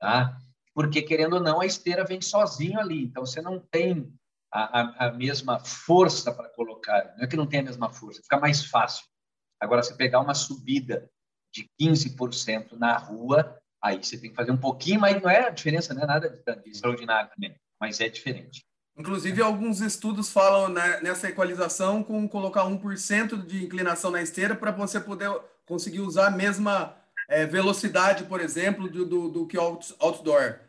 tá? 0.00 0.38
Porque 0.74 1.02
querendo 1.02 1.34
ou 1.34 1.42
não 1.42 1.60
a 1.60 1.66
esteira 1.66 2.04
vem 2.04 2.20
sozinho 2.20 2.80
ali, 2.80 3.04
então 3.04 3.24
você 3.24 3.42
não 3.42 3.60
tem 3.60 4.12
a, 4.50 4.80
a, 4.80 5.06
a 5.06 5.12
mesma 5.12 5.60
força 5.60 6.32
para 6.32 6.48
colocar. 6.48 7.14
Não 7.16 7.24
é 7.24 7.26
que 7.26 7.36
não 7.36 7.46
tem 7.46 7.60
a 7.60 7.64
mesma 7.64 7.90
força, 7.90 8.22
fica 8.22 8.40
mais 8.40 8.64
fácil. 8.64 9.04
Agora, 9.60 9.82
se 9.82 9.96
pegar 9.96 10.20
uma 10.20 10.34
subida 10.34 11.08
de 11.54 11.68
15% 11.78 12.72
na 12.72 12.96
rua, 12.96 13.62
Aí 13.82 14.02
você 14.02 14.16
tem 14.16 14.30
que 14.30 14.36
fazer 14.36 14.52
um 14.52 14.56
pouquinho, 14.56 15.00
mas 15.00 15.20
não 15.20 15.28
é 15.28 15.48
a 15.48 15.50
diferença, 15.50 15.92
não 15.92 16.04
é 16.04 16.06
nada 16.06 16.30
de, 16.30 16.62
de 16.62 16.70
extraordinário 16.70 17.28
também, 17.30 17.56
mas 17.80 18.00
é 18.00 18.08
diferente. 18.08 18.64
Inclusive, 18.96 19.40
alguns 19.40 19.80
estudos 19.80 20.30
falam 20.30 20.68
né, 20.68 21.00
nessa 21.00 21.28
equalização 21.28 22.02
com 22.02 22.28
colocar 22.28 22.64
1% 22.64 23.46
de 23.46 23.64
inclinação 23.64 24.10
na 24.10 24.20
esteira 24.20 24.54
para 24.54 24.70
você 24.70 25.00
poder 25.00 25.30
conseguir 25.64 26.00
usar 26.00 26.26
a 26.26 26.30
mesma 26.30 26.96
é, 27.28 27.46
velocidade, 27.46 28.24
por 28.24 28.40
exemplo, 28.40 28.88
do, 28.88 29.06
do, 29.06 29.28
do 29.30 29.46
que 29.46 29.56
outdoor. 29.56 30.60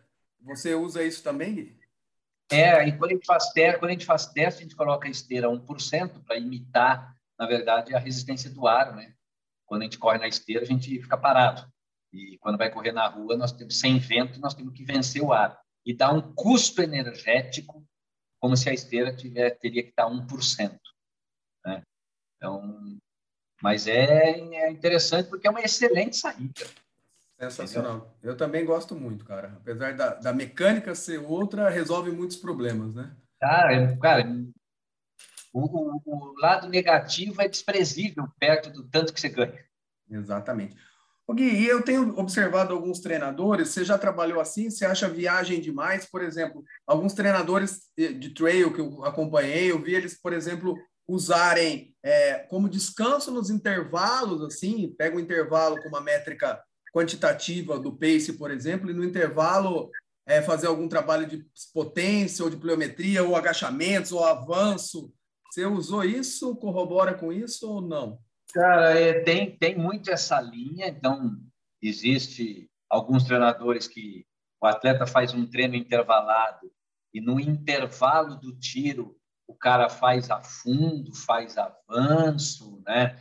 Você 0.42 0.74
usa 0.74 1.04
isso 1.04 1.22
também? 1.22 1.78
É, 2.50 2.88
e 2.88 2.98
quando 2.98 3.12
a 3.12 3.14
gente 3.14 3.26
faz 3.26 3.50
teste, 3.52 3.80
quando 3.80 3.90
a 3.90 3.94
gente 3.94 4.06
faz 4.06 4.26
teste, 4.28 4.60
a 4.60 4.64
gente 4.64 4.76
coloca 4.76 5.08
a 5.08 5.12
esteira 5.12 5.50
1% 5.50 6.24
para 6.24 6.38
imitar, 6.38 7.16
na 7.38 7.46
verdade, 7.46 7.94
a 7.94 8.00
resistência 8.00 8.50
do 8.50 8.68
ar, 8.68 8.96
né? 8.96 9.14
Quando 9.66 9.82
a 9.82 9.86
gente 9.86 9.98
corre 9.98 10.20
na 10.20 10.28
esteira, 10.28 10.62
a 10.62 10.66
gente 10.66 11.02
fica 11.02 11.18
parado. 11.18 11.66
E 12.12 12.38
quando 12.40 12.58
vai 12.58 12.70
correr 12.70 12.92
na 12.92 13.08
rua, 13.08 13.36
nós 13.36 13.52
temos 13.52 13.80
sem 13.80 13.98
vento, 13.98 14.40
nós 14.40 14.54
temos 14.54 14.74
que 14.74 14.84
vencer 14.84 15.22
o 15.22 15.34
ar 15.34 15.60
e 15.86 15.94
dá 15.94 16.12
um 16.12 16.22
custo 16.22 16.82
energético 16.82 17.84
como 18.44 18.58
se 18.58 18.70
a 18.70 18.74
esteira 18.74 19.16
tiver, 19.16 19.52
teria 19.52 19.82
que 19.82 19.92
estar 19.92 20.04
1%. 20.04 20.78
Né? 21.66 21.82
Então, 22.36 23.00
mas 23.62 23.88
é, 23.88 24.32
é 24.38 24.70
interessante 24.70 25.30
porque 25.30 25.48
é 25.48 25.50
uma 25.50 25.62
excelente 25.62 26.18
saída. 26.18 26.66
Sensacional. 27.40 27.96
Entendeu? 27.96 28.18
Eu 28.22 28.36
também 28.36 28.66
gosto 28.66 28.96
muito, 28.96 29.24
cara. 29.24 29.54
Apesar 29.56 29.96
da, 29.96 30.16
da 30.16 30.34
mecânica 30.34 30.94
ser 30.94 31.20
outra, 31.20 31.70
resolve 31.70 32.12
muitos 32.12 32.36
problemas, 32.36 32.94
né? 32.94 33.16
Cara, 33.40 33.98
cara 33.98 34.26
o, 35.54 35.62
o, 35.62 36.02
o 36.06 36.34
lado 36.38 36.68
negativo 36.68 37.42
é 37.42 37.48
desprezível 37.48 38.28
perto 38.38 38.70
do 38.72 38.84
tanto 38.90 39.14
que 39.14 39.22
você 39.22 39.30
ganha. 39.30 39.64
Exatamente. 40.10 40.76
O 41.26 41.34
Gui, 41.34 41.66
eu 41.66 41.82
tenho 41.82 42.18
observado 42.20 42.74
alguns 42.74 43.00
treinadores, 43.00 43.70
você 43.70 43.86
já 43.86 43.98
trabalhou 43.98 44.42
assim, 44.42 44.70
você 44.70 44.86
acha 44.86 45.08
viagem 45.08 45.62
demais? 45.62 46.06
Por 46.06 46.22
exemplo, 46.22 46.64
alguns 46.86 47.14
treinadores 47.14 47.84
de 47.98 48.34
trail 48.34 48.74
que 48.74 48.82
eu 48.82 49.06
acompanhei, 49.06 49.72
eu 49.72 49.82
vi 49.82 49.96
eles, 49.96 50.20
por 50.20 50.34
exemplo, 50.34 50.78
usarem 51.08 51.96
é, 52.04 52.40
como 52.50 52.68
descanso 52.68 53.32
nos 53.32 53.50
intervalos, 53.50 54.42
assim, 54.42 54.94
pega 54.98 55.16
um 55.16 55.20
intervalo 55.20 55.82
com 55.82 55.88
uma 55.88 56.02
métrica 56.02 56.62
quantitativa 56.94 57.80
do 57.80 57.98
pace, 57.98 58.34
por 58.34 58.52
exemplo, 58.52 58.90
e 58.90 58.94
no 58.94 59.04
intervalo 59.04 59.90
é, 60.26 60.42
fazer 60.42 60.68
algum 60.68 60.88
trabalho 60.88 61.26
de 61.26 61.46
potência 61.74 62.44
ou 62.44 62.50
de 62.50 62.58
pliometria, 62.58 63.24
ou 63.24 63.36
agachamentos, 63.36 64.12
ou 64.12 64.24
avanço. 64.24 65.12
Você 65.50 65.66
usou 65.66 66.04
isso? 66.04 66.56
Corrobora 66.58 67.14
com 67.14 67.32
isso 67.32 67.70
ou 67.70 67.82
não? 67.82 68.20
Cara, 68.54 69.00
é, 69.00 69.22
tem, 69.22 69.58
tem 69.58 69.76
muito 69.76 70.12
essa 70.12 70.40
linha, 70.40 70.88
então 70.88 71.42
existe 71.82 72.70
alguns 72.88 73.24
treinadores 73.24 73.88
que 73.88 74.26
o 74.62 74.68
atleta 74.68 75.08
faz 75.08 75.34
um 75.34 75.46
treino 75.46 75.76
intervalado 75.76 76.72
e 77.14 77.20
no 77.20 77.40
intervalo 77.40 78.36
do 78.36 78.56
tiro 78.56 79.18
o 79.48 79.56
cara 79.56 79.90
faz 79.90 80.30
a 80.30 80.42
fundo, 80.42 81.14
faz 81.16 81.58
avanço, 81.58 82.82
né? 82.86 83.20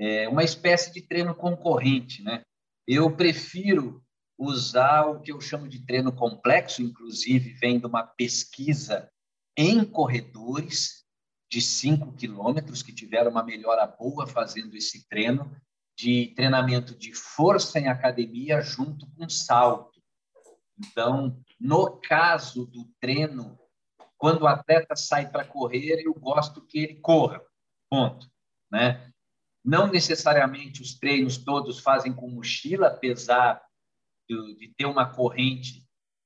É 0.00 0.28
uma 0.28 0.42
espécie 0.42 0.92
de 0.92 1.02
treino 1.02 1.34
concorrente, 1.34 2.22
né? 2.22 2.42
Eu 2.88 3.14
prefiro 3.14 4.02
usar 4.38 5.04
o 5.06 5.20
que 5.20 5.30
eu 5.30 5.40
chamo 5.40 5.68
de 5.68 5.84
treino 5.84 6.12
complexo, 6.12 6.82
inclusive 6.82 7.52
vem 7.52 7.78
de 7.78 7.86
uma 7.86 8.02
pesquisa 8.02 9.08
em 9.56 9.84
corredores, 9.84 11.03
de 11.50 11.60
5 11.60 12.12
quilômetros 12.14 12.82
que 12.82 12.92
tiveram 12.92 13.30
uma 13.30 13.42
melhora 13.42 13.86
boa 13.86 14.26
fazendo 14.26 14.74
esse 14.76 15.08
treino 15.08 15.50
de 15.96 16.32
treinamento 16.34 16.94
de 16.94 17.14
força 17.14 17.78
em 17.78 17.88
academia 17.88 18.60
junto 18.60 19.06
com 19.12 19.28
salto. 19.28 20.02
Então, 20.78 21.40
no 21.60 22.00
caso 22.00 22.66
do 22.66 22.84
treino, 23.00 23.58
quando 24.18 24.42
o 24.42 24.46
atleta 24.46 24.96
sai 24.96 25.30
para 25.30 25.44
correr, 25.44 26.02
eu 26.04 26.14
gosto 26.14 26.66
que 26.66 26.78
ele 26.78 26.96
corra. 26.96 27.40
Ponto, 27.88 28.28
né? 28.70 29.12
Não 29.64 29.86
necessariamente 29.86 30.82
os 30.82 30.98
treinos 30.98 31.38
todos 31.38 31.78
fazem 31.78 32.12
com 32.12 32.28
mochila, 32.28 32.88
apesar 32.88 33.62
de, 34.28 34.56
de 34.56 34.74
ter 34.74 34.86
uma 34.86 35.06
corrente 35.06 35.83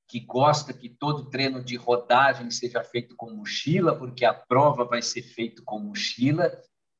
que 0.09 0.21
gosta 0.21 0.73
que 0.73 0.89
todo 0.89 1.29
treino 1.29 1.63
de 1.63 1.77
rodagem 1.77 2.51
seja 2.51 2.83
feito 2.83 3.15
com 3.15 3.31
mochila, 3.31 3.95
porque 3.95 4.25
a 4.25 4.33
prova 4.33 4.85
vai 4.85 5.03
ser 5.03 5.23
feita 5.23 5.63
com 5.63 5.79
mochila, 5.79 6.51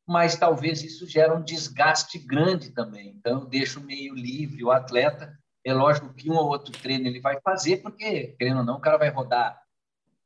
mas 0.07 0.37
talvez 0.37 0.83
isso 0.83 1.07
gere 1.07 1.33
um 1.33 1.43
desgaste 1.43 2.19
grande 2.19 2.71
também. 2.71 3.09
Então, 3.09 3.41
eu 3.41 3.47
deixo 3.47 3.81
meio 3.81 4.15
livre 4.15 4.63
o 4.63 4.71
atleta. 4.71 5.39
É 5.65 5.73
lógico 5.73 6.13
que 6.13 6.31
um 6.31 6.37
ou 6.37 6.49
outro 6.49 6.73
treino 6.73 7.07
ele 7.07 7.21
vai 7.21 7.41
fazer, 7.41 7.79
porque, 7.79 8.37
querendo 8.39 8.59
ou 8.59 8.65
não, 8.65 8.77
o 8.77 8.81
cara 8.81 8.99
vai 8.99 9.09
rodar 9.09 9.59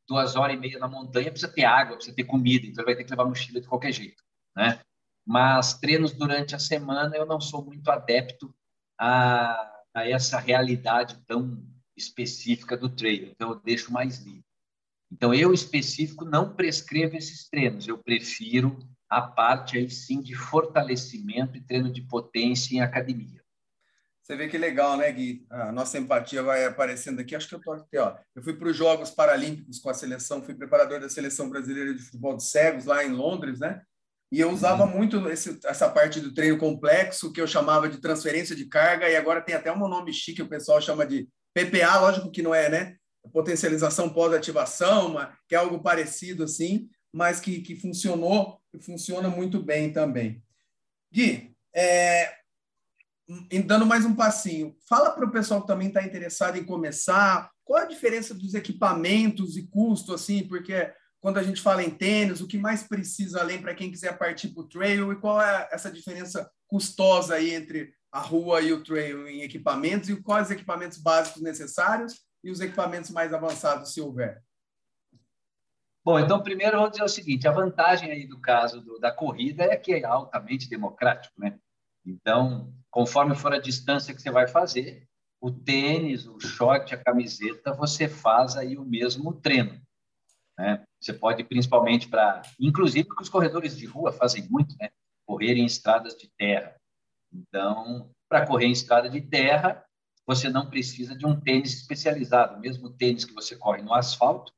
duas 0.08 0.34
horas 0.34 0.56
e 0.56 0.58
meia 0.58 0.78
na 0.78 0.88
montanha, 0.88 1.30
precisa 1.30 1.52
ter 1.52 1.64
água, 1.64 1.96
precisa 1.96 2.14
ter 2.14 2.24
comida, 2.24 2.66
então 2.66 2.82
ele 2.82 2.86
vai 2.86 2.96
ter 2.96 3.04
que 3.04 3.10
levar 3.10 3.24
mochila 3.24 3.60
de 3.60 3.68
qualquer 3.68 3.92
jeito, 3.92 4.22
né? 4.56 4.80
Mas 5.24 5.74
treinos 5.78 6.12
durante 6.12 6.54
a 6.54 6.58
semana 6.58 7.16
eu 7.16 7.24
não 7.24 7.40
sou 7.40 7.64
muito 7.64 7.88
adepto 7.90 8.52
a, 8.98 9.72
a 9.94 10.08
essa 10.08 10.38
realidade 10.38 11.16
tão 11.26 11.64
específica 11.96 12.76
do 12.76 12.88
treino, 12.88 13.26
então 13.26 13.50
eu 13.50 13.60
deixo 13.60 13.92
mais 13.92 14.18
livre. 14.18 14.44
Então, 15.10 15.34
eu 15.34 15.52
específico 15.52 16.24
não 16.24 16.54
prescrevo 16.54 17.16
esses 17.16 17.48
treinos, 17.48 17.86
eu 17.86 17.98
prefiro 17.98 18.78
a 19.08 19.20
parte 19.20 19.76
aí 19.76 19.90
sim 19.90 20.22
de 20.22 20.34
fortalecimento 20.34 21.56
e 21.56 21.60
treino 21.60 21.92
de 21.92 22.00
potência 22.00 22.74
em 22.74 22.80
academia. 22.80 23.42
Você 24.22 24.36
vê 24.36 24.48
que 24.48 24.56
legal, 24.56 24.96
né, 24.96 25.10
Gui? 25.12 25.44
A 25.50 25.72
nossa 25.72 25.98
empatia 25.98 26.42
vai 26.42 26.64
aparecendo 26.64 27.20
aqui. 27.20 27.34
Acho 27.34 27.48
que 27.48 27.56
eu 27.56 27.60
tô 27.60 27.72
aqui, 27.72 27.98
ó. 27.98 28.16
Eu 28.34 28.42
fui 28.42 28.54
para 28.54 28.68
os 28.68 28.76
Jogos 28.76 29.10
Paralímpicos 29.10 29.80
com 29.80 29.90
a 29.90 29.94
seleção, 29.94 30.42
fui 30.42 30.54
preparador 30.54 31.00
da 31.00 31.08
seleção 31.08 31.50
brasileira 31.50 31.92
de 31.92 32.00
futebol 32.00 32.36
de 32.36 32.44
cegos 32.44 32.84
lá 32.84 33.04
em 33.04 33.10
Londres, 33.10 33.58
né? 33.58 33.82
E 34.30 34.40
eu 34.40 34.50
usava 34.50 34.84
uhum. 34.84 34.96
muito 34.96 35.28
esse, 35.28 35.58
essa 35.66 35.90
parte 35.90 36.20
do 36.20 36.32
treino 36.32 36.56
complexo 36.56 37.32
que 37.32 37.40
eu 37.40 37.46
chamava 37.46 37.88
de 37.88 38.00
transferência 38.00 38.56
de 38.56 38.64
carga 38.64 39.10
e 39.10 39.16
agora 39.16 39.42
tem 39.42 39.54
até 39.54 39.70
um 39.70 39.88
nome 39.88 40.12
chique, 40.12 40.40
o 40.40 40.48
pessoal 40.48 40.80
chama 40.80 41.04
de 41.04 41.28
PPA, 41.54 41.98
lógico 42.00 42.30
que 42.30 42.42
não 42.42 42.54
é, 42.54 42.68
né? 42.68 42.96
Potencialização 43.32 44.10
pós-ativação, 44.10 45.16
que 45.48 45.54
é 45.54 45.58
algo 45.58 45.82
parecido 45.82 46.44
assim, 46.44 46.88
mas 47.12 47.40
que, 47.40 47.60
que 47.60 47.76
funcionou 47.76 48.60
e 48.74 48.82
funciona 48.82 49.28
muito 49.28 49.62
bem 49.62 49.92
também. 49.92 50.42
Gui, 51.12 51.54
é, 51.74 52.34
dando 53.66 53.86
mais 53.86 54.04
um 54.04 54.14
passinho, 54.14 54.74
fala 54.88 55.10
para 55.10 55.26
o 55.26 55.30
pessoal 55.30 55.60
que 55.60 55.66
também 55.66 55.88
está 55.88 56.02
interessado 56.02 56.56
em 56.56 56.64
começar, 56.64 57.50
qual 57.64 57.82
a 57.82 57.86
diferença 57.86 58.34
dos 58.34 58.54
equipamentos 58.54 59.56
e 59.56 59.66
custo, 59.66 60.14
assim, 60.14 60.46
porque 60.46 60.92
quando 61.20 61.38
a 61.38 61.42
gente 61.42 61.60
fala 61.60 61.82
em 61.84 61.90
tênis, 61.90 62.40
o 62.40 62.48
que 62.48 62.58
mais 62.58 62.82
precisa 62.82 63.40
além 63.40 63.62
para 63.62 63.74
quem 63.74 63.90
quiser 63.90 64.18
partir 64.18 64.48
para 64.48 64.62
o 64.62 64.68
trail 64.68 65.12
e 65.12 65.20
qual 65.20 65.40
é 65.40 65.68
essa 65.70 65.90
diferença 65.90 66.50
custosa 66.66 67.34
aí 67.34 67.54
entre 67.54 67.94
a 68.12 68.20
rua 68.20 68.60
e 68.60 68.72
o 68.72 68.84
trail 68.84 69.26
em 69.26 69.40
equipamentos 69.40 70.10
e 70.10 70.22
quais 70.22 70.50
equipamentos 70.50 70.98
básicos 70.98 71.40
necessários 71.40 72.20
e 72.44 72.50
os 72.50 72.60
equipamentos 72.60 73.10
mais 73.10 73.32
avançados, 73.32 73.94
se 73.94 74.00
houver? 74.00 74.42
Bom, 76.04 76.18
então 76.18 76.42
primeiro 76.42 76.78
vou 76.78 76.90
dizer 76.90 77.04
o 77.04 77.08
seguinte: 77.08 77.48
a 77.48 77.52
vantagem 77.52 78.10
aí 78.10 78.26
do 78.26 78.38
caso 78.38 78.80
do, 78.80 78.98
da 78.98 79.10
corrida 79.10 79.64
é 79.64 79.76
que 79.76 79.94
é 79.94 80.04
altamente 80.04 80.68
democrático, 80.68 81.34
né? 81.40 81.58
Então, 82.04 82.74
conforme 82.90 83.34
for 83.34 83.54
a 83.54 83.60
distância 83.60 84.12
que 84.14 84.20
você 84.20 84.30
vai 84.30 84.48
fazer, 84.48 85.08
o 85.40 85.50
tênis, 85.50 86.26
o 86.26 86.38
short, 86.40 86.92
a 86.92 87.02
camiseta, 87.02 87.72
você 87.72 88.08
faz 88.08 88.56
aí 88.56 88.76
o 88.76 88.84
mesmo 88.84 89.32
treino. 89.32 89.80
Né? 90.58 90.84
Você 91.00 91.12
pode 91.12 91.42
principalmente 91.44 92.08
para, 92.08 92.42
inclusive, 92.60 93.08
que 93.08 93.22
os 93.22 93.28
corredores 93.28 93.76
de 93.76 93.86
rua 93.86 94.12
fazem 94.12 94.48
muito, 94.48 94.76
né? 94.80 94.90
Correr 95.24 95.54
em 95.54 95.64
estradas 95.64 96.16
de 96.16 96.30
terra. 96.36 96.74
Então, 97.32 98.10
para 98.28 98.46
correr 98.46 98.66
em 98.66 98.72
estrada 98.72 99.08
de 99.08 99.20
terra, 99.20 99.84
você 100.26 100.48
não 100.48 100.68
precisa 100.68 101.16
de 101.16 101.26
um 101.26 101.38
tênis 101.38 101.74
especializado. 101.74 102.60
Mesmo 102.60 102.86
o 102.86 102.92
tênis 102.92 103.24
que 103.24 103.34
você 103.34 103.56
corre 103.56 103.82
no 103.82 103.94
asfalto, 103.94 104.52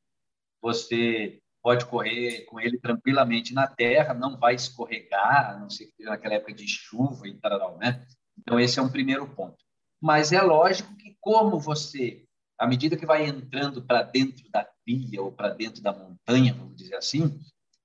você 0.61 1.41
pode 1.63 1.87
correr 1.87 2.45
com 2.45 2.61
ele 2.61 2.79
tranquilamente 2.79 3.55
na 3.55 3.67
terra, 3.67 4.13
não 4.13 4.39
vai 4.39 4.55
escorregar, 4.55 5.51
a 5.51 5.59
não 5.59 5.71
ser 5.71 5.87
que 5.87 6.05
naquela 6.05 6.35
época 6.35 6.53
de 6.53 6.69
chuva 6.69 7.27
e 7.27 7.35
tal, 7.35 7.79
né? 7.79 8.07
Então, 8.39 8.61
esse 8.61 8.79
é 8.79 8.83
um 8.83 8.91
primeiro 8.91 9.27
ponto. 9.35 9.57
Mas 10.01 10.33
é 10.33 10.43
lógico 10.43 10.95
que, 10.97 11.17
como 11.21 11.59
você, 11.59 12.25
à 12.59 12.67
medida 12.67 12.97
que 12.97 13.07
vai 13.07 13.25
entrando 13.25 13.83
para 13.83 14.03
dentro 14.03 14.47
da 14.51 14.69
trilha 14.85 15.23
ou 15.23 15.33
para 15.33 15.49
dentro 15.49 15.83
da 15.83 15.93
montanha, 15.93 16.53
vamos 16.53 16.77
dizer 16.77 16.97
assim, 16.97 17.41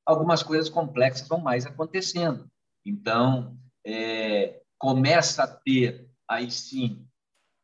algumas 0.05 0.43
coisas 0.43 0.69
complexas 0.69 1.27
vão 1.27 1.39
mais 1.39 1.65
acontecendo. 1.65 2.49
Então, 2.85 3.57
é, 3.85 4.61
começa 4.79 5.43
a 5.43 5.47
ter, 5.47 6.09
aí 6.27 6.49
sim, 6.49 7.05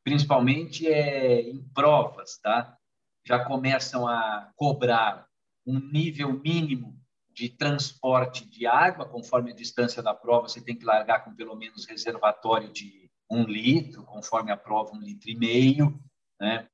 principalmente 0.03 0.87
é, 0.87 1.41
em 1.49 1.63
provas, 1.73 2.37
tá? 2.37 2.77
já 3.25 3.43
começam 3.43 4.07
a 4.07 4.51
cobrar 4.55 5.27
um 5.65 5.79
nível 5.79 6.39
mínimo 6.39 6.95
de 7.33 7.49
transporte 7.49 8.47
de 8.47 8.67
água, 8.67 9.05
conforme 9.05 9.51
a 9.51 9.55
distância 9.55 10.01
da 10.01 10.13
prova, 10.13 10.47
você 10.47 10.61
tem 10.61 10.75
que 10.75 10.85
largar 10.85 11.25
com 11.25 11.35
pelo 11.35 11.55
menos 11.55 11.85
reservatório 11.85 12.71
de 12.71 13.09
um 13.29 13.43
litro, 13.43 14.03
conforme 14.03 14.51
a 14.51 14.57
prova, 14.57 14.93
um 14.93 15.01
litro 15.01 15.29
e 15.29 15.35
meio, 15.35 15.99
né? 16.39 16.69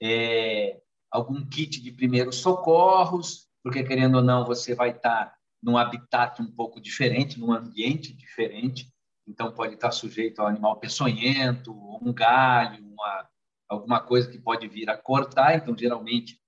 É, 0.00 0.80
algum 1.10 1.44
kit 1.44 1.82
de 1.82 1.90
primeiros 1.90 2.36
socorros, 2.36 3.48
porque 3.62 3.82
querendo 3.82 4.18
ou 4.18 4.22
não, 4.22 4.46
você 4.46 4.74
vai 4.74 4.90
estar 4.90 5.36
num 5.60 5.76
habitat 5.76 6.40
um 6.40 6.50
pouco 6.50 6.80
diferente, 6.80 7.40
num 7.40 7.52
ambiente 7.52 8.14
diferente, 8.14 8.90
então 9.28 9.52
pode 9.52 9.74
estar 9.74 9.90
sujeito 9.92 10.40
ao 10.40 10.48
animal 10.48 10.80
peçonhento, 10.80 11.72
um 12.02 12.12
galho, 12.12 12.84
uma, 12.84 13.28
alguma 13.68 14.00
coisa 14.00 14.30
que 14.30 14.38
pode 14.38 14.66
vir 14.66 14.88
a 14.88 14.96
cortar, 14.96 15.56
então 15.56 15.76
geralmente 15.76 16.40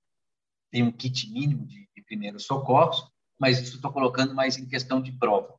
tem 0.71 0.83
um 0.83 0.91
kit 0.91 1.31
mínimo 1.31 1.67
de, 1.67 1.89
de 1.95 2.03
primeiros 2.03 2.45
socorros, 2.45 3.07
mas 3.39 3.61
isso 3.61 3.77
estou 3.77 3.93
colocando 3.93 4.35
mais 4.35 4.57
em 4.57 4.67
questão 4.67 5.01
de 5.01 5.13
prova. 5.13 5.55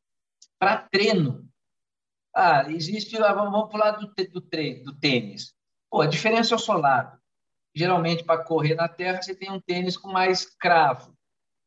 Para 0.57 0.77
treino, 0.77 1.47
ah, 2.35 2.69
existe, 2.71 3.17
ah, 3.17 3.33
vamos 3.33 3.69
pular 3.69 3.91
do, 3.91 4.07
do, 4.07 4.41
do 4.83 4.99
tênis. 4.99 5.53
Pô, 5.89 6.01
a 6.01 6.07
diferença 6.07 6.53
é 6.53 6.55
o 6.55 6.59
solado. 6.59 7.19
Geralmente, 7.75 8.23
para 8.23 8.43
correr 8.43 8.75
na 8.75 8.87
terra, 8.87 9.21
você 9.21 9.35
tem 9.35 9.51
um 9.51 9.59
tênis 9.59 9.97
com 9.97 10.11
mais 10.11 10.45
cravo. 10.45 11.15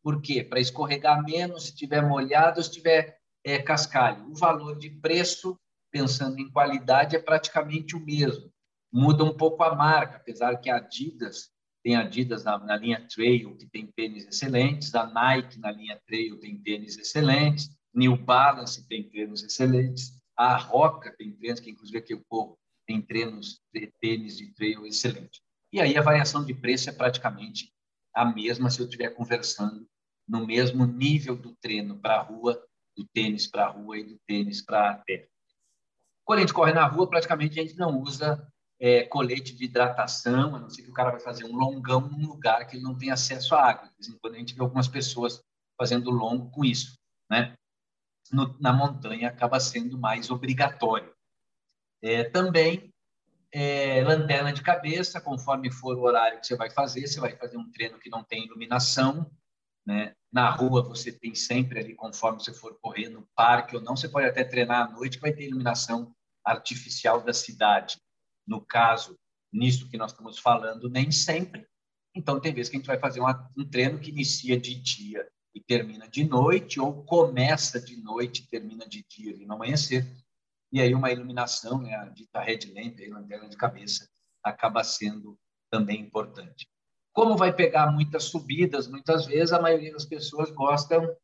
Por 0.03 0.21
quê? 0.21 0.43
Para 0.43 0.61
escorregar 0.61 1.23
menos, 1.23 1.65
se 1.65 1.71
estiver 1.71 2.03
molhado, 2.03 2.63
se 2.63 2.69
estiver 2.69 3.19
é, 3.45 3.61
cascalho. 3.61 4.31
O 4.31 4.35
valor 4.35 4.79
de 4.79 4.91
preço, 4.91 5.59
pensando 5.93 6.39
em 6.41 6.51
qualidade, 6.51 7.15
é 7.15 7.19
praticamente 7.19 7.95
o 7.95 8.01
mesmo. 8.01 8.51
Muda 8.93 9.25
um 9.25 9.37
pouco 9.37 9.63
a 9.63 9.75
marca, 9.75 10.17
apesar 10.17 10.57
que 10.57 10.71
a 10.71 10.77
Adidas 10.77 11.53
tem 11.83 11.97
Adidas 11.97 12.45
na, 12.45 12.59
na 12.59 12.77
linha 12.77 13.07
Trail, 13.15 13.57
que 13.57 13.67
tem 13.67 13.87
tênis 13.87 14.27
excelentes, 14.27 14.95
a 14.95 15.07
Nike 15.07 15.59
na 15.59 15.71
linha 15.71 16.01
Trail 16.07 16.39
tem 16.41 16.57
tênis 16.63 16.97
excelentes, 16.97 17.69
New 17.95 18.17
Balance 18.17 18.89
tem 18.89 19.03
tênis 19.03 19.43
excelentes, 19.43 20.13
a 20.37 20.57
Roca 20.57 21.15
tem 21.17 21.33
treinos, 21.33 21.61
que 21.61 21.71
inclusive 21.71 21.99
aqui 21.99 22.15
o 22.15 22.25
povo 22.29 22.59
tem 22.87 23.01
treinos 23.01 23.61
de 23.73 23.93
tênis 24.01 24.37
de 24.37 24.53
trail 24.55 24.87
excelente. 24.87 25.41
E 25.73 25.81
aí 25.81 25.97
a 25.97 26.03
variação 26.03 26.45
de 26.45 26.55
preço 26.55 26.91
é 26.91 26.93
praticamente 26.93 27.73
a 28.15 28.25
mesma 28.25 28.71
se 28.71 28.81
eu 28.81 28.87
estiver 28.87 29.11
conversando 29.11 29.87
no 30.27 30.47
mesmo 30.47 30.87
nível 30.87 31.37
do 31.37 31.55
treino 31.57 31.99
para 31.99 32.17
a 32.17 32.23
rua, 32.23 32.61
do 32.97 33.07
tênis 33.13 33.47
para 33.47 33.67
a 33.67 33.71
rua 33.71 33.99
e 33.99 34.05
do 34.05 34.19
tênis 34.27 34.63
para 34.63 34.91
a 34.91 34.95
terra. 34.99 35.27
Quando 36.25 36.39
a 36.39 36.41
gente 36.43 36.55
corre 36.55 36.73
na 36.73 36.87
rua, 36.87 37.09
praticamente 37.09 37.59
a 37.59 37.63
gente 37.63 37.77
não 37.77 38.01
usa 38.01 38.47
é, 38.81 39.05
colete 39.05 39.55
de 39.55 39.65
hidratação, 39.65 40.57
a 40.57 40.59
não 40.59 40.71
ser 40.71 40.83
que 40.83 40.91
o 40.91 40.95
cara 40.95 41.11
vai 41.11 41.21
fazer 41.21 41.45
um 41.45 41.57
longão 41.57 42.01
num 42.01 42.27
lugar 42.27 42.67
que 42.67 42.77
ele 42.77 42.85
não 42.85 42.97
tem 42.97 43.11
acesso 43.11 43.55
à 43.55 43.71
água. 43.71 43.91
Quando 44.21 44.35
a 44.35 44.39
gente 44.39 44.55
vê 44.55 44.61
algumas 44.61 44.89
pessoas 44.89 45.43
fazendo 45.77 46.11
longo 46.11 46.51
com 46.51 46.65
isso, 46.65 46.97
né? 47.31 47.55
no, 48.33 48.57
na 48.61 48.73
montanha 48.73 49.29
acaba 49.29 49.61
sendo 49.61 49.99
mais 49.99 50.31
obrigatório. 50.31 51.13
É, 52.03 52.25
também 52.25 52.93
é, 53.53 54.03
lanterna 54.03 54.53
de 54.53 54.63
cabeça, 54.63 55.21
conforme 55.21 55.71
for 55.71 55.97
o 55.97 56.03
horário 56.03 56.41
que 56.41 56.47
você 56.47 56.57
vai 56.57 56.71
fazer, 56.71 57.07
você 57.07 57.21
vai 57.21 57.37
fazer 57.37 57.57
um 57.57 57.71
treino 57.71 57.99
que 57.99 58.11
não 58.11 58.23
tem 58.23 58.45
iluminação, 58.45 59.31
né? 59.87 60.15
Na 60.33 60.51
rua 60.51 60.83
você 60.83 61.13
tem 61.13 61.35
sempre 61.35 61.79
ali, 61.79 61.95
conforme 61.95 62.43
você 62.43 62.53
for 62.53 62.79
correr 62.81 63.09
no 63.09 63.29
parque 63.37 63.77
ou 63.77 63.83
não, 63.83 63.97
você 63.97 64.09
pode 64.09 64.27
até 64.27 64.43
treinar 64.43 64.89
à 64.89 64.91
noite 64.91 65.17
que 65.17 65.23
vai 65.23 65.33
ter 65.33 65.47
iluminação 65.47 66.15
artificial 66.45 67.23
da 67.23 67.33
cidade. 67.33 67.97
No 68.47 68.61
caso, 68.61 69.17
nisso 69.53 69.89
que 69.89 69.97
nós 69.97 70.11
estamos 70.13 70.39
falando, 70.39 70.91
nem 70.91 71.11
sempre. 71.11 71.67
Então, 72.15 72.41
tem 72.41 72.53
vezes 72.53 72.69
que 72.69 72.77
a 72.77 72.79
gente 72.79 72.87
vai 72.87 72.99
fazer 72.99 73.21
uma, 73.21 73.51
um 73.57 73.65
treino 73.65 73.99
que 73.99 74.11
inicia 74.11 74.59
de 74.59 74.75
dia 74.75 75.29
e 75.55 75.61
termina 75.61 76.09
de 76.09 76.25
noite, 76.25 76.81
ou 76.81 77.05
começa 77.05 77.81
de 77.81 77.97
noite 77.97 78.43
e 78.43 78.49
termina 78.49 78.87
de 78.87 79.05
dia 79.09 79.37
no 79.47 79.55
amanhecer. 79.55 80.05
E 80.73 80.81
aí 80.81 80.93
uma 80.93 81.13
iluminação, 81.13 81.81
né, 81.81 81.95
a 81.95 82.07
dita 82.07 82.41
headlamp, 82.41 82.99
a 83.01 83.15
lanterna 83.15 83.49
de 83.49 83.57
cabeça, 83.57 84.09
acaba 84.43 84.83
sendo 84.83 85.39
também 85.71 86.01
importante. 86.01 86.69
Como 87.15 87.37
vai 87.37 87.55
pegar 87.55 87.91
muitas 87.91 88.25
subidas, 88.25 88.87
muitas 88.87 89.25
vezes 89.25 89.53
a 89.53 89.63
maioria 89.63 89.93
das 89.93 90.05
pessoas 90.05 90.51
gostam 90.51 91.17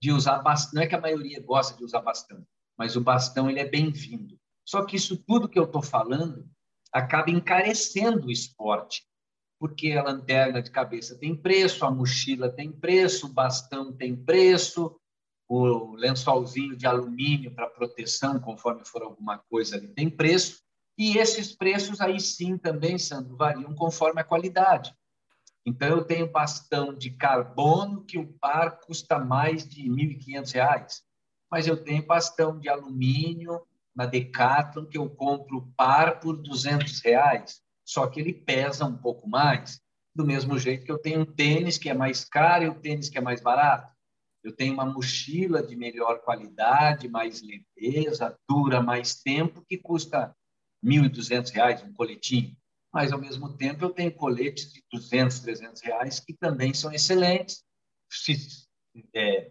de 0.00 0.12
usar 0.12 0.38
bastão. 0.38 0.74
Não 0.74 0.82
é 0.82 0.86
que 0.86 0.94
a 0.94 1.00
maioria 1.00 1.42
gosta 1.42 1.76
de 1.76 1.82
usar 1.82 2.00
bastão, 2.00 2.46
mas 2.78 2.94
o 2.94 3.00
bastão 3.00 3.50
ele 3.50 3.58
é 3.58 3.68
bem-vindo. 3.68 4.38
Só 4.64 4.84
que 4.84 4.94
isso 4.96 5.16
tudo 5.16 5.48
que 5.48 5.58
eu 5.58 5.64
estou 5.64 5.82
falando 5.82 6.48
acaba 6.92 7.30
encarecendo 7.30 8.28
o 8.28 8.30
esporte 8.30 9.02
porque 9.60 9.92
a 9.92 10.02
lanterna 10.02 10.62
de 10.62 10.70
cabeça 10.70 11.18
tem 11.18 11.36
preço, 11.36 11.84
a 11.84 11.90
mochila 11.90 12.48
tem 12.48 12.72
preço, 12.72 13.26
o 13.26 13.32
bastão 13.32 13.92
tem 13.92 14.16
preço, 14.16 14.98
o 15.46 15.94
lençolzinho 15.96 16.74
de 16.74 16.86
alumínio 16.86 17.54
para 17.54 17.68
proteção, 17.68 18.40
conforme 18.40 18.86
for 18.86 19.02
alguma 19.02 19.36
coisa 19.36 19.76
ali, 19.76 19.88
tem 19.88 20.08
preço. 20.08 20.62
E 20.96 21.18
esses 21.18 21.54
preços 21.54 22.00
aí 22.00 22.18
sim 22.18 22.56
também, 22.56 22.98
Sandro, 22.98 23.36
variam 23.36 23.74
conforme 23.74 24.22
a 24.22 24.24
qualidade. 24.24 24.94
Então, 25.66 25.88
eu 25.88 26.04
tenho 26.04 26.30
bastão 26.30 26.94
de 26.94 27.10
carbono 27.10 28.04
que 28.04 28.18
o 28.18 28.32
par 28.38 28.80
custa 28.80 29.18
mais 29.18 29.66
de 29.68 29.82
R$ 29.82 29.88
1.500, 29.90 31.02
mas 31.50 31.66
eu 31.66 31.82
tenho 31.82 32.06
bastão 32.06 32.58
de 32.58 32.68
alumínio 32.68 33.60
na 33.94 34.06
Decathlon 34.06 34.86
que 34.86 34.96
eu 34.96 35.08
compro 35.10 35.72
par 35.76 36.20
por 36.20 36.36
200 36.36 37.00
reais 37.00 37.62
só 37.90 38.06
que 38.06 38.20
ele 38.20 38.32
pesa 38.32 38.84
um 38.84 38.96
pouco 38.96 39.28
mais, 39.28 39.80
do 40.14 40.24
mesmo 40.24 40.56
jeito 40.56 40.84
que 40.84 40.92
eu 40.92 40.98
tenho 40.98 41.22
um 41.22 41.26
tênis 41.26 41.76
que 41.76 41.90
é 41.90 41.94
mais 41.94 42.24
caro 42.24 42.62
e 42.62 42.68
o 42.68 42.72
um 42.72 42.80
tênis 42.80 43.08
que 43.08 43.18
é 43.18 43.20
mais 43.20 43.40
barato. 43.40 43.92
Eu 44.44 44.54
tenho 44.54 44.74
uma 44.74 44.86
mochila 44.86 45.60
de 45.60 45.74
melhor 45.74 46.20
qualidade, 46.20 47.08
mais 47.08 47.42
leveza, 47.42 48.38
dura 48.48 48.80
mais 48.80 49.20
tempo, 49.20 49.64
que 49.66 49.76
custa 49.76 50.32
R$ 50.84 50.88
1.200, 50.88 51.84
um 51.84 51.92
coletinho. 51.92 52.56
Mas, 52.92 53.12
ao 53.12 53.20
mesmo 53.20 53.56
tempo, 53.56 53.84
eu 53.84 53.90
tenho 53.90 54.12
coletes 54.12 54.72
de 54.72 54.82
200, 54.90 55.40
300 55.40 55.82
reais 55.82 56.20
que 56.20 56.34
também 56.34 56.74
são 56.74 56.92
excelentes, 56.92 57.62
se, 58.10 58.66
é, 59.14 59.48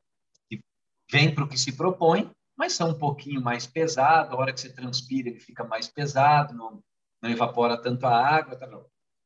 vêm 1.10 1.34
para 1.34 1.44
o 1.44 1.48
que 1.48 1.58
se 1.58 1.72
propõe, 1.72 2.30
mas 2.58 2.74
são 2.74 2.90
um 2.90 2.98
pouquinho 2.98 3.42
mais 3.42 3.66
pesados. 3.66 4.34
A 4.34 4.36
hora 4.36 4.54
que 4.54 4.60
você 4.60 4.74
transpira, 4.74 5.30
ele 5.30 5.40
fica 5.40 5.64
mais 5.64 5.88
pesado, 5.88 6.54
não, 6.54 6.84
não 7.22 7.30
evapora 7.30 7.82
tanto 7.82 8.06
a 8.06 8.16
água. 8.16 8.58
Tá. 8.58 8.70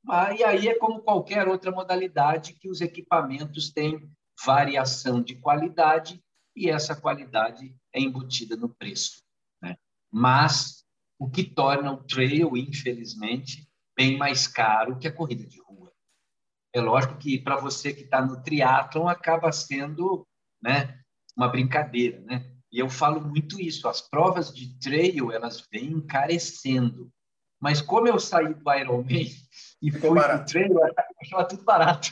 Mas, 0.03 0.39
e 0.39 0.43
aí 0.43 0.67
é 0.67 0.77
como 0.77 1.01
qualquer 1.01 1.47
outra 1.47 1.71
modalidade 1.71 2.53
que 2.53 2.69
os 2.69 2.81
equipamentos 2.81 3.71
têm 3.71 4.07
variação 4.45 5.21
de 5.21 5.35
qualidade 5.35 6.21
e 6.55 6.69
essa 6.69 6.95
qualidade 6.95 7.75
é 7.91 7.99
embutida 7.99 8.55
no 8.55 8.69
preço. 8.69 9.23
Né? 9.61 9.77
Mas 10.11 10.85
o 11.17 11.29
que 11.29 11.43
torna 11.43 11.91
o 11.91 12.03
trail, 12.03 12.55
infelizmente, 12.55 13.67
bem 13.95 14.17
mais 14.17 14.47
caro 14.47 14.97
que 14.97 15.07
a 15.07 15.11
corrida 15.11 15.45
de 15.45 15.59
rua. 15.61 15.91
É 16.73 16.81
lógico 16.81 17.17
que 17.17 17.39
para 17.39 17.57
você 17.57 17.93
que 17.93 18.03
está 18.03 18.21
no 18.25 18.41
triatlon 18.41 19.07
acaba 19.07 19.51
sendo 19.51 20.27
né, 20.61 20.99
uma 21.37 21.47
brincadeira, 21.47 22.19
né? 22.21 22.49
E 22.71 22.79
eu 22.79 22.89
falo 22.89 23.21
muito 23.21 23.61
isso, 23.61 23.87
as 23.87 24.01
provas 24.01 24.51
de 24.51 24.79
trail, 24.79 25.31
elas 25.31 25.67
vêm 25.71 25.91
encarecendo. 25.91 27.11
Mas 27.61 27.81
como 27.81 28.07
eu 28.07 28.19
saí 28.19 28.53
do 28.53 28.73
Ironman 28.73 29.29
e 29.81 29.91
Ficou 29.91 30.09
fui 30.11 30.19
barato. 30.19 30.43
pro 30.43 30.51
treino, 30.51 30.79
eu 30.79 30.93
achava 31.21 31.45
tudo 31.45 31.63
barato. 31.63 32.11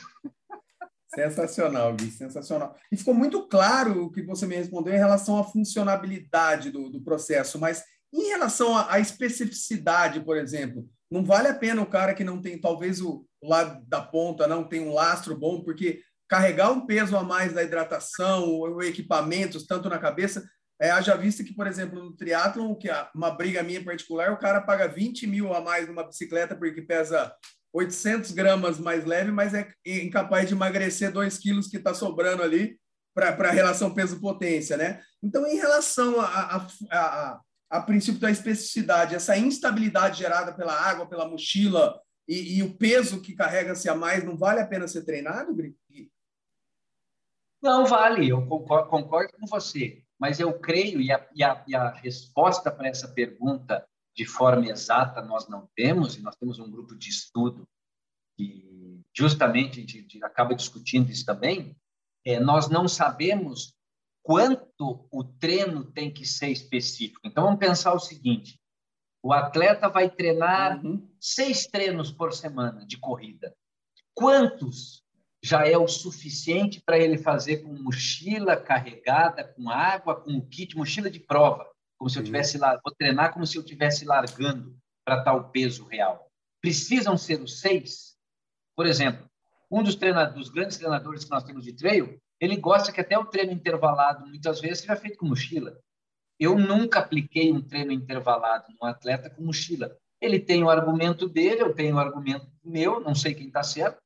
Sensacional, 1.14 1.94
Gui, 1.94 2.10
sensacional. 2.10 2.74
E 2.90 2.96
ficou 2.96 3.12
muito 3.12 3.46
claro 3.46 4.04
o 4.04 4.10
que 4.10 4.22
você 4.22 4.46
me 4.46 4.56
respondeu 4.56 4.94
em 4.94 4.98
relação 4.98 5.36
à 5.38 5.44
funcionabilidade 5.44 6.70
do, 6.70 6.88
do 6.88 7.02
processo, 7.02 7.58
mas 7.58 7.84
em 8.12 8.28
relação 8.28 8.76
à, 8.76 8.98
especificidade, 8.98 10.20
por 10.20 10.36
exemplo, 10.36 10.88
não 11.12 11.24
vale 11.24 11.48
a 11.48 11.54
pena 11.54 11.82
o 11.82 11.86
cara 11.86 12.14
que 12.14 12.24
não 12.24 12.40
tem, 12.40 12.58
talvez 12.58 13.00
o 13.00 13.26
lado 13.42 13.84
da 13.86 14.00
ponta 14.00 14.46
não 14.46 14.64
tem 14.64 14.80
um 14.80 14.92
lastro 14.92 15.36
bom, 15.36 15.62
porque 15.62 16.00
carregar 16.28 16.70
um 16.70 16.86
peso 16.86 17.16
a 17.16 17.22
mais 17.22 17.52
da 17.52 17.62
hidratação, 17.62 18.48
ou 18.48 18.82
equipamentos, 18.82 19.66
tanto 19.66 19.88
na 19.88 19.98
cabeça, 19.98 20.42
é, 20.80 20.90
haja 20.90 21.14
vista 21.14 21.44
que, 21.44 21.54
por 21.54 21.66
exemplo, 21.66 22.02
no 22.02 22.16
triatlon, 22.16 22.74
que 22.74 22.88
uma 23.14 23.30
briga 23.30 23.62
minha 23.62 23.84
particular, 23.84 24.32
o 24.32 24.38
cara 24.38 24.60
paga 24.60 24.88
20 24.88 25.26
mil 25.26 25.52
a 25.52 25.60
mais 25.60 25.86
numa 25.86 26.02
bicicleta 26.02 26.56
porque 26.56 26.80
pesa 26.80 27.32
800 27.72 28.32
gramas 28.32 28.78
mais 28.78 29.04
leve, 29.04 29.30
mas 29.30 29.54
é 29.54 29.68
incapaz 29.86 30.48
de 30.48 30.54
emagrecer 30.54 31.12
2 31.12 31.38
quilos 31.38 31.68
que 31.68 31.76
está 31.76 31.94
sobrando 31.94 32.42
ali 32.42 32.78
para 33.14 33.28
a 33.28 33.52
relação 33.52 33.94
peso-potência, 33.94 34.76
né? 34.76 35.00
Então, 35.22 35.46
em 35.46 35.56
relação 35.56 36.20
a, 36.20 36.26
a, 36.26 36.66
a, 36.90 37.40
a, 37.76 37.80
princípio 37.80 38.20
da 38.20 38.30
especificidade, 38.30 39.14
essa 39.14 39.36
instabilidade 39.36 40.18
gerada 40.18 40.52
pela 40.52 40.74
água, 40.74 41.06
pela 41.06 41.28
mochila 41.28 42.00
e, 42.28 42.58
e 42.58 42.62
o 42.62 42.76
peso 42.76 43.20
que 43.20 43.34
carrega-se 43.34 43.88
a 43.88 43.94
mais, 43.94 44.24
não 44.24 44.36
vale 44.36 44.60
a 44.60 44.66
pena 44.66 44.86
ser 44.86 45.04
treinado, 45.04 45.54
Gri? 45.54 45.76
Não 47.62 47.86
vale, 47.86 48.28
eu 48.28 48.44
concordo, 48.46 48.88
concordo 48.88 49.32
com 49.38 49.46
você 49.46 50.02
mas 50.22 50.38
eu 50.38 50.56
creio, 50.56 51.00
e 51.00 51.10
a, 51.10 51.28
e 51.34 51.42
a, 51.42 51.64
e 51.66 51.74
a 51.74 51.90
resposta 51.90 52.70
para 52.70 52.86
essa 52.86 53.08
pergunta 53.08 53.84
de 54.14 54.24
forma 54.24 54.68
exata 54.68 55.20
nós 55.20 55.48
não 55.48 55.68
temos, 55.74 56.16
e 56.16 56.22
nós 56.22 56.36
temos 56.36 56.60
um 56.60 56.70
grupo 56.70 56.94
de 56.94 57.08
estudo 57.08 57.68
que 58.36 59.02
justamente 59.12 59.80
a 59.80 59.82
gente 59.82 60.24
acaba 60.24 60.54
discutindo 60.54 61.10
isso 61.10 61.26
também, 61.26 61.76
é, 62.24 62.38
nós 62.38 62.68
não 62.68 62.86
sabemos 62.86 63.74
quanto 64.22 65.08
o 65.10 65.24
treino 65.24 65.84
tem 65.84 66.12
que 66.12 66.24
ser 66.24 66.48
específico. 66.48 67.20
Então, 67.24 67.44
vamos 67.44 67.58
pensar 67.58 67.92
o 67.92 67.98
seguinte: 67.98 68.60
O 69.22 69.32
atleta 69.32 69.88
vai 69.88 70.08
treinar 70.08 70.84
uhum. 70.84 71.08
seis 71.20 71.66
treinos 71.66 72.10
por 72.12 72.32
semana 72.32 72.86
de 72.86 72.98
corrida. 72.98 73.54
Quantos 74.14 75.02
já 75.42 75.66
é 75.66 75.76
o 75.76 75.88
suficiente 75.88 76.80
para 76.80 76.98
ele 76.98 77.18
fazer 77.18 77.58
com 77.58 77.72
mochila 77.74 78.56
carregada, 78.56 79.42
com 79.42 79.68
água, 79.68 80.20
com 80.20 80.40
kit, 80.40 80.76
mochila 80.76 81.10
de 81.10 81.18
prova, 81.18 81.68
como 81.98 82.08
se 82.08 82.18
eu 82.18 82.24
tivesse 82.24 82.58
lá, 82.58 82.80
vou 82.82 82.94
treinar 82.94 83.32
como 83.32 83.46
se 83.46 83.56
eu 83.56 83.64
tivesse 83.64 84.04
largando 84.04 84.76
para 85.04 85.22
tal 85.24 85.50
peso 85.50 85.84
real. 85.84 86.28
Precisam 86.60 87.16
ser 87.16 87.40
os 87.40 87.60
seis? 87.60 88.16
Por 88.76 88.86
exemplo, 88.86 89.28
um 89.70 89.82
dos, 89.82 89.96
treinadores, 89.96 90.38
dos 90.38 90.48
grandes 90.48 90.76
treinadores 90.76 91.24
que 91.24 91.30
nós 91.30 91.42
temos 91.42 91.64
de 91.64 91.72
trail, 91.72 92.20
ele 92.42 92.56
gosta 92.56 92.90
que 92.90 93.00
até 93.00 93.16
o 93.16 93.24
treino 93.24 93.52
intervalado, 93.52 94.26
muitas 94.26 94.60
vezes, 94.60 94.80
seja 94.80 94.96
feito 94.96 95.16
com 95.16 95.26
mochila. 95.26 95.78
Eu 96.40 96.58
nunca 96.58 96.98
apliquei 96.98 97.52
um 97.52 97.62
treino 97.62 97.92
intervalado 97.92 98.66
num 98.68 98.84
atleta 98.84 99.30
com 99.30 99.44
mochila. 99.44 99.96
Ele 100.20 100.40
tem 100.40 100.64
o 100.64 100.68
argumento 100.68 101.28
dele, 101.28 101.62
eu 101.62 101.72
tenho 101.72 101.94
o 101.94 102.00
argumento 102.00 102.50
meu, 102.64 102.98
não 102.98 103.14
sei 103.14 103.32
quem 103.32 103.46
está 103.46 103.62
certo, 103.62 104.02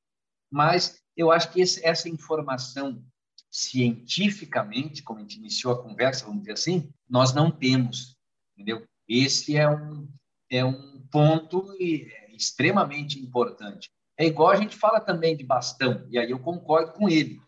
mas 0.50 1.02
eu 1.16 1.32
acho 1.32 1.50
que 1.50 1.62
esse, 1.62 1.82
essa 1.82 2.10
informação 2.10 3.02
cientificamente, 3.50 5.02
como 5.02 5.18
a 5.18 5.22
gente 5.22 5.38
iniciou 5.38 5.72
a 5.72 5.82
conversa, 5.82 6.26
vamos 6.26 6.40
dizer 6.40 6.52
assim, 6.52 6.92
nós 7.08 7.32
não 7.32 7.50
temos, 7.50 8.18
entendeu? 8.52 8.84
Esse 9.08 9.56
é 9.56 9.66
um, 9.66 10.06
é 10.50 10.62
um 10.62 11.06
ponto 11.10 11.74
extremamente 11.80 13.18
importante. 13.18 13.90
É 14.18 14.26
igual 14.26 14.50
a 14.50 14.56
gente 14.56 14.76
fala 14.76 15.00
também 15.00 15.34
de 15.34 15.42
bastão, 15.42 16.06
e 16.10 16.18
aí 16.18 16.30
eu 16.30 16.38
concordo 16.38 16.92
com 16.92 17.08
ele. 17.08 17.40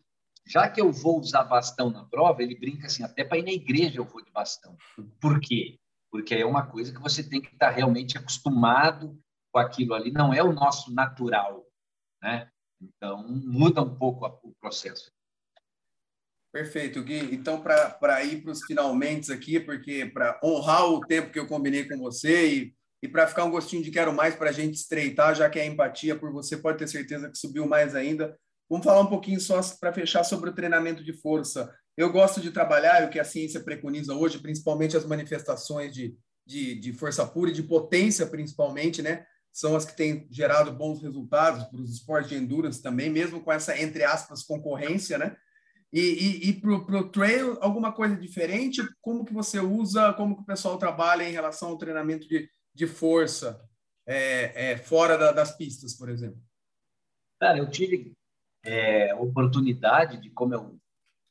Já 0.48 0.66
que 0.66 0.80
eu 0.80 0.90
vou 0.90 1.20
usar 1.20 1.44
bastão 1.44 1.90
na 1.90 2.04
prova, 2.04 2.42
ele 2.42 2.58
brinca 2.58 2.86
assim, 2.86 3.04
até 3.04 3.22
para 3.22 3.36
ir 3.36 3.42
na 3.42 3.52
igreja 3.52 3.98
eu 3.98 4.04
vou 4.06 4.24
de 4.24 4.30
bastão. 4.30 4.78
Por 5.20 5.38
quê? 5.40 5.78
Porque 6.10 6.34
é 6.34 6.46
uma 6.46 6.66
coisa 6.66 6.90
que 6.90 7.00
você 7.00 7.22
tem 7.22 7.38
que 7.38 7.52
estar 7.52 7.68
realmente 7.68 8.16
acostumado 8.16 9.20
com 9.52 9.58
aquilo 9.58 9.92
ali, 9.92 10.10
não 10.10 10.32
é 10.32 10.42
o 10.42 10.52
nosso 10.52 10.92
natural, 10.94 11.66
né? 12.22 12.48
Então, 12.80 13.28
muda 13.28 13.82
um 13.82 13.94
pouco 13.94 14.24
o 14.42 14.54
processo. 14.58 15.12
Perfeito, 16.50 17.02
Gui. 17.02 17.34
Então, 17.34 17.60
para 17.60 18.24
ir 18.24 18.42
para 18.42 18.52
os 18.52 18.64
finalmente 18.64 19.30
aqui, 19.30 19.60
porque 19.60 20.06
para 20.06 20.40
honrar 20.42 20.86
o 20.86 21.00
tempo 21.00 21.30
que 21.30 21.38
eu 21.38 21.46
combinei 21.46 21.86
com 21.86 21.98
você 21.98 22.54
e, 22.54 22.74
e 23.02 23.08
para 23.08 23.26
ficar 23.26 23.44
um 23.44 23.50
gostinho 23.50 23.82
de 23.82 23.90
quero 23.90 24.14
mais 24.14 24.34
para 24.34 24.48
a 24.48 24.52
gente 24.52 24.76
estreitar, 24.76 25.34
já 25.34 25.50
que 25.50 25.60
a 25.60 25.66
empatia 25.66 26.18
por 26.18 26.32
você 26.32 26.56
pode 26.56 26.78
ter 26.78 26.88
certeza 26.88 27.30
que 27.30 27.36
subiu 27.36 27.66
mais 27.66 27.94
ainda, 27.94 28.34
vamos 28.68 28.84
falar 28.84 29.00
um 29.00 29.08
pouquinho 29.08 29.40
só 29.40 29.60
para 29.80 29.92
fechar 29.92 30.24
sobre 30.24 30.50
o 30.50 30.54
treinamento 30.54 31.02
de 31.02 31.12
força. 31.12 31.72
Eu 31.96 32.12
gosto 32.12 32.40
de 32.40 32.50
trabalhar 32.50 33.04
o 33.04 33.10
que 33.10 33.18
a 33.18 33.24
ciência 33.24 33.60
preconiza 33.60 34.14
hoje, 34.14 34.38
principalmente 34.38 34.96
as 34.96 35.04
manifestações 35.04 35.92
de, 35.92 36.16
de, 36.46 36.74
de 36.74 36.92
força 36.92 37.26
pura 37.26 37.50
e 37.50 37.54
de 37.54 37.62
potência, 37.62 38.26
principalmente, 38.26 39.02
né? 39.02 39.24
são 39.52 39.74
as 39.74 39.84
que 39.84 39.96
têm 39.96 40.28
gerado 40.30 40.72
bons 40.72 41.02
resultados 41.02 41.64
para 41.64 41.80
os 41.80 41.90
esportes 41.90 42.30
de 42.30 42.36
endurance 42.36 42.80
também, 42.80 43.10
mesmo 43.10 43.40
com 43.40 43.52
essa, 43.52 43.76
entre 43.76 44.04
aspas, 44.04 44.44
concorrência, 44.44 45.18
né? 45.18 45.36
E, 45.92 46.00
e, 46.00 46.50
e 46.50 46.52
para 46.60 46.98
o 46.98 47.08
trail, 47.08 47.58
alguma 47.60 47.92
coisa 47.92 48.14
diferente? 48.14 48.82
Como 49.00 49.24
que 49.24 49.32
você 49.32 49.58
usa, 49.58 50.12
como 50.12 50.36
que 50.36 50.42
o 50.42 50.46
pessoal 50.46 50.78
trabalha 50.78 51.28
em 51.28 51.32
relação 51.32 51.70
ao 51.70 51.78
treinamento 51.78 52.28
de, 52.28 52.48
de 52.72 52.86
força 52.86 53.60
é, 54.06 54.72
é, 54.72 54.76
fora 54.76 55.16
da, 55.18 55.32
das 55.32 55.56
pistas, 55.56 55.94
por 55.94 56.08
exemplo? 56.08 56.40
Cara, 57.40 57.58
eu 57.58 57.70
tive 57.70 58.12
é, 58.68 59.14
oportunidade 59.14 60.18
de 60.18 60.28
como 60.30 60.54
eu, 60.54 60.78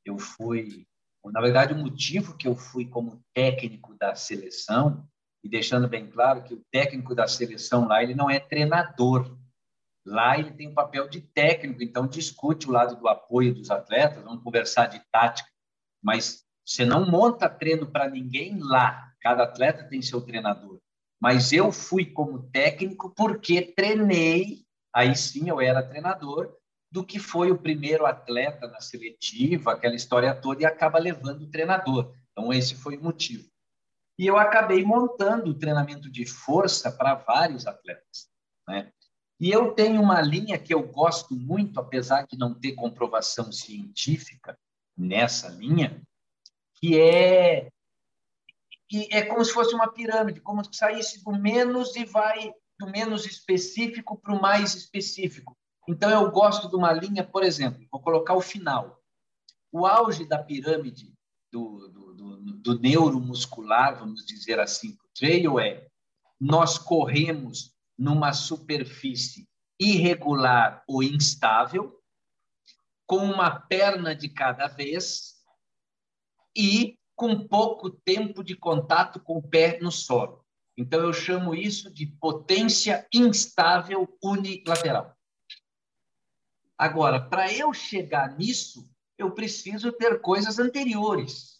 eu 0.03 0.17
fui... 0.17 0.88
Na 1.25 1.41
verdade, 1.41 1.73
o 1.73 1.77
motivo 1.77 2.38
que 2.38 2.47
eu 2.47 2.55
fui 2.55 2.85
como 2.85 3.21
técnico 3.33 3.93
da 3.95 4.15
seleção 4.15 5.05
e 5.43 5.49
deixando 5.49 5.88
bem 5.88 6.09
claro 6.09 6.43
que 6.43 6.53
o 6.53 6.63
técnico 6.71 7.13
da 7.13 7.27
seleção 7.27 7.88
lá 7.88 8.01
ele 8.01 8.15
não 8.15 8.29
é 8.29 8.39
treinador. 8.39 9.38
Lá 10.05 10.39
ele 10.39 10.51
tem 10.51 10.69
um 10.69 10.73
papel 10.73 11.09
de 11.09 11.19
técnico, 11.21 11.83
então 11.83 12.07
discute 12.07 12.67
o 12.67 12.71
lado 12.71 12.95
do 12.95 13.09
apoio 13.09 13.53
dos 13.53 13.69
atletas, 13.69 14.23
vamos 14.23 14.41
conversar 14.41 14.88
de 14.88 15.01
tática, 15.11 15.49
mas 16.01 16.45
você 16.65 16.85
não 16.85 17.05
monta 17.05 17.49
treino 17.49 17.85
para 17.85 18.09
ninguém 18.09 18.57
lá. 18.57 19.11
Cada 19.19 19.43
atleta 19.43 19.83
tem 19.83 20.01
seu 20.01 20.21
treinador. 20.21 20.79
Mas 21.19 21.51
eu 21.51 21.73
fui 21.73 22.05
como 22.05 22.49
técnico 22.51 23.13
porque 23.13 23.61
treinei, 23.61 24.65
aí 24.93 25.13
sim 25.13 25.49
eu 25.49 25.59
era 25.59 25.83
treinador, 25.83 26.55
do 26.91 27.03
que 27.03 27.19
foi 27.19 27.51
o 27.51 27.57
primeiro 27.57 28.05
atleta 28.05 28.67
na 28.67 28.79
seletiva, 28.79 29.73
aquela 29.73 29.95
história 29.95 30.33
toda, 30.33 30.61
e 30.61 30.65
acaba 30.65 30.99
levando 30.99 31.43
o 31.43 31.49
treinador. 31.49 32.13
Então, 32.31 32.53
esse 32.53 32.75
foi 32.75 32.97
o 32.97 33.03
motivo. 33.03 33.49
E 34.17 34.25
eu 34.25 34.38
acabei 34.38 34.83
montando 34.83 35.51
o 35.51 35.57
treinamento 35.57 36.09
de 36.09 36.25
força 36.25 36.91
para 36.91 37.15
vários 37.15 37.67
atletas. 37.67 38.29
Né? 38.67 38.91
E 39.39 39.51
eu 39.51 39.73
tenho 39.73 40.01
uma 40.01 40.21
linha 40.21 40.57
que 40.57 40.73
eu 40.73 40.81
gosto 40.81 41.35
muito, 41.35 41.79
apesar 41.79 42.25
de 42.25 42.38
não 42.38 42.53
ter 42.53 42.73
comprovação 42.73 43.51
científica 43.51 44.57
nessa 44.97 45.49
linha, 45.49 46.01
que 46.75 46.99
é 46.99 47.69
que 48.89 49.07
é 49.11 49.21
como 49.23 49.43
se 49.43 49.51
fosse 49.51 49.75
uma 49.75 49.91
pirâmide, 49.91 50.39
como 50.39 50.63
se 50.63 50.73
saísse 50.73 51.21
do 51.21 51.33
menos 51.33 51.95
e 51.97 52.05
vai 52.05 52.53
do 52.79 52.89
menos 52.89 53.25
específico 53.25 54.17
para 54.17 54.33
o 54.33 54.41
mais 54.41 54.75
específico. 54.75 55.57
Então 55.88 56.09
eu 56.09 56.29
gosto 56.31 56.69
de 56.69 56.75
uma 56.75 56.91
linha, 56.91 57.23
por 57.23 57.43
exemplo, 57.43 57.85
vou 57.91 58.01
colocar 58.01 58.33
o 58.33 58.41
final. 58.41 59.01
O 59.71 59.85
auge 59.85 60.25
da 60.25 60.38
pirâmide 60.38 61.13
do, 61.51 61.88
do 61.89 62.07
do 62.67 62.77
neuromuscular, 62.77 63.97
vamos 63.97 64.25
dizer 64.25 64.59
assim, 64.59 64.89
o 64.89 65.07
trail 65.17 65.57
é 65.57 65.88
nós 66.38 66.77
corremos 66.77 67.73
numa 67.97 68.33
superfície 68.33 69.47
irregular 69.79 70.83
ou 70.85 71.01
instável, 71.01 71.97
com 73.05 73.19
uma 73.19 73.49
perna 73.49 74.13
de 74.13 74.27
cada 74.27 74.67
vez 74.67 75.35
e 76.55 76.99
com 77.15 77.47
pouco 77.47 77.89
tempo 77.89 78.43
de 78.43 78.55
contato 78.55 79.19
com 79.19 79.38
o 79.38 79.47
pé 79.47 79.79
no 79.79 79.91
solo. 79.91 80.45
Então, 80.75 80.99
eu 80.99 81.13
chamo 81.13 81.55
isso 81.55 81.91
de 81.91 82.05
potência 82.05 83.07
instável 83.11 84.07
unilateral. 84.21 85.16
Agora, 86.78 87.19
para 87.19 87.51
eu 87.51 87.73
chegar 87.73 88.38
nisso, 88.38 88.89
eu 89.17 89.32
preciso 89.32 89.91
ter 89.91 90.21
coisas 90.21 90.59
anteriores. 90.59 91.57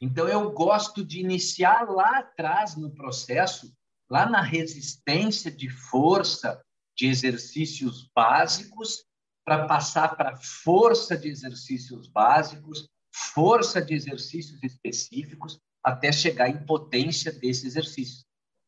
Então, 0.00 0.28
eu 0.28 0.50
gosto 0.50 1.04
de 1.04 1.20
iniciar 1.20 1.88
lá 1.88 2.18
atrás 2.18 2.76
no 2.76 2.90
processo, 2.94 3.74
lá 4.10 4.28
na 4.28 4.42
resistência 4.42 5.50
de 5.50 5.70
força 5.70 6.62
de 6.94 7.06
exercícios 7.06 8.10
básicos, 8.14 9.04
para 9.44 9.66
passar 9.66 10.16
para 10.16 10.36
força 10.36 11.16
de 11.16 11.28
exercícios 11.28 12.08
básicos, 12.08 12.88
força 13.32 13.80
de 13.80 13.94
exercícios 13.94 14.62
específicos, 14.62 15.58
até 15.82 16.10
chegar 16.10 16.48
em 16.48 16.66
potência 16.66 17.32
desse 17.32 17.66
exercício. 17.66 18.24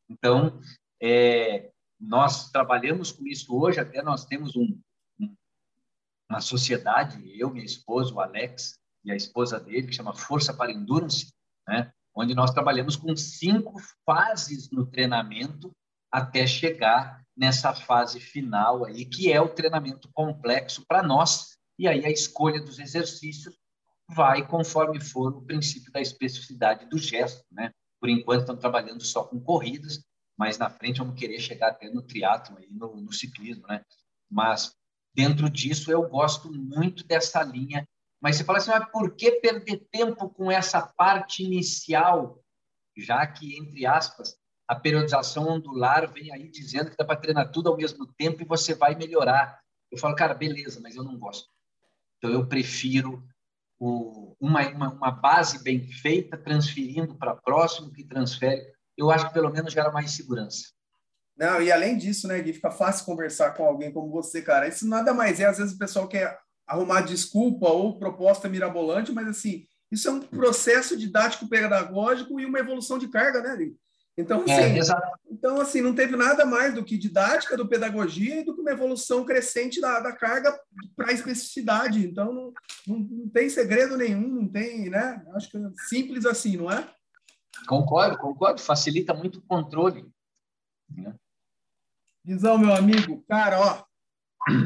Então, 0.08 0.60
é, 1.02 1.70
nós 2.00 2.50
trabalhamos 2.50 3.10
com 3.10 3.26
isso 3.26 3.54
hoje, 3.54 3.80
até 3.80 4.00
nós 4.02 4.24
temos 4.24 4.54
um, 4.54 4.80
uma 6.28 6.40
sociedade, 6.40 7.20
eu, 7.38 7.50
minha 7.50 7.64
esposa, 7.64 8.12
o 8.12 8.20
Alex, 8.20 8.78
e 9.04 9.10
a 9.10 9.16
esposa 9.16 9.58
dele, 9.58 9.86
que 9.86 9.94
chama 9.94 10.14
Força 10.14 10.52
para 10.52 10.72
Endurance, 10.72 11.32
né? 11.66 11.90
onde 12.14 12.34
nós 12.34 12.50
trabalhamos 12.50 12.96
com 12.96 13.16
cinco 13.16 13.74
fases 14.04 14.70
no 14.70 14.86
treinamento 14.86 15.70
até 16.10 16.46
chegar 16.46 17.22
nessa 17.36 17.72
fase 17.72 18.18
final 18.18 18.84
aí, 18.84 19.04
que 19.04 19.32
é 19.32 19.40
o 19.40 19.48
treinamento 19.48 20.10
complexo 20.12 20.84
para 20.86 21.02
nós, 21.02 21.56
e 21.78 21.86
aí 21.86 22.04
a 22.04 22.10
escolha 22.10 22.60
dos 22.60 22.78
exercícios 22.78 23.56
vai 24.10 24.46
conforme 24.46 25.00
for 25.00 25.36
o 25.36 25.42
princípio 25.42 25.92
da 25.92 26.00
especificidade 26.00 26.86
do 26.86 26.98
gesto, 26.98 27.44
né? 27.52 27.72
Por 28.00 28.08
enquanto 28.08 28.40
estamos 28.40 28.60
trabalhando 28.60 29.04
só 29.04 29.22
com 29.22 29.38
corridas, 29.38 30.02
mas 30.36 30.58
na 30.58 30.70
frente 30.70 30.98
vamos 30.98 31.18
querer 31.18 31.38
chegar 31.38 31.68
até 31.68 31.88
no 31.90 32.02
triatlo 32.02 32.58
e 32.60 32.68
no, 32.70 32.96
no 32.96 33.12
ciclismo, 33.12 33.66
né? 33.66 33.84
Mas 34.30 34.74
dentro 35.14 35.48
disso 35.50 35.90
eu 35.90 36.02
gosto 36.09 36.52
muito 36.52 37.06
dessa 37.06 37.42
linha 37.42 37.86
mas 38.20 38.36
você 38.36 38.44
fala 38.44 38.59
assim, 38.59 38.70
mas 38.70 38.90
por 38.90 39.14
que 39.14 39.32
perder 39.32 39.86
tempo 39.90 40.28
com 40.28 40.50
essa 40.50 40.82
parte 40.82 41.44
inicial, 41.44 42.42
já 42.96 43.24
que, 43.26 43.56
entre 43.56 43.86
aspas, 43.86 44.36
a 44.66 44.74
periodização 44.74 45.48
ondular 45.48 46.12
vem 46.12 46.32
aí 46.32 46.48
dizendo 46.48 46.90
que 46.90 46.96
dá 46.96 47.04
para 47.04 47.20
treinar 47.20 47.50
tudo 47.52 47.68
ao 47.68 47.76
mesmo 47.76 48.06
tempo 48.14 48.42
e 48.42 48.46
você 48.46 48.74
vai 48.74 48.94
melhorar. 48.94 49.61
Eu 49.90 49.98
falo, 49.98 50.16
cara, 50.16 50.34
beleza, 50.34 50.80
mas 50.80 50.96
eu 50.96 51.04
não 51.04 51.16
gosto. 51.16 51.48
Então, 52.18 52.30
eu 52.30 52.46
prefiro 52.46 53.24
o, 53.78 54.36
uma, 54.40 54.68
uma, 54.68 54.92
uma, 54.92 55.11
base 55.12 55.62
bem 55.62 55.86
feita, 55.86 56.36
transferindo 56.36 57.14
para 57.14 57.36
próximo, 57.36 57.92
que 57.92 58.04
transfere. 58.04 58.72
Eu 58.96 59.11
acho 59.11 59.28
que 59.28 59.32
pelo 59.32 59.50
menos 59.50 59.72
gera 59.72 59.92
mais 59.92 60.11
segurança. 60.11 60.72
Não, 61.39 61.62
e 61.62 61.70
além 61.70 61.97
disso, 61.97 62.26
né, 62.26 62.41
Gui, 62.41 62.53
fica 62.53 62.70
fácil 62.70 63.07
conversar 63.07 63.53
com 63.53 63.64
alguém 63.64 63.93
como 63.93 64.11
você, 64.11 64.43
cara. 64.43 64.66
Isso 64.66 64.89
nada 64.89 65.14
mais 65.14 65.39
é, 65.39 65.45
às 65.45 65.59
vezes 65.59 65.74
o 65.74 65.78
pessoal 65.78 66.09
quer 66.09 66.36
arrumar 66.66 67.03
desculpa 67.03 67.68
ou 67.68 67.99
proposta 67.99 68.49
mirabolante, 68.49 69.12
mas 69.12 69.28
assim, 69.28 69.64
isso 69.91 70.09
é 70.09 70.11
um 70.11 70.20
processo 70.20 70.97
didático 70.97 71.49
pedagógico 71.49 72.41
e 72.41 72.45
uma 72.45 72.59
evolução 72.59 72.99
de 72.99 73.09
carga, 73.09 73.41
né? 73.41 73.70
Então, 74.18 74.45
é, 74.49 74.78
assim, 74.80 74.93
é, 74.93 74.97
então, 75.30 75.61
assim, 75.61 75.80
não 75.80 75.95
teve 75.95 76.16
nada 76.16 76.45
mais 76.45 76.74
do 76.74 76.84
que 76.84 76.99
didática, 76.99 77.57
do 77.57 77.68
pedagogia 77.68 78.41
e 78.41 78.45
do 78.45 78.53
que 78.53 78.61
uma 78.61 78.72
evolução 78.72 79.24
crescente 79.24 79.80
da, 79.80 80.01
da 80.01 80.12
carga 80.12 80.59
para 80.97 81.11
a 81.11 81.12
especificidade. 81.12 82.05
Então, 82.05 82.32
não, 82.32 82.53
não, 82.84 82.99
não, 82.99 83.28
tem 83.28 83.49
segredo 83.49 83.97
nenhum, 83.97 84.26
não 84.26 84.49
tem, 84.49 84.91
né? 84.91 85.24
Acho 85.34 85.49
que 85.49 85.57
é 85.57 85.61
simples 85.89 86.26
assim, 86.26 86.57
não 86.57 86.68
é? 86.68 86.84
Concordo, 87.68 88.18
concordo. 88.18 88.61
Facilita 88.61 89.14
muito 89.14 89.39
o 89.39 89.43
controle. 89.43 90.05
Né? 90.91 91.14
Guizão, 92.28 92.58
meu 92.58 92.74
amigo, 92.74 93.24
cara, 93.26 93.58
ó, 93.58 93.84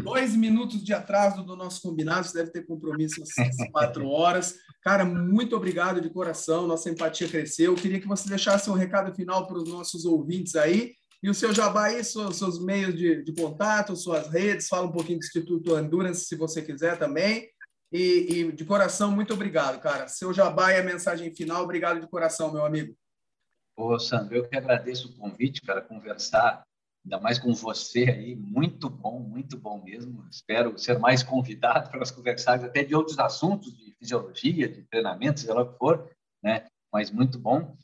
dois 0.03 0.35
minutos 0.35 0.83
de 0.83 0.93
atraso 0.93 1.45
do 1.45 1.55
nosso 1.55 1.81
combinado, 1.81 2.27
você 2.27 2.39
deve 2.39 2.51
ter 2.51 2.67
compromisso 2.67 3.23
às 3.23 3.71
quatro 3.71 4.09
horas. 4.09 4.57
Cara, 4.83 5.05
muito 5.05 5.55
obrigado 5.55 6.01
de 6.01 6.11
coração, 6.11 6.67
nossa 6.67 6.91
empatia 6.91 7.29
cresceu. 7.29 7.67
Eu 7.67 7.77
queria 7.77 8.01
que 8.01 8.09
você 8.09 8.29
deixasse 8.29 8.69
um 8.69 8.75
recado 8.75 9.15
final 9.15 9.47
para 9.47 9.59
os 9.59 9.69
nossos 9.69 10.05
ouvintes 10.05 10.57
aí. 10.57 10.93
E 11.23 11.31
o 11.31 11.35
seu 11.35 11.55
jabá 11.55 11.85
aí, 11.85 12.03
seus, 12.03 12.37
seus 12.37 12.61
meios 12.61 12.97
de, 12.97 13.23
de, 13.23 13.33
contato, 13.33 13.95
suas 13.95 14.27
redes, 14.27 14.67
fala 14.67 14.89
um 14.89 14.93
pouquinho 14.93 15.21
do 15.21 15.25
Instituto 15.25 15.79
Endurance, 15.79 16.25
se 16.25 16.35
você 16.35 16.63
quiser 16.63 16.99
também. 16.99 17.49
E, 17.93 18.27
e 18.29 18.53
de 18.53 18.65
coração, 18.65 19.13
muito 19.13 19.35
obrigado, 19.35 19.81
cara. 19.81 20.09
Seu 20.09 20.33
jabá 20.33 20.73
e 20.73 20.81
a 20.81 20.83
mensagem 20.83 21.33
final, 21.33 21.63
obrigado 21.63 22.01
de 22.01 22.09
coração, 22.09 22.53
meu 22.53 22.65
amigo. 22.67 22.93
Ô, 23.77 23.97
Sandro, 24.01 24.35
eu 24.35 24.49
que 24.49 24.57
agradeço 24.57 25.11
o 25.11 25.17
convite, 25.17 25.61
para 25.65 25.81
conversar 25.81 26.65
ainda 27.05 27.21
mais 27.21 27.39
com 27.39 27.53
você 27.53 28.05
aí, 28.05 28.37
muito 28.37 28.89
bom, 28.89 29.21
muito 29.21 29.59
bom 29.59 29.83
mesmo. 29.83 30.27
Espero 30.31 30.79
ser 30.79 30.99
mais 30.99 31.23
convidado 31.23 31.89
para 31.91 31.99
nós 31.99 32.11
conversarmos 32.11 32.67
até 32.67 32.85
de 32.85 32.95
outros 32.95 33.19
assuntos, 33.19 33.77
de 33.77 33.93
fisiologia, 33.97 34.69
de 34.69 34.83
treinamento, 34.85 35.41
seja 35.41 35.55
lá 35.55 35.63
o 35.63 35.73
que 35.73 35.79
for, 35.79 36.11
né? 36.43 36.67
Mas 36.93 37.11
muito 37.11 37.39
bom. 37.39 37.77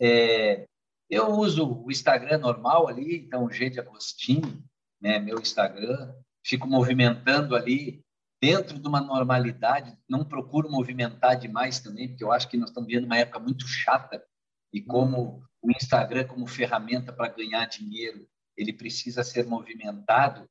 É, 0.00 0.66
eu 1.10 1.28
uso 1.30 1.84
o 1.84 1.90
Instagram 1.90 2.38
normal 2.38 2.88
ali, 2.88 3.16
então 3.16 3.50
G 3.50 3.68
de 3.68 3.80
Agostini, 3.80 4.64
né? 5.00 5.18
Meu 5.18 5.38
Instagram, 5.38 6.14
fico 6.44 6.66
movimentando 6.66 7.56
ali 7.56 8.00
dentro 8.40 8.78
de 8.78 8.88
uma 8.88 9.00
normalidade, 9.00 9.96
não 10.08 10.24
procuro 10.24 10.70
movimentar 10.70 11.38
demais 11.38 11.78
também, 11.78 12.08
porque 12.08 12.24
eu 12.24 12.32
acho 12.32 12.48
que 12.48 12.56
nós 12.56 12.70
estamos 12.70 12.88
vivendo 12.88 13.04
uma 13.04 13.18
época 13.18 13.38
muito 13.38 13.66
chata 13.68 14.24
e 14.72 14.80
como 14.80 15.44
o 15.62 15.70
Instagram 15.70 16.26
como 16.26 16.44
ferramenta 16.46 17.12
para 17.12 17.28
ganhar 17.28 17.66
dinheiro 17.66 18.26
ele 18.56 18.72
precisa 18.72 19.22
ser 19.22 19.46
movimentado. 19.46 20.48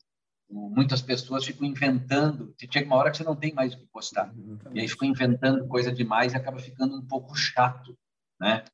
Muitas 0.49 1.01
pessoas 1.01 1.45
ficam 1.45 1.65
inventando. 1.65 2.53
Chega 2.71 2.85
uma 2.85 2.97
hora 2.97 3.11
que 3.11 3.17
você 3.17 3.23
não 3.23 3.35
tem 3.35 3.53
mais 3.53 3.73
o 3.73 3.77
que 3.77 3.85
postar. 3.87 4.33
E 4.73 4.81
aí 4.81 4.87
ficam 4.87 5.07
inventando 5.07 5.67
coisa 5.67 5.91
demais 5.91 6.33
e 6.33 6.37
acaba 6.37 6.59
ficando 6.59 6.95
um 6.95 7.05
pouco 7.05 7.35
chato, 7.35 7.97
né? 8.39 8.65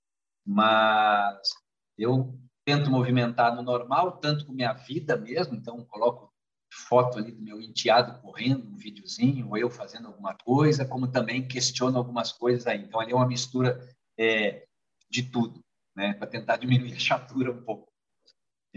Mas 0.46 1.50
eu 1.98 2.40
tento 2.66 2.90
movimentar 2.90 3.56
no 3.56 3.62
normal, 3.62 4.18
tanto 4.18 4.46
com 4.46 4.54
minha 4.54 4.74
vida 4.74 5.16
mesmo. 5.16 5.56
Então, 5.56 5.86
coloco 5.86 6.34
foto 6.70 7.18
ali 7.18 7.32
do 7.32 7.42
meu 7.42 7.62
enteado 7.62 8.20
correndo, 8.22 8.68
um 8.68 8.76
videozinho, 8.76 9.50
ou 9.50 9.58
eu 9.58 9.70
fazendo 9.70 10.08
alguma 10.08 10.36
coisa, 10.36 10.86
como 10.86 11.08
também 11.08 11.48
questiono 11.48 11.98
algumas 11.98 12.32
coisas 12.32 12.68
aí. 12.68 12.80
Então, 12.80 13.00
ali 13.00 13.12
é 13.12 13.16
uma 13.16 13.28
mistura 13.28 13.80
é, 14.18 14.66
de 15.10 15.24
tudo, 15.24 15.64
né? 15.96 16.14
Para 16.14 16.28
tentar 16.28 16.58
diminuir 16.58 16.94
a 16.94 17.00
chatura 17.00 17.52
um 17.52 17.64
pouco. 17.64 17.88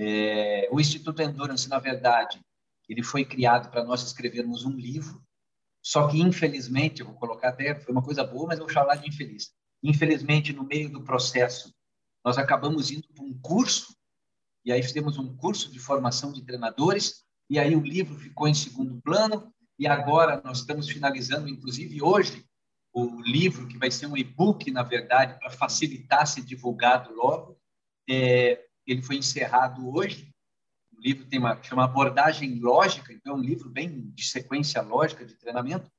É, 0.02 0.66
o 0.72 0.80
Instituto 0.80 1.20
Endurance, 1.20 1.68
na 1.68 1.78
verdade, 1.78 2.40
ele 2.88 3.02
foi 3.02 3.22
criado 3.22 3.70
para 3.70 3.84
nós 3.84 4.02
escrevermos 4.02 4.64
um 4.64 4.70
livro, 4.70 5.22
só 5.82 6.08
que, 6.08 6.18
infelizmente, 6.18 7.00
eu 7.00 7.06
vou 7.06 7.14
colocar 7.16 7.50
até, 7.50 7.78
foi 7.78 7.92
uma 7.92 8.02
coisa 8.02 8.24
boa, 8.24 8.46
mas 8.46 8.58
eu 8.58 8.64
vou 8.64 8.72
falar 8.72 8.96
de 8.96 9.06
infeliz. 9.06 9.50
Infelizmente, 9.82 10.54
no 10.54 10.64
meio 10.64 10.90
do 10.90 11.04
processo, 11.04 11.74
nós 12.24 12.38
acabamos 12.38 12.90
indo 12.90 13.06
para 13.14 13.22
um 13.22 13.38
curso, 13.40 13.94
e 14.64 14.72
aí 14.72 14.82
fizemos 14.82 15.18
um 15.18 15.36
curso 15.36 15.70
de 15.70 15.78
formação 15.78 16.32
de 16.32 16.42
treinadores, 16.42 17.22
e 17.50 17.58
aí 17.58 17.76
o 17.76 17.80
livro 17.80 18.14
ficou 18.14 18.48
em 18.48 18.54
segundo 18.54 19.02
plano, 19.02 19.52
e 19.78 19.86
agora 19.86 20.40
nós 20.42 20.60
estamos 20.60 20.88
finalizando, 20.88 21.46
inclusive 21.46 22.00
hoje, 22.00 22.46
o 22.90 23.20
livro, 23.20 23.68
que 23.68 23.76
vai 23.76 23.90
ser 23.90 24.06
um 24.06 24.16
e-book, 24.16 24.70
na 24.70 24.82
verdade, 24.82 25.38
para 25.38 25.50
facilitar 25.50 26.26
ser 26.26 26.42
divulgado 26.42 27.14
logo. 27.14 27.58
É, 28.08 28.66
ele 28.90 29.02
foi 29.02 29.16
encerrado 29.16 29.88
hoje. 29.88 30.28
O 30.92 31.00
livro 31.00 31.24
tem 31.26 31.38
uma 31.38 31.60
chama 31.62 31.84
abordagem 31.84 32.58
lógica, 32.58 33.12
então 33.12 33.34
é 33.34 33.36
um 33.36 33.42
livro 33.42 33.70
bem 33.70 34.10
de 34.10 34.24
sequência 34.24 34.82
lógica 34.82 35.24
de 35.24 35.36
treinamento. 35.36 35.90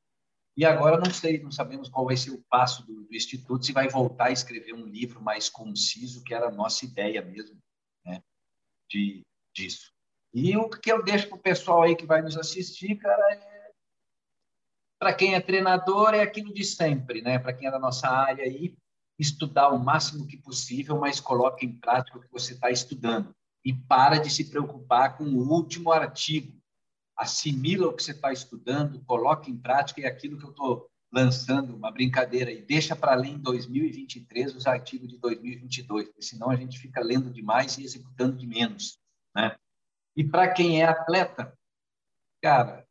E 0.57 0.65
agora 0.65 0.97
não 0.97 1.11
sei, 1.11 1.41
não 1.41 1.51
sabemos 1.51 1.87
qual 1.87 2.05
vai 2.05 2.17
ser 2.17 2.31
o 2.31 2.43
passo 2.49 2.85
do, 2.85 3.03
do 3.03 3.15
instituto, 3.15 3.65
se 3.65 3.71
vai 3.71 3.87
voltar 3.87 4.25
a 4.25 4.31
escrever 4.31 4.73
um 4.73 4.85
livro 4.85 5.21
mais 5.21 5.49
conciso, 5.49 6.23
que 6.23 6.33
era 6.33 6.47
a 6.47 6.51
nossa 6.51 6.83
ideia 6.83 7.21
mesmo, 7.21 7.57
né, 8.05 8.21
de 8.89 9.21
disso. 9.55 9.93
E 10.33 10.55
o 10.57 10.69
que 10.69 10.91
eu 10.91 11.03
deixo 11.03 11.29
para 11.29 11.37
o 11.37 11.41
pessoal 11.41 11.83
aí 11.83 11.95
que 11.95 12.05
vai 12.05 12.21
nos 12.21 12.37
assistir, 12.37 12.97
cara, 12.97 13.33
é... 13.33 13.71
para 14.99 15.13
quem 15.13 15.35
é 15.35 15.41
treinador 15.41 16.13
é 16.13 16.21
aquilo 16.21 16.53
de 16.53 16.63
sempre, 16.63 17.21
né? 17.21 17.39
Para 17.39 17.53
quem 17.53 17.67
é 17.67 17.71
da 17.71 17.79
nossa 17.79 18.07
área 18.07 18.43
aí, 18.43 18.75
estudar 19.21 19.69
o 19.69 19.77
máximo 19.77 20.25
que 20.25 20.35
possível, 20.35 20.97
mas 20.97 21.19
coloque 21.19 21.65
em 21.65 21.71
prática 21.71 22.17
o 22.17 22.21
que 22.21 22.31
você 22.31 22.53
está 22.53 22.71
estudando. 22.71 23.35
E 23.63 23.71
para 23.71 24.17
de 24.17 24.29
se 24.29 24.49
preocupar 24.49 25.15
com 25.17 25.25
o 25.25 25.47
último 25.47 25.91
artigo. 25.91 26.59
Assimila 27.15 27.87
o 27.87 27.93
que 27.93 28.01
você 28.01 28.11
está 28.11 28.33
estudando, 28.33 29.03
coloque 29.05 29.51
em 29.51 29.57
prática 29.57 30.01
e 30.01 30.05
é 30.05 30.07
aquilo 30.07 30.39
que 30.39 30.45
eu 30.45 30.49
estou 30.49 30.89
lançando, 31.13 31.75
uma 31.75 31.91
brincadeira, 31.91 32.51
e 32.51 32.61
deixa 32.61 32.95
para 32.95 33.13
ler 33.13 33.29
em 33.29 33.37
2023 33.37 34.55
os 34.55 34.65
artigos 34.65 35.09
de 35.09 35.17
2022, 35.17 36.07
porque 36.07 36.21
senão 36.21 36.49
a 36.49 36.55
gente 36.55 36.79
fica 36.79 37.01
lendo 37.01 37.29
demais 37.29 37.77
e 37.77 37.83
executando 37.83 38.37
de 38.37 38.47
menos. 38.47 38.97
Né? 39.35 39.55
E 40.15 40.23
para 40.23 40.51
quem 40.51 40.81
é 40.81 40.85
atleta, 40.85 41.53
cara, 42.41 42.87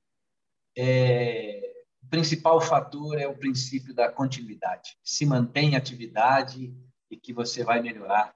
é, 0.76 1.69
principal 2.10 2.60
fator 2.60 3.18
é 3.18 3.26
o 3.26 3.38
princípio 3.38 3.94
da 3.94 4.10
continuidade. 4.10 4.96
Se 5.02 5.24
mantém 5.24 5.76
atividade 5.76 6.74
e 7.10 7.16
que 7.16 7.32
você 7.32 7.64
vai 7.64 7.80
melhorar. 7.80 8.34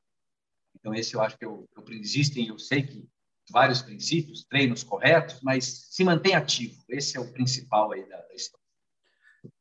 Então, 0.74 0.94
esse 0.94 1.14
eu 1.14 1.20
acho 1.20 1.36
que 1.36 1.44
eu, 1.44 1.68
eu, 1.76 1.84
existem, 1.90 2.48
eu 2.48 2.58
sei 2.58 2.82
que 2.82 3.08
vários 3.50 3.82
princípios, 3.82 4.44
treinos 4.44 4.82
corretos, 4.82 5.40
mas 5.42 5.88
se 5.90 6.04
mantém 6.04 6.34
ativo. 6.34 6.82
Esse 6.88 7.16
é 7.16 7.20
o 7.20 7.32
principal 7.32 7.92
aí 7.92 8.08
da, 8.08 8.16
da 8.16 8.34
história. 8.34 8.64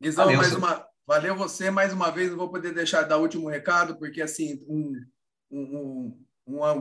Guizão, 0.01 0.25
valeu, 0.25 0.37
mais 0.37 0.55
uma, 0.55 0.87
valeu 1.05 1.35
você 1.35 1.69
mais 1.69 1.91
uma 1.91 2.09
vez. 2.11 2.29
Não 2.29 2.37
vou 2.37 2.49
poder 2.49 2.73
deixar 2.73 3.03
de 3.03 3.09
dar 3.09 3.17
último 3.17 3.49
recado, 3.49 3.97
porque 3.97 4.21
assim, 4.21 4.63
um, 4.67 4.93
um, 5.51 5.61
um, 5.61 6.25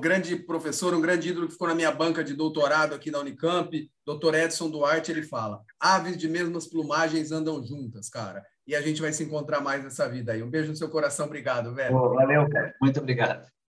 grande 0.01 0.37
professor, 0.37 0.95
um 0.95 1.01
grande 1.01 1.29
ídolo 1.29 1.47
que 1.47 1.53
ficou 1.53 1.69
na 1.69 1.75
minha 1.75 1.93
banca 1.93 2.25
de 2.25 2.35
doutorado 2.35 2.95
aqui 2.95 3.11
na 3.11 3.21
Unicamp, 3.21 3.91
doutor 4.05 4.35
Edson 4.35 4.71
Duarte, 4.71 5.11
ele 5.11 5.23
fala: 5.23 5.61
aves 5.79 6.17
de 6.17 6.29
mesmas 6.29 6.67
plumagens 6.67 7.31
andam 7.31 7.63
juntas, 7.65 8.09
cara. 8.09 8.43
E 8.67 8.75
a 8.75 8.81
gente 8.81 9.01
vai 9.01 9.13
se 9.13 9.25
encontrar 9.25 9.61
mais 9.61 9.83
nessa 9.83 10.09
vida 10.09 10.33
aí. 10.33 10.43
Um 10.43 10.51
beijo 10.51 10.71
no 10.71 10.77
seu 10.77 10.89
coração, 10.89 11.27
obrigado, 11.27 11.75
velho. 11.75 11.93
valeu, 11.93 12.49
cara. 12.49 12.75
Muito 12.81 13.01
obrigado. 13.01 13.52